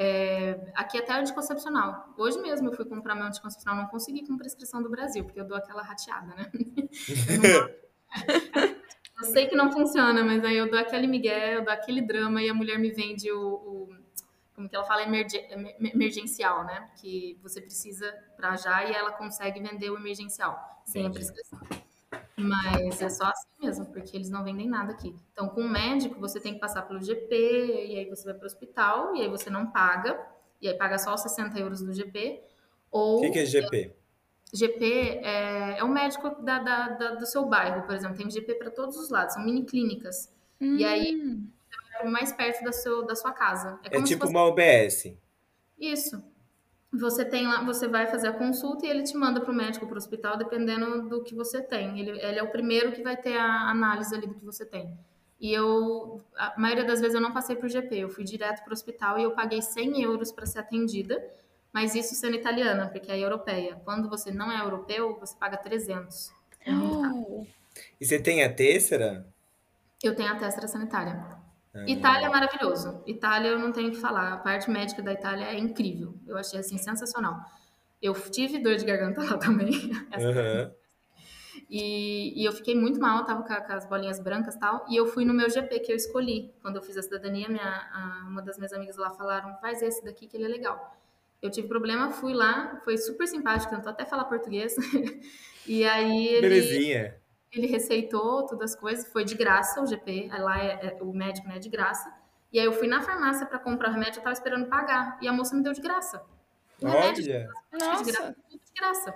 [0.03, 2.15] É, aqui até anticoncepcional.
[2.17, 5.45] Hoje mesmo eu fui comprar meu anticoncepcional, não consegui com prescrição do Brasil, porque eu
[5.47, 6.51] dou aquela rateada, né?
[9.19, 12.43] Eu sei que não funciona, mas aí eu dou aquele migué, eu dou aquele drama
[12.43, 13.89] e a mulher me vende o, o-
[14.55, 16.91] como que ela fala, emergen- emer- emergencial, né?
[16.99, 21.19] Que você precisa pra já e ela consegue vender o emergencial, sem a Entendi.
[21.27, 21.59] prescrição.
[22.41, 25.15] Mas é só assim mesmo, porque eles não vendem nada aqui.
[25.33, 28.45] Então, com o médico, você tem que passar pelo GP, e aí você vai para
[28.45, 30.21] o hospital, e aí você não paga,
[30.61, 32.43] e aí paga só os 60 euros do GP.
[32.91, 33.95] Ou O que, que é GP?
[34.53, 34.85] GP
[35.23, 38.17] é, é um médico da, da, da, do seu bairro, por exemplo.
[38.17, 40.33] Tem GP para todos os lados, são mini clínicas.
[40.61, 40.77] Hum.
[40.77, 41.17] E aí,
[41.71, 43.79] você vai mais perto da, seu, da sua casa.
[43.85, 45.15] É, como se tipo fosse- uma UBS.
[45.79, 46.23] Isso.
[46.93, 49.87] Você tem lá, você vai fazer a consulta e ele te manda para o médico,
[49.87, 52.01] para o hospital, dependendo do que você tem.
[52.01, 54.99] Ele, ele é o primeiro que vai ter a análise ali do que você tem.
[55.41, 58.71] E eu, a maioria das vezes eu não passei por GP, eu fui direto para
[58.71, 61.25] o hospital e eu paguei 100 euros para ser atendida,
[61.73, 63.81] mas isso sendo italiana, porque é europeia.
[63.85, 66.33] Quando você não é europeu, você paga 300.
[66.61, 67.15] É muito caro.
[67.17, 67.47] Oh.
[67.99, 69.27] E você tem a têssera?
[70.03, 71.40] Eu tenho a testa sanitária.
[71.73, 71.85] Ah.
[71.89, 73.03] Itália é maravilhoso.
[73.07, 74.33] Itália eu não tenho o que falar.
[74.33, 76.15] A parte médica da Itália é incrível.
[76.27, 77.41] Eu achei assim sensacional.
[78.03, 79.71] Eu tive dor de garganta lá também.
[80.15, 80.73] Aham.
[81.69, 84.85] E, e eu fiquei muito mal, tava com, com as bolinhas brancas e tal.
[84.89, 86.53] E eu fui no meu GP que eu escolhi.
[86.63, 90.05] Quando eu fiz a cidadania, minha, a- uma das minhas amigas lá falaram: faz esse
[90.05, 90.97] daqui que ele é legal.
[91.41, 94.75] Eu tive problema, fui lá, foi super simpático, tentou até falar português.
[95.67, 97.17] e aí ele, Belezinha.
[97.53, 101.49] Ele receitou todas as coisas, foi de graça o GP, lá é, é- o médico
[101.49, 102.13] né, é de graça.
[102.53, 105.19] E aí eu fui na farmácia para comprar o remédio, eu tava esperando pagar.
[105.21, 106.25] E a moça me deu de graça.
[106.81, 107.49] O remédio Olha.
[107.73, 108.05] de Nossa.
[108.05, 109.15] graça, tudo de graça.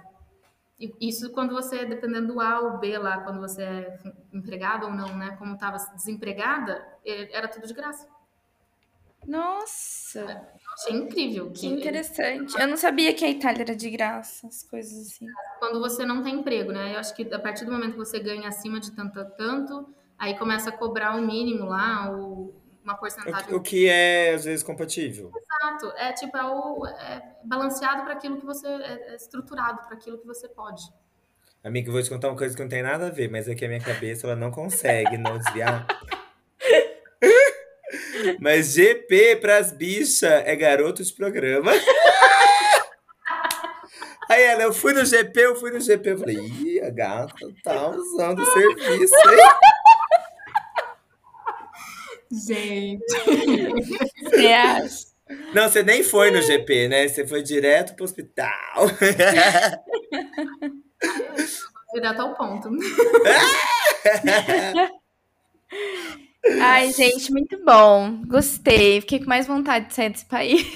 [0.79, 3.99] E Isso quando você, dependendo do A ou B lá, quando você é
[4.33, 5.37] empregado ou não, né?
[5.37, 8.09] Como tava desempregada, eh, era tudo de graça.
[9.27, 10.49] Nossa.
[10.75, 11.51] Achei incrível.
[11.53, 12.59] Que interessante.
[12.61, 15.27] Eu não sabia que a Itália era de graça, as coisas assim.
[15.61, 16.95] Quando você não tem emprego, né?
[16.95, 19.89] Eu acho que a partir do momento que você ganha acima de tanto a tanto,
[20.19, 24.45] aí começa a cobrar o mínimo lá, ou uma porcentagem O, o que é, às
[24.45, 25.31] vezes, compatível.
[25.35, 25.93] Exato.
[25.97, 28.67] É tipo, é, o, é balanceado para aquilo que você.
[28.67, 30.83] É, é estruturado para aquilo que você pode.
[31.63, 33.55] Amiga, eu vou te contar uma coisa que não tem nada a ver, mas é
[33.55, 35.87] que a minha cabeça ela não consegue não desviar.
[38.41, 41.73] Mas GP pras bichas é garoto de programa.
[44.29, 46.11] Aí ela, eu fui no GP, eu fui no GP.
[46.11, 49.39] Eu falei, ih, a gata tá usando o serviço, hein?
[52.33, 53.05] Gente.
[54.23, 55.15] Você acha?
[55.55, 57.09] Não, você nem foi no GP, né?
[57.09, 58.87] Você foi direto pro hospital.
[61.93, 62.71] Direto ao ponto.
[66.57, 68.23] Ai, gente, muito bom.
[68.27, 69.01] Gostei.
[69.01, 70.67] Fiquei com mais vontade de sair desse país.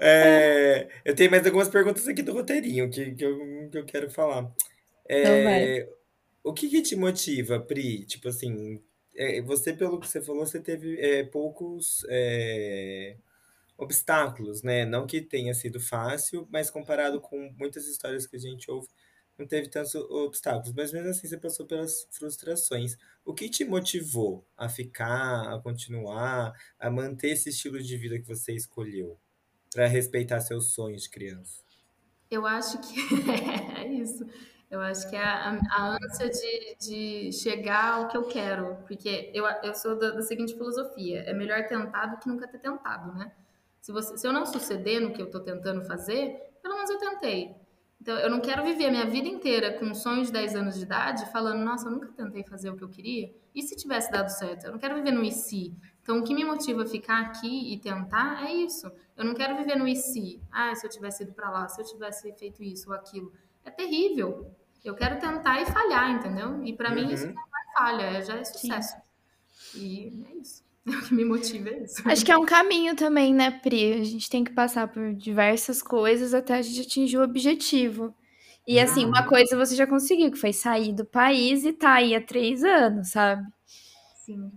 [0.00, 4.10] É, eu tenho mais algumas perguntas aqui do roteirinho que, que, eu, que eu quero
[4.10, 4.50] falar.
[5.08, 5.98] É, Então
[6.44, 8.04] o que, que te motiva, Pri?
[8.06, 8.82] Tipo assim,
[9.16, 13.16] é, você, pelo que você falou, você teve é, poucos é,
[13.78, 14.84] obstáculos, né?
[14.86, 18.88] Não que tenha sido fácil, mas comparado com muitas histórias que a gente ouve,
[19.38, 20.72] não teve tantos obstáculos.
[20.74, 22.96] Mas mesmo assim, você passou pelas frustrações.
[23.24, 28.26] O que te motivou a ficar, a continuar, a manter esse estilo de vida que
[28.26, 29.18] você escolheu?
[29.72, 31.62] Para respeitar seus sonhos de criança.
[32.30, 32.94] Eu acho que
[33.78, 34.26] é isso.
[34.70, 38.76] Eu acho que é a, a ânsia de, de chegar ao que eu quero.
[38.86, 42.58] Porque eu, eu sou da, da seguinte filosofia: é melhor tentar do que nunca ter
[42.58, 43.32] tentado, né?
[43.80, 46.98] Se, você, se eu não suceder no que eu estou tentando fazer, pelo menos eu
[46.98, 47.56] tentei.
[48.00, 50.76] Então, eu não quero viver a minha vida inteira com um sonho de 10 anos
[50.76, 53.34] de idade, falando, nossa, eu nunca tentei fazer o que eu queria.
[53.54, 54.64] E se tivesse dado certo?
[54.66, 55.74] Eu não quero viver no e se.
[56.02, 58.90] Então, o que me motiva a ficar aqui e tentar é isso.
[59.16, 60.40] Eu não quero viver no e se.
[60.50, 63.32] Ah, se eu tivesse ido para lá, se eu tivesse feito isso ou aquilo.
[63.64, 64.54] É terrível.
[64.84, 66.62] Eu quero tentar e falhar, entendeu?
[66.64, 67.34] E para mim isso Uhum.
[67.34, 68.96] não é falha, é- já é sucesso.
[69.74, 70.64] E é isso.
[71.02, 72.02] O que me motiva é isso.
[72.04, 73.92] Acho que é um caminho também, né, Pri?
[73.94, 78.14] A gente tem que passar por diversas coisas até a gente atingir o objetivo.
[78.66, 82.14] E assim, uma coisa você já conseguiu, que foi sair do país e tá aí
[82.14, 83.42] há três anos, sabe?
[84.26, 84.50] Sim.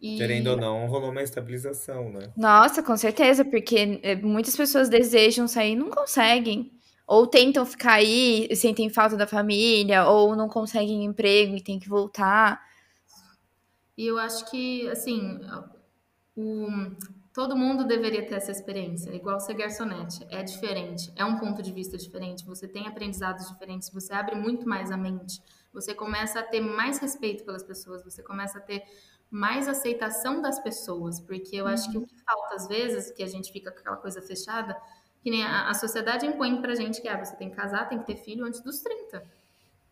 [0.00, 2.32] E Querendo ou não, rolou uma estabilização, né?
[2.34, 6.72] Nossa, com certeza, porque é, muitas pessoas desejam sair e não conseguem.
[7.06, 11.78] Ou tentam ficar aí, e sentem falta da família, ou não conseguem emprego e tem
[11.78, 12.62] que voltar.
[14.00, 15.40] E eu acho que, assim,
[16.36, 16.68] o-
[17.32, 20.26] todo mundo deveria ter essa experiência, igual ser garçonete.
[20.30, 24.68] É diferente, é um ponto de vista diferente, você tem aprendizados diferentes, você abre muito
[24.68, 25.40] mais a mente,
[25.72, 28.82] você começa a ter mais respeito pelas pessoas, você começa a ter
[29.30, 33.28] mais aceitação das pessoas, porque eu acho que o que falta às vezes, que a
[33.28, 34.76] gente fica com aquela coisa fechada,
[35.22, 37.98] que nem a, a sociedade impõe pra gente que ah, você tem que casar, tem
[38.00, 39.22] que ter filho antes dos 30.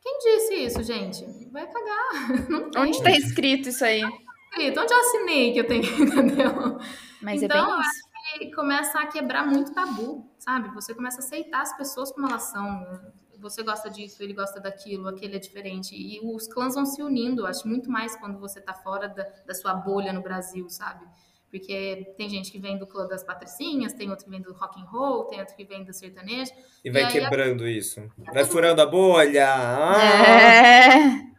[0.08, 1.26] Quem disse isso, gente?
[1.50, 2.48] Vai cagar.
[2.48, 4.02] Não tem Onde tá escrito isso aí?
[4.50, 4.80] escrito.
[4.80, 6.78] Onde eu assinei que eu tenho, entendeu?
[7.20, 8.08] Mas é Então, bem isso.
[8.40, 10.68] E começa a quebrar muito tabu, sabe?
[10.74, 13.00] Você começa a aceitar as pessoas como elas são.
[13.38, 15.94] Você gosta disso, ele gosta daquilo, aquele é diferente.
[15.94, 19.54] E os clãs vão se unindo, acho muito mais quando você tá fora da, da
[19.54, 21.06] sua bolha no Brasil, sabe?
[21.50, 24.80] Porque tem gente que vem do clã das patricinhas, tem outro que vem do rock
[24.80, 26.52] and roll, tem outro que vem do sertanejo.
[26.84, 28.02] E vai E quebrando isso.
[28.32, 29.46] Vai furando a bolha.
[29.48, 30.22] Ah!
[30.22, 31.28] É.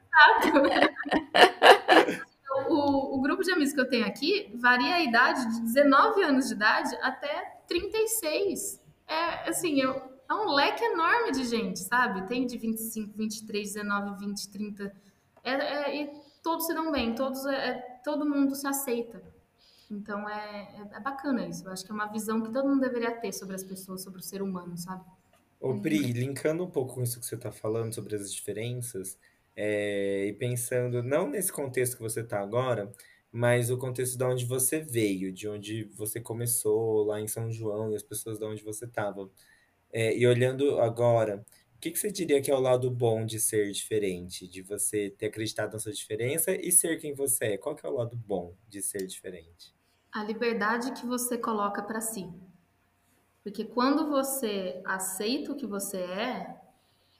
[2.67, 6.47] O, o grupo de amigos que eu tenho aqui varia a idade de 19 anos
[6.47, 8.79] de idade até 36.
[9.07, 9.95] É assim, eu,
[10.29, 12.27] é um leque enorme de gente, sabe?
[12.27, 14.93] Tem de 25, 23, 19, 20, 30.
[15.43, 16.11] É, é, e
[16.43, 17.73] todos se dão bem, todos, é, é,
[18.03, 19.21] todo mundo se aceita.
[19.89, 21.65] Então é, é, é bacana isso.
[21.67, 24.19] Eu acho que é uma visão que todo mundo deveria ter sobre as pessoas, sobre
[24.19, 25.03] o ser humano, sabe?
[25.59, 29.17] Ô, Pri, linkando um pouco com isso que você está falando sobre as diferenças,
[29.55, 32.89] é, e pensando não nesse contexto que você está agora,
[33.31, 37.91] mas o contexto de onde você veio, de onde você começou lá em São João
[37.91, 39.29] e as pessoas de onde você estava.
[39.91, 41.45] É, e olhando agora,
[41.75, 45.09] o que, que você diria que é o lado bom de ser diferente, de você
[45.09, 47.57] ter acreditado na sua diferença e ser quem você é?
[47.57, 49.78] Qual que é o lado bom de ser diferente?
[50.11, 52.27] A liberdade que você coloca para si.
[53.43, 56.61] Porque quando você aceita o que você é,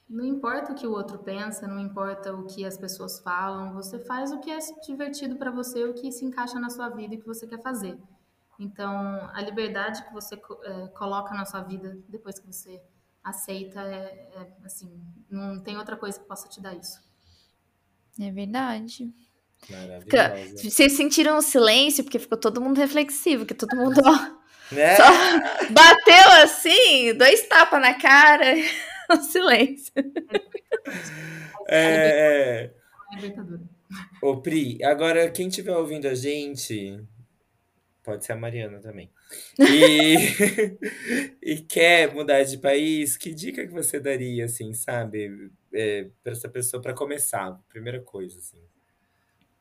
[0.08, 3.98] não importa o que o outro pensa, não importa o que as pessoas falam, você
[4.00, 7.18] faz o que é divertido para você, o que se encaixa na sua vida e
[7.18, 7.96] o que você quer fazer.
[8.58, 12.82] Então, a liberdade que você é, coloca na sua vida depois que você
[13.22, 15.00] aceita é, é, assim,
[15.30, 17.00] não tem outra coisa que possa te dar isso.
[18.18, 19.14] É verdade.
[19.68, 20.70] Maravilhosa.
[20.70, 24.96] Vocês sentiram o silêncio, porque ficou todo mundo reflexivo, que todo mundo ó, Né?
[24.96, 25.04] só
[25.70, 28.54] bateu assim, dois tapas na cara,
[29.10, 29.92] o silêncio.
[31.68, 32.70] É, é.
[32.70, 32.70] É.
[34.22, 37.00] Ô, Pri, agora quem estiver ouvindo a gente,
[38.02, 39.10] pode ser a Mariana também,
[39.58, 40.16] e,
[41.42, 46.48] e quer mudar de país, que dica que você daria, assim, sabe, é, para essa
[46.48, 48.58] pessoa, para começar, primeira coisa, assim.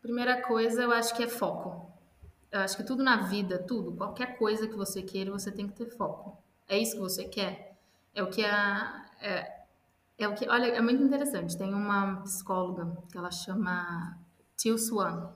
[0.01, 1.91] Primeira coisa, eu acho que é foco.
[2.51, 5.75] Eu acho que tudo na vida, tudo, qualquer coisa que você queira, você tem que
[5.75, 6.37] ter foco.
[6.67, 7.77] É isso que você quer?
[8.13, 9.05] É o que a.
[9.21, 9.65] É,
[10.17, 10.47] é o que.
[10.47, 11.57] Olha, é muito interessante.
[11.57, 14.17] Tem uma psicóloga que ela chama
[14.57, 15.33] Til Swan.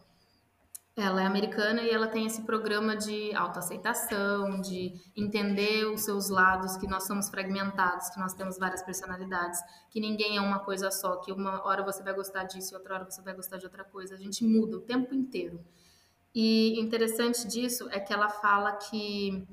[0.95, 6.77] Ela é americana e ela tem esse programa de autoaceitação, de entender os seus lados,
[6.77, 9.59] que nós somos fragmentados, que nós temos várias personalidades,
[9.89, 12.93] que ninguém é uma coisa só, que uma hora você vai gostar disso e outra
[12.93, 14.13] hora você vai gostar de outra coisa.
[14.13, 15.59] A gente muda o tempo inteiro.
[16.33, 19.47] E interessante disso é que ela fala que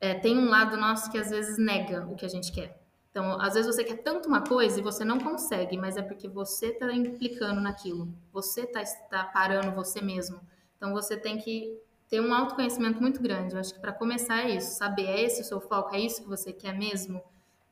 [0.00, 2.85] é, tem um lado nosso que às vezes nega o que a gente quer.
[3.16, 6.28] Então, às vezes você quer tanto uma coisa e você não consegue, mas é porque
[6.28, 8.12] você está implicando naquilo.
[8.30, 10.38] Você está tá parando você mesmo.
[10.76, 11.80] Então, você tem que
[12.10, 13.54] ter um autoconhecimento muito grande.
[13.54, 14.76] Eu acho que para começar é isso.
[14.76, 15.94] Saber, é esse o seu foco?
[15.94, 17.22] É isso que você quer mesmo?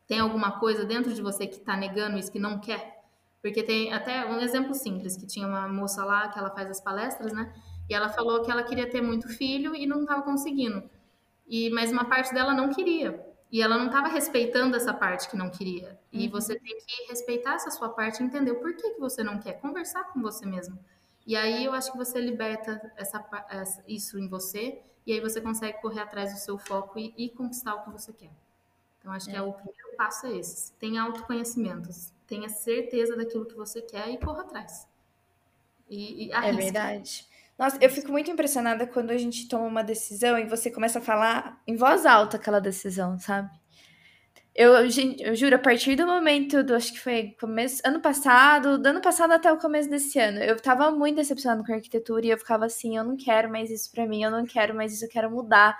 [0.06, 3.04] Tem alguma coisa dentro de você que está negando isso, que não quer?
[3.42, 6.80] Porque tem até um exemplo simples, que tinha uma moça lá que ela faz as
[6.80, 7.52] palestras, né?
[7.86, 10.88] E ela falou que ela queria ter muito filho e não estava conseguindo.
[11.46, 13.33] E mas uma parte dela não queria.
[13.54, 15.90] E ela não estava respeitando essa parte que não queria.
[16.12, 16.32] E Uhum.
[16.32, 19.54] você tem que respeitar essa sua parte e entender o porquê que você não quer.
[19.60, 20.78] Conversar com você mesmo.
[21.26, 24.82] E aí eu acho que você liberta essa, essa- isso em você.
[25.06, 28.12] E aí você consegue correr atrás do seu foco e, e conquistar o que você
[28.12, 28.32] quer.
[28.98, 30.72] Então acho que é o primeiro passo é esse.
[30.74, 31.90] Tenha autoconhecimento.
[32.26, 34.88] Tenha certeza daquilo que você quer e corra atrás.
[35.88, 37.26] E, e É verdade.
[37.58, 41.02] Nossa, eu fico muito impressionada quando a gente toma uma decisão e você começa a
[41.02, 43.48] falar em voz alta aquela decisão, sabe?
[44.54, 48.86] Eu, eu juro, a partir do momento do, acho que foi começo, ano passado, do
[48.86, 52.30] ano passado até o começo desse ano, eu tava muito decepcionada com a arquitetura e
[52.30, 55.04] eu ficava assim, eu não quero mais isso pra mim, eu não quero mais isso,
[55.06, 55.76] eu quero mudar.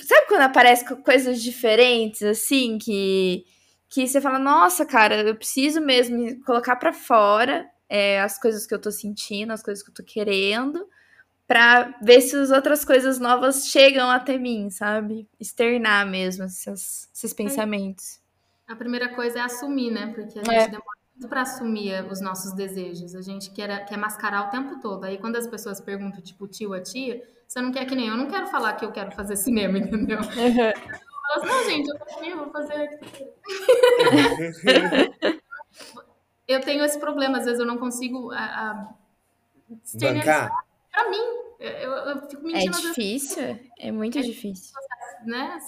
[0.00, 3.44] Sabe quando aparece co- coisas diferentes, assim, que,
[3.90, 8.66] que você fala, nossa, cara, eu preciso mesmo me colocar pra fora é, as coisas
[8.66, 10.88] que eu tô sentindo, as coisas que eu tô querendo,
[11.46, 15.28] pra ver se as outras coisas novas chegam até mim, sabe?
[15.38, 18.18] Externar mesmo esses, esses pensamentos.
[18.66, 20.12] A primeira coisa é assumir, né?
[20.14, 20.44] Porque a É.
[20.60, 23.14] gente demora muito para assumir os nossos desejos.
[23.14, 25.04] A gente quer, quer mascarar o tempo todo.
[25.04, 28.14] Aí quando as pessoas perguntam, tipo, tio a tia, você não quer que nem eu.
[28.14, 30.18] Eu não quero falar que eu quero fazer cinema, entendeu?
[30.18, 32.88] Eu falo assim, não, gente, eu tô aqui, eu vou fazer.
[36.46, 38.94] Eu tenho esse problema, às vezes eu não consigo a, a,
[39.82, 40.64] externalizar Bancar?
[40.92, 41.22] pra mim.
[41.58, 44.72] Eu, eu, fico É mentindo, vezes, difícil, é muito difícil.
[45.24, 45.58] né?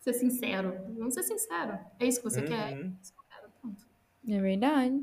[0.00, 0.76] Ser sincero.
[0.98, 1.78] Vamos ser sincero.
[1.98, 2.72] É isso que você quer?
[2.72, 2.96] É Uhum.
[3.02, 3.52] isso que eu quero.
[3.60, 3.86] Pronto.
[4.28, 5.02] É verdade.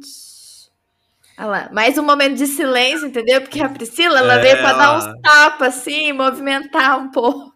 [1.39, 3.41] Olha lá, mais um momento de silêncio, entendeu?
[3.41, 7.55] Porque a Priscila, ela É, veio pra dar uns tapas, assim, movimentar um pouco.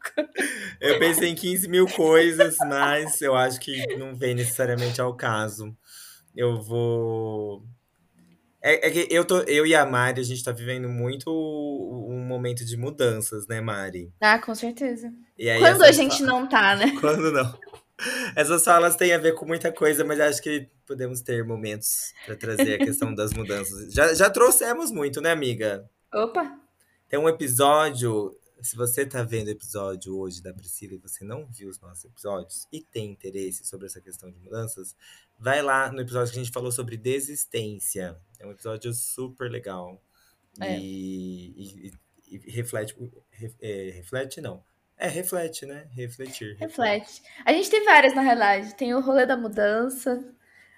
[0.82, 5.76] Eu pensei em 15 mil coisas, mas eu acho que não vem necessariamente ao caso.
[6.36, 7.64] Eu vou.
[8.62, 12.20] É, é que eu, tô, eu e a Mari, a gente tá vivendo muito um
[12.26, 14.12] momento de mudanças, né, Mari?
[14.20, 15.14] Ah, com certeza.
[15.38, 16.92] E Quando a gente não tá, né?
[17.00, 17.58] Quando não.
[18.36, 22.36] Essas falas têm a ver com muita coisa, mas acho que podemos ter momentos para
[22.36, 23.94] trazer a questão das mudanças.
[23.94, 25.90] Já, já trouxemos muito, né, amiga?
[26.14, 26.60] Opa!
[27.08, 28.36] Tem um episódio.
[28.62, 32.06] Se você tá vendo o episódio hoje da Priscila e você não viu os nossos
[32.06, 34.96] episódios e tem interesse sobre essa questão de mudanças,
[35.38, 38.18] vai lá no episódio que a gente falou sobre desistência.
[38.40, 40.02] É um episódio super legal.
[40.60, 40.78] É.
[40.80, 41.94] E, e,
[42.28, 42.96] e, reflete.
[43.62, 44.64] É, reflete, não
[44.98, 45.88] é, reflete, né?
[45.92, 46.56] Refletir.
[46.58, 47.22] Reflete.
[47.46, 48.76] A gente tem várias, na realidade.
[48.76, 50.24] Tem o rolê da mudança.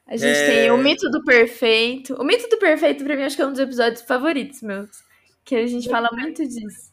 [0.08, 0.48] A gente é...
[0.48, 2.16] tem o mito do perfeito.
[2.16, 4.90] O mito do perfeito, pra mim, acho que é um dos episódios favoritos meus.
[5.44, 6.92] Que a gente fala muito disso.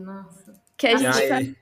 [0.00, 0.60] Nossa.
[0.76, 1.61] Que a gente fala...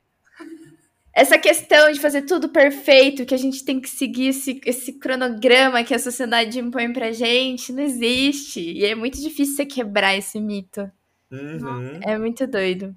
[1.20, 5.84] Essa questão de fazer tudo perfeito, que a gente tem que seguir esse, esse cronograma
[5.84, 8.58] que a sociedade impõe pra gente, não existe.
[8.58, 10.90] E é muito difícil você quebrar esse mito.
[11.30, 12.00] Uhum.
[12.02, 12.96] É muito doido.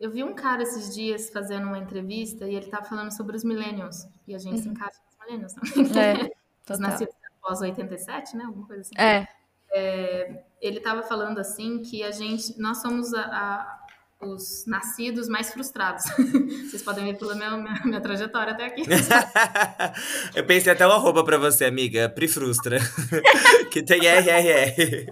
[0.00, 3.44] Eu vi um cara esses dias fazendo uma entrevista e ele tava falando sobre os
[3.44, 4.08] millennials.
[4.26, 4.62] E a gente uhum.
[4.62, 6.02] se encaixa nos millennials também.
[6.02, 6.32] É,
[6.72, 8.44] os nascidos após 87, né?
[8.44, 8.94] Alguma coisa assim.
[8.96, 9.28] É.
[9.74, 13.81] é ele tava falando assim que a gente, nós somos a, a,
[14.22, 16.04] os nascidos mais frustrados.
[16.70, 18.82] Vocês podem ver pela minha, minha, minha trajetória até aqui.
[20.34, 22.08] Eu pensei até uma roupa pra você, amiga.
[22.08, 22.78] Pri Frustra.
[23.70, 25.06] que tem RRR.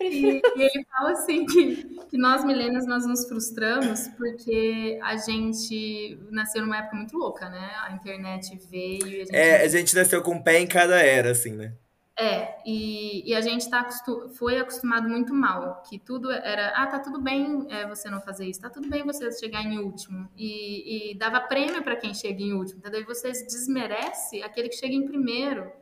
[0.00, 1.76] E, e, ele fala assim que,
[2.10, 7.70] que nós milênios nós nos frustramos porque a gente nasceu numa época muito louca, né?
[7.84, 9.34] A internet veio e a gente...
[9.34, 11.72] É, a gente nasceu com um pé em cada era, assim, né?
[12.18, 16.86] É, e, e a gente tá acostum, foi acostumado muito mal, que tudo era, ah,
[16.86, 20.28] tá tudo bem é, você não fazer isso, tá tudo bem você chegar em último,
[20.36, 22.82] e, e dava prêmio para quem chega em último?
[22.84, 25.72] E você desmerece aquele que chega em primeiro,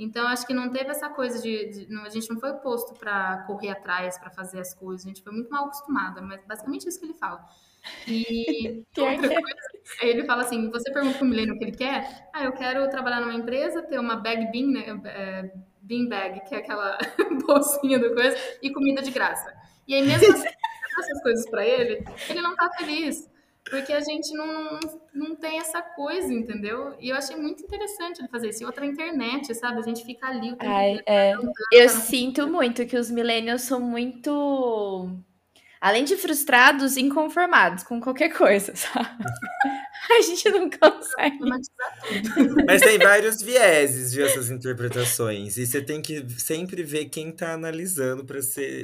[0.00, 1.68] então, acho que não teve essa coisa de.
[1.68, 5.04] de não, a gente não foi posto para correr atrás, para fazer as coisas.
[5.04, 7.46] A gente foi muito mal acostumada, mas basicamente isso que ele fala.
[8.08, 9.60] E outra coisa,
[10.00, 12.30] ele fala assim: você pergunta para o milênio o que ele quer?
[12.32, 15.00] Ah, eu quero trabalhar numa empresa, ter uma bag bean, né?
[15.04, 15.54] É,
[15.90, 16.96] bean bag, que é aquela
[17.44, 19.52] bolsinha do coisa, e comida de graça.
[19.88, 20.48] E aí, mesmo assim,
[21.00, 23.28] essas coisas para ele, ele não tá feliz.
[23.68, 24.80] Porque a gente não,
[25.12, 26.94] não tem essa coisa, entendeu?
[26.98, 28.62] E eu achei muito interessante ele fazer isso.
[28.62, 29.78] E outra internet, sabe?
[29.78, 31.34] A gente fica ali o tempo Ai, é.
[31.72, 35.10] Eu sinto muito que os millennials são muito
[35.80, 39.08] além de frustrados, inconformados com qualquer coisa, sabe?
[40.10, 41.38] A gente não consegue.
[42.66, 45.56] Mas tem vários vieses de essas interpretações.
[45.56, 48.40] E você tem que sempre ver quem tá analisando para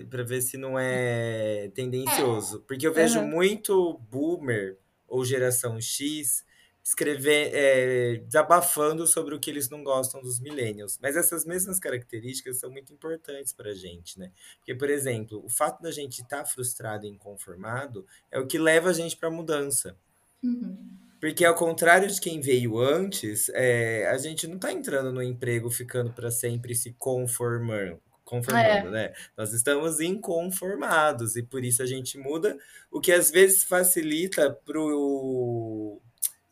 [0.09, 2.61] para ver se não é tendencioso.
[2.61, 3.29] Porque eu vejo uhum.
[3.29, 4.79] muito boomer
[5.09, 6.45] ou geração X
[6.87, 11.01] escrever, é, desabafando sobre o que eles não gostam dos millennials.
[11.03, 14.31] Mas essas mesmas características são muito importantes para a gente, né?
[14.59, 18.57] Porque, por exemplo, o fato da gente estar tá frustrado e inconformado é o que
[18.57, 19.97] leva a gente para a mudança.
[20.41, 20.77] Uhum.
[21.21, 25.69] Porque, ao contrário de quem veio antes, é, a gente não está entrando no emprego
[25.69, 28.01] ficando para sempre se conformando.
[28.25, 28.91] Conformando, é.
[28.91, 29.15] né?
[29.37, 32.57] Nós estamos inconformados e por isso a gente muda,
[32.93, 36.01] o que às vezes facilita pro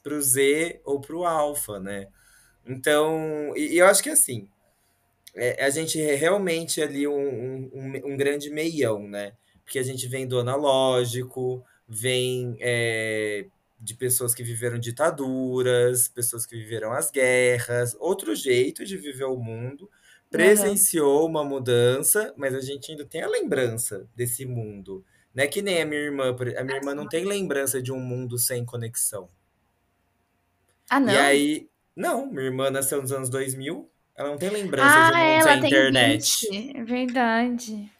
[0.05, 2.09] para o Z ou para o alfa, né?
[2.67, 4.47] Então, e, e, eu acho que assim,
[5.35, 9.33] é, a gente é realmente ali um, um, um, grande meião, né?
[9.65, 13.47] Porque a gente vem do analógico, vem é,
[13.81, 19.39] de pessoas que viveram ditaduras, pessoas que viveram as guerras, outro jeito de viver o
[19.39, 19.91] mundo,
[20.31, 21.31] presenciou uhum.
[21.31, 25.03] uma mudança, mas a gente ainda tem a lembrança desse mundo.
[25.35, 28.01] Não é que nem a minha irmã, a minha irmã não tem lembrança de um
[28.01, 29.31] mundo sem conexão.
[30.91, 31.13] Ah, não?
[31.13, 35.17] E aí, não, minha irmã nasceu nos anos 2000, ela não tem lembrança ah, de
[35.17, 36.49] mundo sem internet.
[36.51, 36.77] 20.
[36.77, 37.91] É verdade.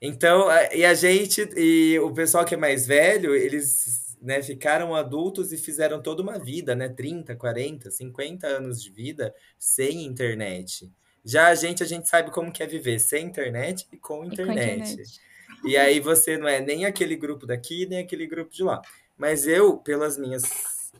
[0.00, 5.52] Então, e a gente, e o pessoal que é mais velho, eles né, ficaram adultos
[5.52, 6.88] e fizeram toda uma vida, né?
[6.88, 10.90] 30, 40, 50 anos de vida sem internet.
[11.24, 14.40] Já a gente, a gente sabe como quer viver sem internet e com internet.
[14.42, 15.20] E, com internet.
[15.64, 18.80] e aí você não é nem aquele grupo daqui, nem aquele grupo de lá.
[19.16, 20.44] Mas eu, pelas minhas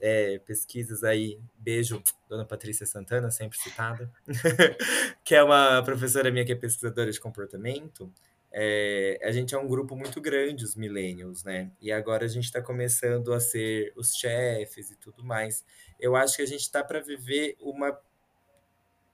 [0.00, 4.10] é, pesquisas aí, beijo, dona Patrícia Santana, sempre citada,
[5.24, 8.12] que é uma professora minha que é pesquisadora de comportamento.
[8.50, 11.70] É, a gente é um grupo muito grande, os millennials, né?
[11.80, 15.64] E agora a gente está começando a ser os chefes e tudo mais.
[16.00, 17.98] Eu acho que a gente está para viver uma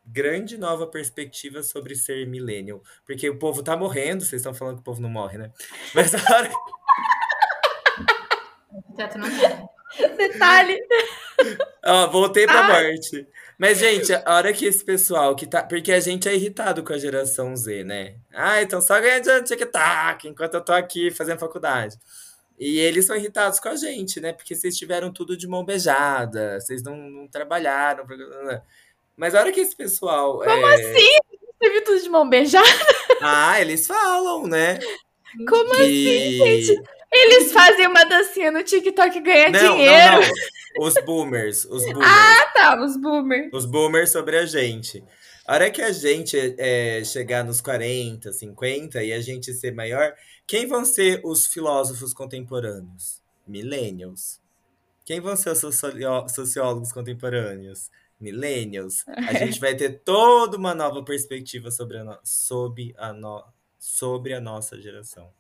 [0.07, 2.83] grande nova perspectiva sobre ser millennial.
[3.05, 5.53] Porque o povo tá morrendo, vocês estão falando que o povo não morre, né?
[5.95, 6.51] Mas a hora.
[8.97, 9.74] Teto não morre.
[10.17, 10.79] Detalhe.
[11.85, 13.27] Ó, voltei pra morte.
[13.59, 15.63] Mas, gente, a hora que esse pessoal que tá.
[15.63, 18.17] Porque a gente é irritado com a geração Z, né?
[18.33, 21.97] Ah, então só ganha de TikTok enquanto eu tô aqui fazendo faculdade.
[22.59, 24.33] E eles são irritados com a gente, né?
[24.33, 28.05] Porque vocês tiveram tudo de mão beijada, vocês não, não trabalharam.
[29.17, 30.39] Mas a hora que esse pessoal.
[30.39, 30.75] Como é...
[30.75, 31.19] assim?
[31.59, 32.67] Teve tudo de mão beijada?
[33.23, 34.79] Ah, eles falam, né?
[35.49, 35.83] Como que...
[35.83, 36.83] assim, gente?
[37.15, 40.21] Eles fazem uma dancinha no TikTok e ganham não, dinheiro.
[40.21, 40.87] Não, não.
[40.87, 42.11] Os boomers, os boomers.
[42.11, 43.51] Ah, tá, os boomers.
[43.53, 45.05] Os boomers sobre a gente.
[45.47, 50.13] A hora que a gente é, chegar nos 40, 50 e a gente ser maior,
[50.47, 53.23] quem vão ser os filósofos contemporâneos?
[53.47, 54.41] Millennials.
[55.05, 55.59] Quem vão ser os
[56.35, 57.91] sociólogos contemporâneos?
[58.19, 59.05] Millennials.
[59.07, 62.19] A gente vai ter toda uma nova perspectiva sobre a, no...
[62.25, 63.45] sobre a, no...
[63.79, 65.31] sobre a nossa geração.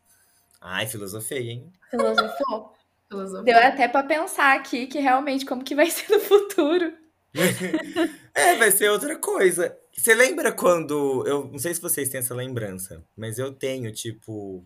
[0.67, 1.73] Ai, filosofei, hein?
[1.91, 2.73] Filosofou.
[3.45, 6.91] Deu até para pensar aqui que realmente como que vai ser no futuro.
[8.35, 9.77] é, vai ser outra coisa.
[9.93, 11.23] Você lembra quando.
[11.27, 14.65] Eu não sei se vocês têm essa lembrança, mas eu tenho, tipo.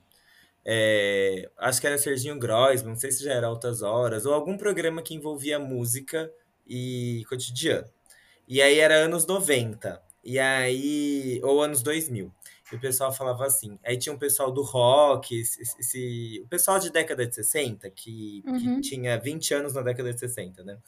[0.64, 4.56] É, acho que era Serginho Grossman, não sei se já era Altas Horas, ou algum
[4.56, 6.30] programa que envolvia música
[6.66, 7.88] e cotidiano.
[8.46, 10.00] E aí era anos 90.
[10.24, 11.40] E aí.
[11.42, 12.32] Ou anos 2000.
[12.72, 13.78] E o pessoal falava assim.
[13.84, 18.42] Aí tinha um pessoal do rock, esse, esse o pessoal de década de 60, que,
[18.46, 18.58] uhum.
[18.58, 20.78] que tinha 20 anos na década de 60, né?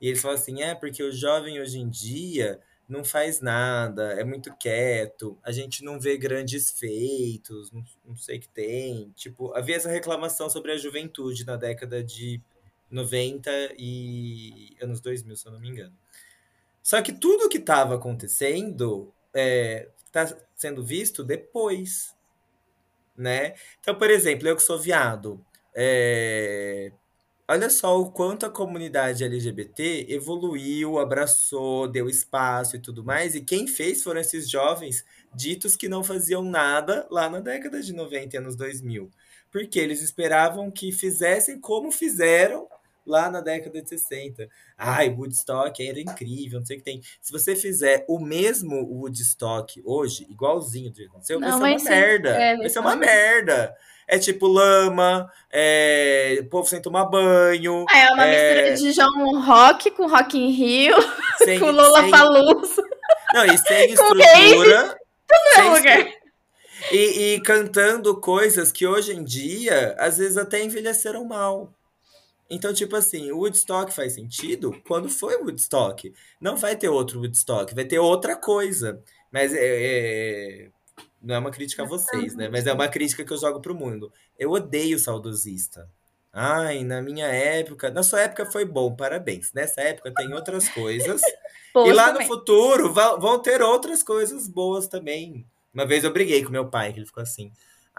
[0.00, 4.24] E eles falavam assim: é, porque o jovem hoje em dia não faz nada, é
[4.24, 9.12] muito quieto, a gente não vê grandes feitos, não, não sei o que tem.
[9.14, 12.40] Tipo, havia essa reclamação sobre a juventude na década de
[12.90, 15.96] 90 e anos 2000, se eu não me engano.
[16.82, 19.12] Só que tudo que estava acontecendo
[20.10, 22.14] está sendo visto depois,
[23.16, 23.54] né?
[23.80, 26.92] Então, por exemplo, eu que sou viado, é,
[27.52, 33.34] Olha só o quanto a comunidade LGBT evoluiu, abraçou, deu espaço e tudo mais.
[33.34, 35.04] E quem fez foram esses jovens
[35.34, 39.10] ditos que não faziam nada lá na década de 90 e anos 2000.
[39.50, 42.68] Porque eles esperavam que fizessem como fizeram
[43.06, 44.48] lá na década de 60.
[44.76, 47.00] Ai, Woodstock era incrível, não sei o que tem.
[47.20, 51.96] Se você fizer o mesmo Woodstock hoje, igualzinho do que aconteceu, não, vai ser uma
[51.96, 52.30] merda.
[52.30, 53.76] É, vai ser uma merda
[54.10, 57.86] é tipo lama, é, o povo sem tomar banho.
[57.88, 58.64] Ah, é uma é...
[58.64, 60.96] mistura de João Rock com Rock in Rio,
[61.38, 62.10] sem, com Lola sem...
[62.10, 62.82] Palusa.
[63.32, 64.98] Não, e sem estrutura.
[65.28, 66.12] Tudo sem lugar.
[66.90, 71.72] E, e cantando coisas que hoje em dia, às vezes até envelheceram mal.
[72.50, 76.12] Então, tipo assim, o Woodstock faz sentido quando foi o Woodstock.
[76.40, 79.00] Não vai ter outro Woodstock, vai ter outra coisa.
[79.30, 80.70] Mas é, é
[81.22, 82.48] não é uma crítica a vocês, né?
[82.48, 84.12] Mas é uma crítica que eu jogo pro mundo.
[84.38, 85.88] Eu odeio saudosista.
[86.32, 87.90] Ai, na minha época.
[87.90, 89.52] Na sua época foi bom, parabéns.
[89.52, 91.20] Nessa época tem outras coisas.
[91.76, 92.26] e lá também.
[92.26, 95.46] no futuro vão ter outras coisas boas também.
[95.74, 97.52] Uma vez eu briguei com meu pai, que ele ficou assim.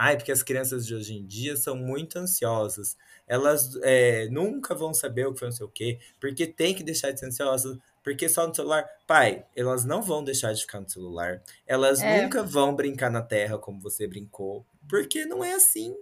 [0.04, 2.98] Ai, porque as crianças de hoje em dia são muito ansiosas.
[3.28, 6.84] Elas é, nunca vão saber o que foi não sei o quê, porque tem que
[6.84, 7.78] deixar de ser ansiosas.
[8.04, 8.84] Porque só no celular.
[9.06, 11.44] Pai, elas não vão deixar de ficar no celular.
[11.68, 12.20] Elas é.
[12.20, 14.66] nunca vão brincar na terra como você brincou.
[14.90, 15.96] Porque não é assim.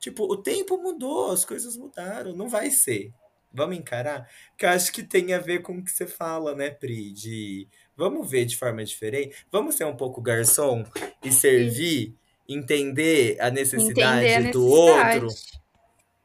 [0.00, 2.34] Tipo, o tempo mudou, as coisas mudaram.
[2.34, 3.12] Não vai ser.
[3.52, 4.28] Vamos encarar?
[4.58, 7.12] Que eu acho que tem a ver com o que você fala, né, Pri?
[7.12, 9.46] De vamos ver de forma diferente.
[9.52, 10.84] Vamos ser um pouco garçom
[11.24, 12.12] e servir,
[12.48, 14.52] entender a necessidade, entender a necessidade.
[14.52, 15.28] do outro.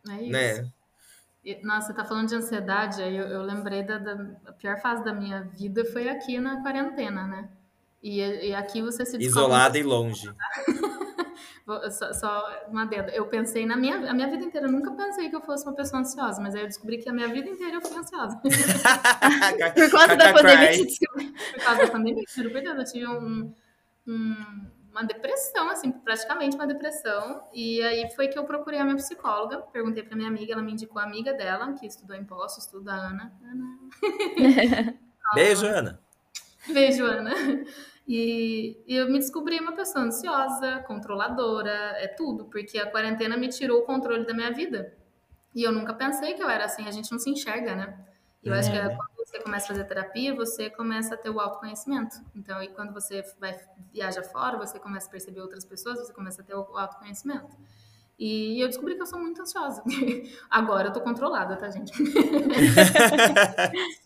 [0.10, 0.31] É isso.
[0.31, 0.72] Né?
[1.64, 4.15] Nossa, você tá falando de ansiedade, aí eu, eu lembrei da, da
[4.53, 7.49] pior fase da minha vida foi aqui na quarentena, né?
[8.02, 10.31] E, e aqui você se Isolada e longe.
[11.91, 13.10] só, só, uma dedo.
[13.10, 15.73] Eu pensei na minha, a minha vida inteira, eu nunca pensei que eu fosse uma
[15.73, 18.39] pessoa ansiosa, mas aí eu descobri que a minha vida inteira eu fui ansiosa.
[18.41, 20.88] Por causa da pandemia.
[21.53, 23.53] Por causa da pandemia, juro por Deus, eu tive um,
[24.07, 27.43] um uma depressão, assim, praticamente uma depressão.
[27.53, 30.73] E aí foi que eu procurei a minha psicóloga, perguntei pra minha amiga, ela me
[30.73, 33.34] indicou a amiga dela, que estudou impostos, estuda a Ana.
[33.43, 34.99] Ana.
[35.34, 35.99] Beijo, Ana.
[36.68, 37.31] Beijo, Ana.
[38.07, 43.47] E, e eu me descobri uma pessoa ansiosa, controladora, é tudo, porque a quarentena me
[43.47, 44.93] tirou o controle da minha vida.
[45.55, 48.05] E eu nunca pensei que eu era assim, a gente não se enxerga, né?
[48.43, 51.39] Eu acho que é quando você começa a fazer terapia, você começa a ter o
[51.39, 52.15] autoconhecimento.
[52.35, 53.59] Então, e quando você vai
[53.91, 57.55] viaja fora, você começa a perceber outras pessoas, você começa a ter o autoconhecimento.
[58.18, 59.84] E eu descobri que eu sou muito ansiosa.
[60.49, 61.91] Agora eu tô controlada, tá, gente?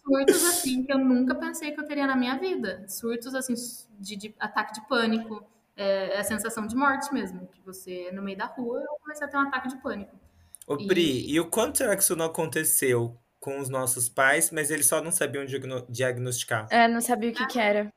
[0.04, 2.86] Surtos assim que eu nunca pensei que eu teria na minha vida.
[2.88, 3.54] Surtos assim
[4.00, 5.46] de, de ataque de pânico,
[5.76, 9.28] é, é, a sensação de morte mesmo, que você no meio da rua eu comecei
[9.28, 10.16] a ter um ataque de pânico.
[10.66, 14.50] Ô Pri, e, e o quanto será que isso não aconteceu com os nossos pais,
[14.50, 16.68] mas eles só não sabiam diagno diagnosticar.
[16.72, 17.94] É, não sabia o que, que era.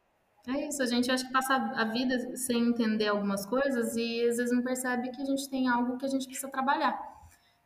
[0.46, 4.36] É isso, a gente acha que passa a vida sem entender algumas coisas e às
[4.36, 6.98] vezes não percebe que a gente tem algo que a gente precisa trabalhar.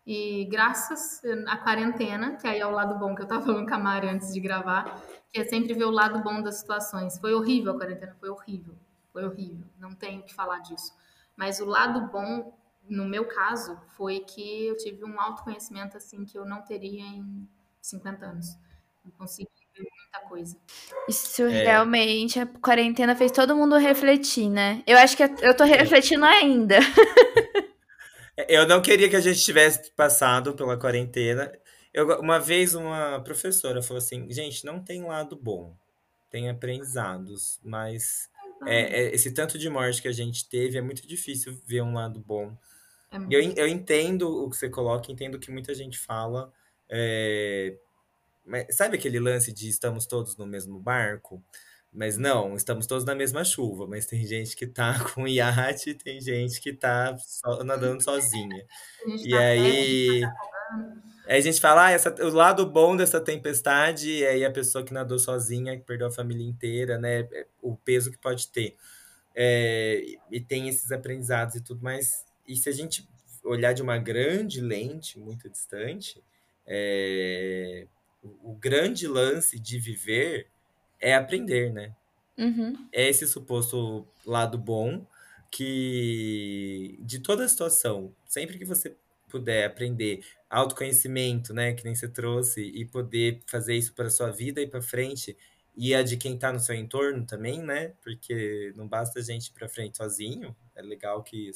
[0.07, 3.75] E graças à quarentena, que aí é o lado bom que eu tava falando com
[3.75, 5.03] a Mari antes de gravar,
[5.33, 7.19] que é sempre ver o lado bom das situações.
[7.19, 8.77] Foi horrível a quarentena, foi horrível,
[9.13, 10.93] foi horrível, não tenho o que falar disso.
[11.37, 12.57] Mas o lado bom,
[12.89, 17.49] no meu caso, foi que eu tive um autoconhecimento assim que eu não teria em
[17.83, 18.47] 50 anos.
[19.05, 20.57] Eu consegui ver muita coisa.
[21.09, 21.65] Isso é.
[21.65, 24.83] realmente, a quarentena fez todo mundo refletir, né?
[24.87, 26.79] Eu acho que eu tô refletindo ainda.
[28.49, 31.53] Eu não queria que a gente tivesse passado pela quarentena.
[31.93, 35.77] Eu, uma vez uma professora falou assim, gente, não tem lado bom,
[36.31, 38.31] tem aprendizados, mas
[38.67, 41.93] é, é, esse tanto de morte que a gente teve é muito difícil ver um
[41.93, 42.57] lado bom.
[43.11, 46.51] É eu, eu entendo o que você coloca, entendo o que muita gente fala.
[46.95, 47.75] É,
[48.45, 51.43] mas sabe aquele lance de estamos todos no mesmo barco?
[51.91, 56.21] Mas não, estamos todos na mesma chuva, mas tem gente que tá com iate, tem
[56.21, 58.67] gente que tá só, nadando sozinha.
[59.07, 60.35] E tá aí, tá
[61.27, 64.85] aí a gente fala, ah, essa, o lado bom dessa tempestade é aí a pessoa
[64.85, 67.21] que nadou sozinha, que perdeu a família inteira, né?
[67.33, 68.77] É, o peso que pode ter.
[69.35, 73.09] É, e tem esses aprendizados e tudo, mas e se a gente
[73.45, 76.23] olhar de uma grande lente, muito distante,
[76.67, 77.87] é,
[78.23, 80.49] o, grande lance de viver
[81.01, 81.95] é aprender, né?
[82.39, 82.89] Uhum.
[82.93, 85.07] É esse suposto lado bom
[85.51, 88.97] que de toda a situação, sempre que você
[89.29, 94.61] puder aprender autoconhecimento, né, que nem você trouxe, e poder fazer isso para sua vida
[94.61, 95.37] e para frente,
[95.75, 97.95] e a de quem está no seu entorno também, né?
[98.03, 101.51] Porque não basta a gente ir para frente sozinho, é legal que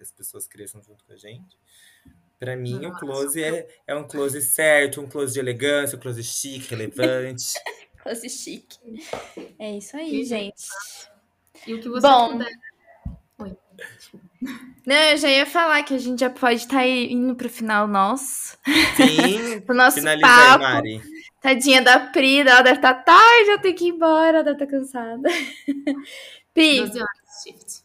[0.00, 1.56] as pessoas cresçam junto com a gente.
[2.44, 2.88] Para mim, Nossa.
[2.88, 7.54] o close é, é um close certo, um close de elegância, um close chique, relevante.
[8.04, 8.76] Fosse chique.
[9.58, 10.66] É isso aí, e, gente.
[11.66, 12.52] E o que você Bom, puder.
[13.38, 13.56] Oi.
[14.86, 17.88] Não, eu já ia falar que a gente já pode estar tá indo pro final
[17.88, 18.58] nosso.
[18.94, 19.60] Sim.
[19.64, 20.64] pro nosso Finaliza papo.
[20.64, 21.02] Aí, Mari.
[21.40, 24.62] Tadinha da Pri, ela deve estar tá tarde, eu tenho que ir embora, ela deve
[24.62, 25.30] estar tá cansada.
[26.52, 26.80] Pri.
[26.80, 27.84] 12 horas, shift.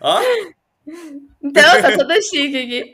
[0.00, 0.20] Ó.
[1.42, 2.90] Então, tá toda chique aqui.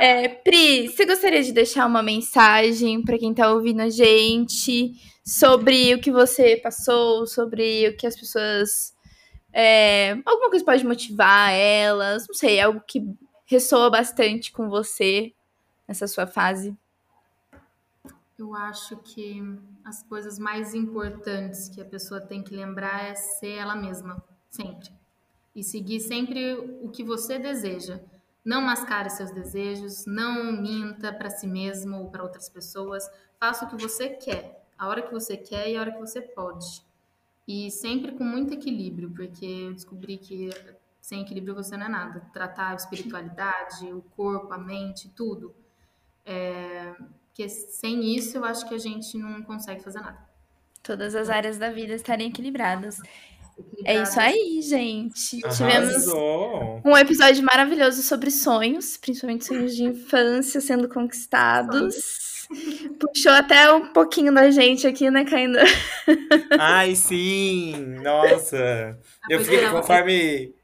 [0.00, 4.92] É, Pri, você gostaria de deixar uma mensagem para quem tá ouvindo a gente
[5.24, 8.94] sobre o que você passou, sobre o que as pessoas.
[9.52, 13.06] É, alguma coisa pode motivar elas, não sei, algo que
[13.46, 15.32] ressoa bastante com você
[15.86, 16.76] nessa sua fase?
[18.38, 19.40] Eu acho que
[19.84, 24.90] as coisas mais importantes que a pessoa tem que lembrar é ser ela mesma, sempre
[25.54, 28.00] e seguir sempre o que você deseja.
[28.44, 33.08] Não mascare seus desejos, não minta para si mesmo ou para outras pessoas.
[33.38, 36.20] Faça o que você quer, a hora que você quer e a hora que você
[36.20, 36.84] pode.
[37.46, 40.50] E sempre com muito equilíbrio, porque eu descobri que
[41.00, 42.20] sem equilíbrio você não é nada.
[42.32, 45.54] Tratar a espiritualidade, o corpo, a mente, tudo.
[46.24, 46.94] É...
[47.26, 50.18] Porque sem isso eu acho que a gente não consegue fazer nada.
[50.82, 53.00] Todas as áreas da vida estarem equilibradas.
[53.84, 55.44] É isso aí, gente.
[55.44, 55.66] Arrasou.
[55.66, 56.06] Tivemos
[56.84, 62.24] um episódio maravilhoso sobre sonhos, principalmente sonhos de infância sendo conquistados.
[63.00, 65.58] Puxou até um pouquinho da gente aqui, né, Caindo?
[66.58, 67.74] Ai, sim!
[68.02, 68.98] Nossa!
[69.30, 70.54] Eu fiquei, conforme,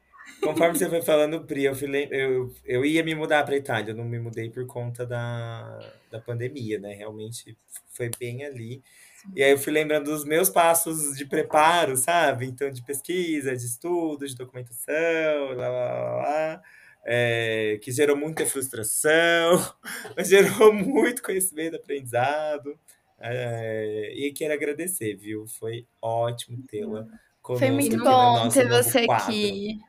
[0.41, 3.95] conforme você foi falando, Pri, eu, fui, eu, eu ia me mudar para Itália, eu
[3.95, 5.79] não me mudei por conta da,
[6.11, 6.93] da pandemia, né?
[6.93, 7.57] Realmente
[7.91, 8.81] foi bem ali.
[9.35, 12.45] E aí eu fui lembrando dos meus passos de preparo, sabe?
[12.45, 16.61] Então, de pesquisa, de estudo, de documentação, lá, lá, lá, lá
[17.03, 19.57] é, que gerou muita frustração,
[20.15, 22.77] mas gerou muito conhecimento, aprendizado.
[23.19, 25.45] É, e quero agradecer, viu?
[25.47, 27.07] Foi ótimo tê-la
[27.41, 27.65] conosco.
[27.65, 29.27] Foi muito bom ter você quadro.
[29.27, 29.79] aqui.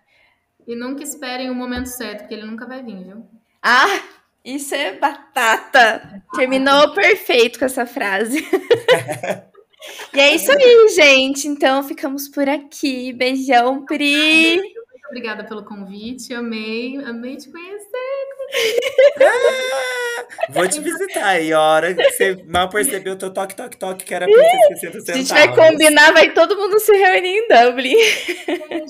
[0.66, 3.26] E nunca esperem o momento certo, porque ele nunca vai vir, viu?
[3.62, 4.21] Ah!
[4.44, 6.22] Isso é batata.
[6.34, 8.38] Terminou perfeito com essa frase.
[10.12, 11.46] e é isso aí, gente.
[11.46, 13.12] Então ficamos por aqui.
[13.12, 14.56] Beijão, Pri.
[14.56, 16.34] Muito obrigada pelo convite.
[16.34, 18.41] Amei, amei te conhecer.
[19.20, 23.76] Ah, vou te visitar aí, a hora que você mal percebeu o teu toque, toque,
[23.76, 25.08] toque, que era por 60 centavos.
[25.08, 27.96] A gente vai combinar, vai todo mundo se reunir em Dublin.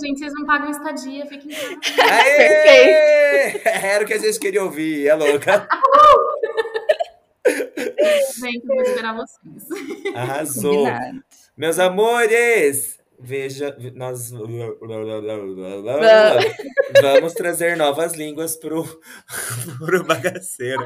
[0.00, 2.24] gente, vocês não pagam estadia, fiquem em casa.
[2.36, 3.68] Perfeito.
[3.68, 5.68] Era o que a gente queria ouvir, é louca.
[7.44, 10.14] Eu vou esperar vocês.
[10.14, 10.84] Arrasou.
[10.84, 11.22] Combinado.
[11.56, 14.30] Meus amores, Veja, nós
[17.00, 18.82] vamos trazer novas línguas pro,
[19.78, 20.84] pro bagaceiro.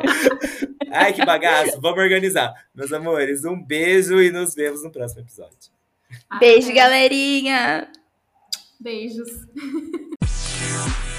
[0.90, 1.80] Ai, que bagaço.
[1.80, 2.52] Vamos organizar.
[2.74, 5.56] Meus amores, um beijo e nos vemos no próximo episódio.
[6.38, 7.90] Beijo, galerinha!
[8.78, 9.30] Beijos.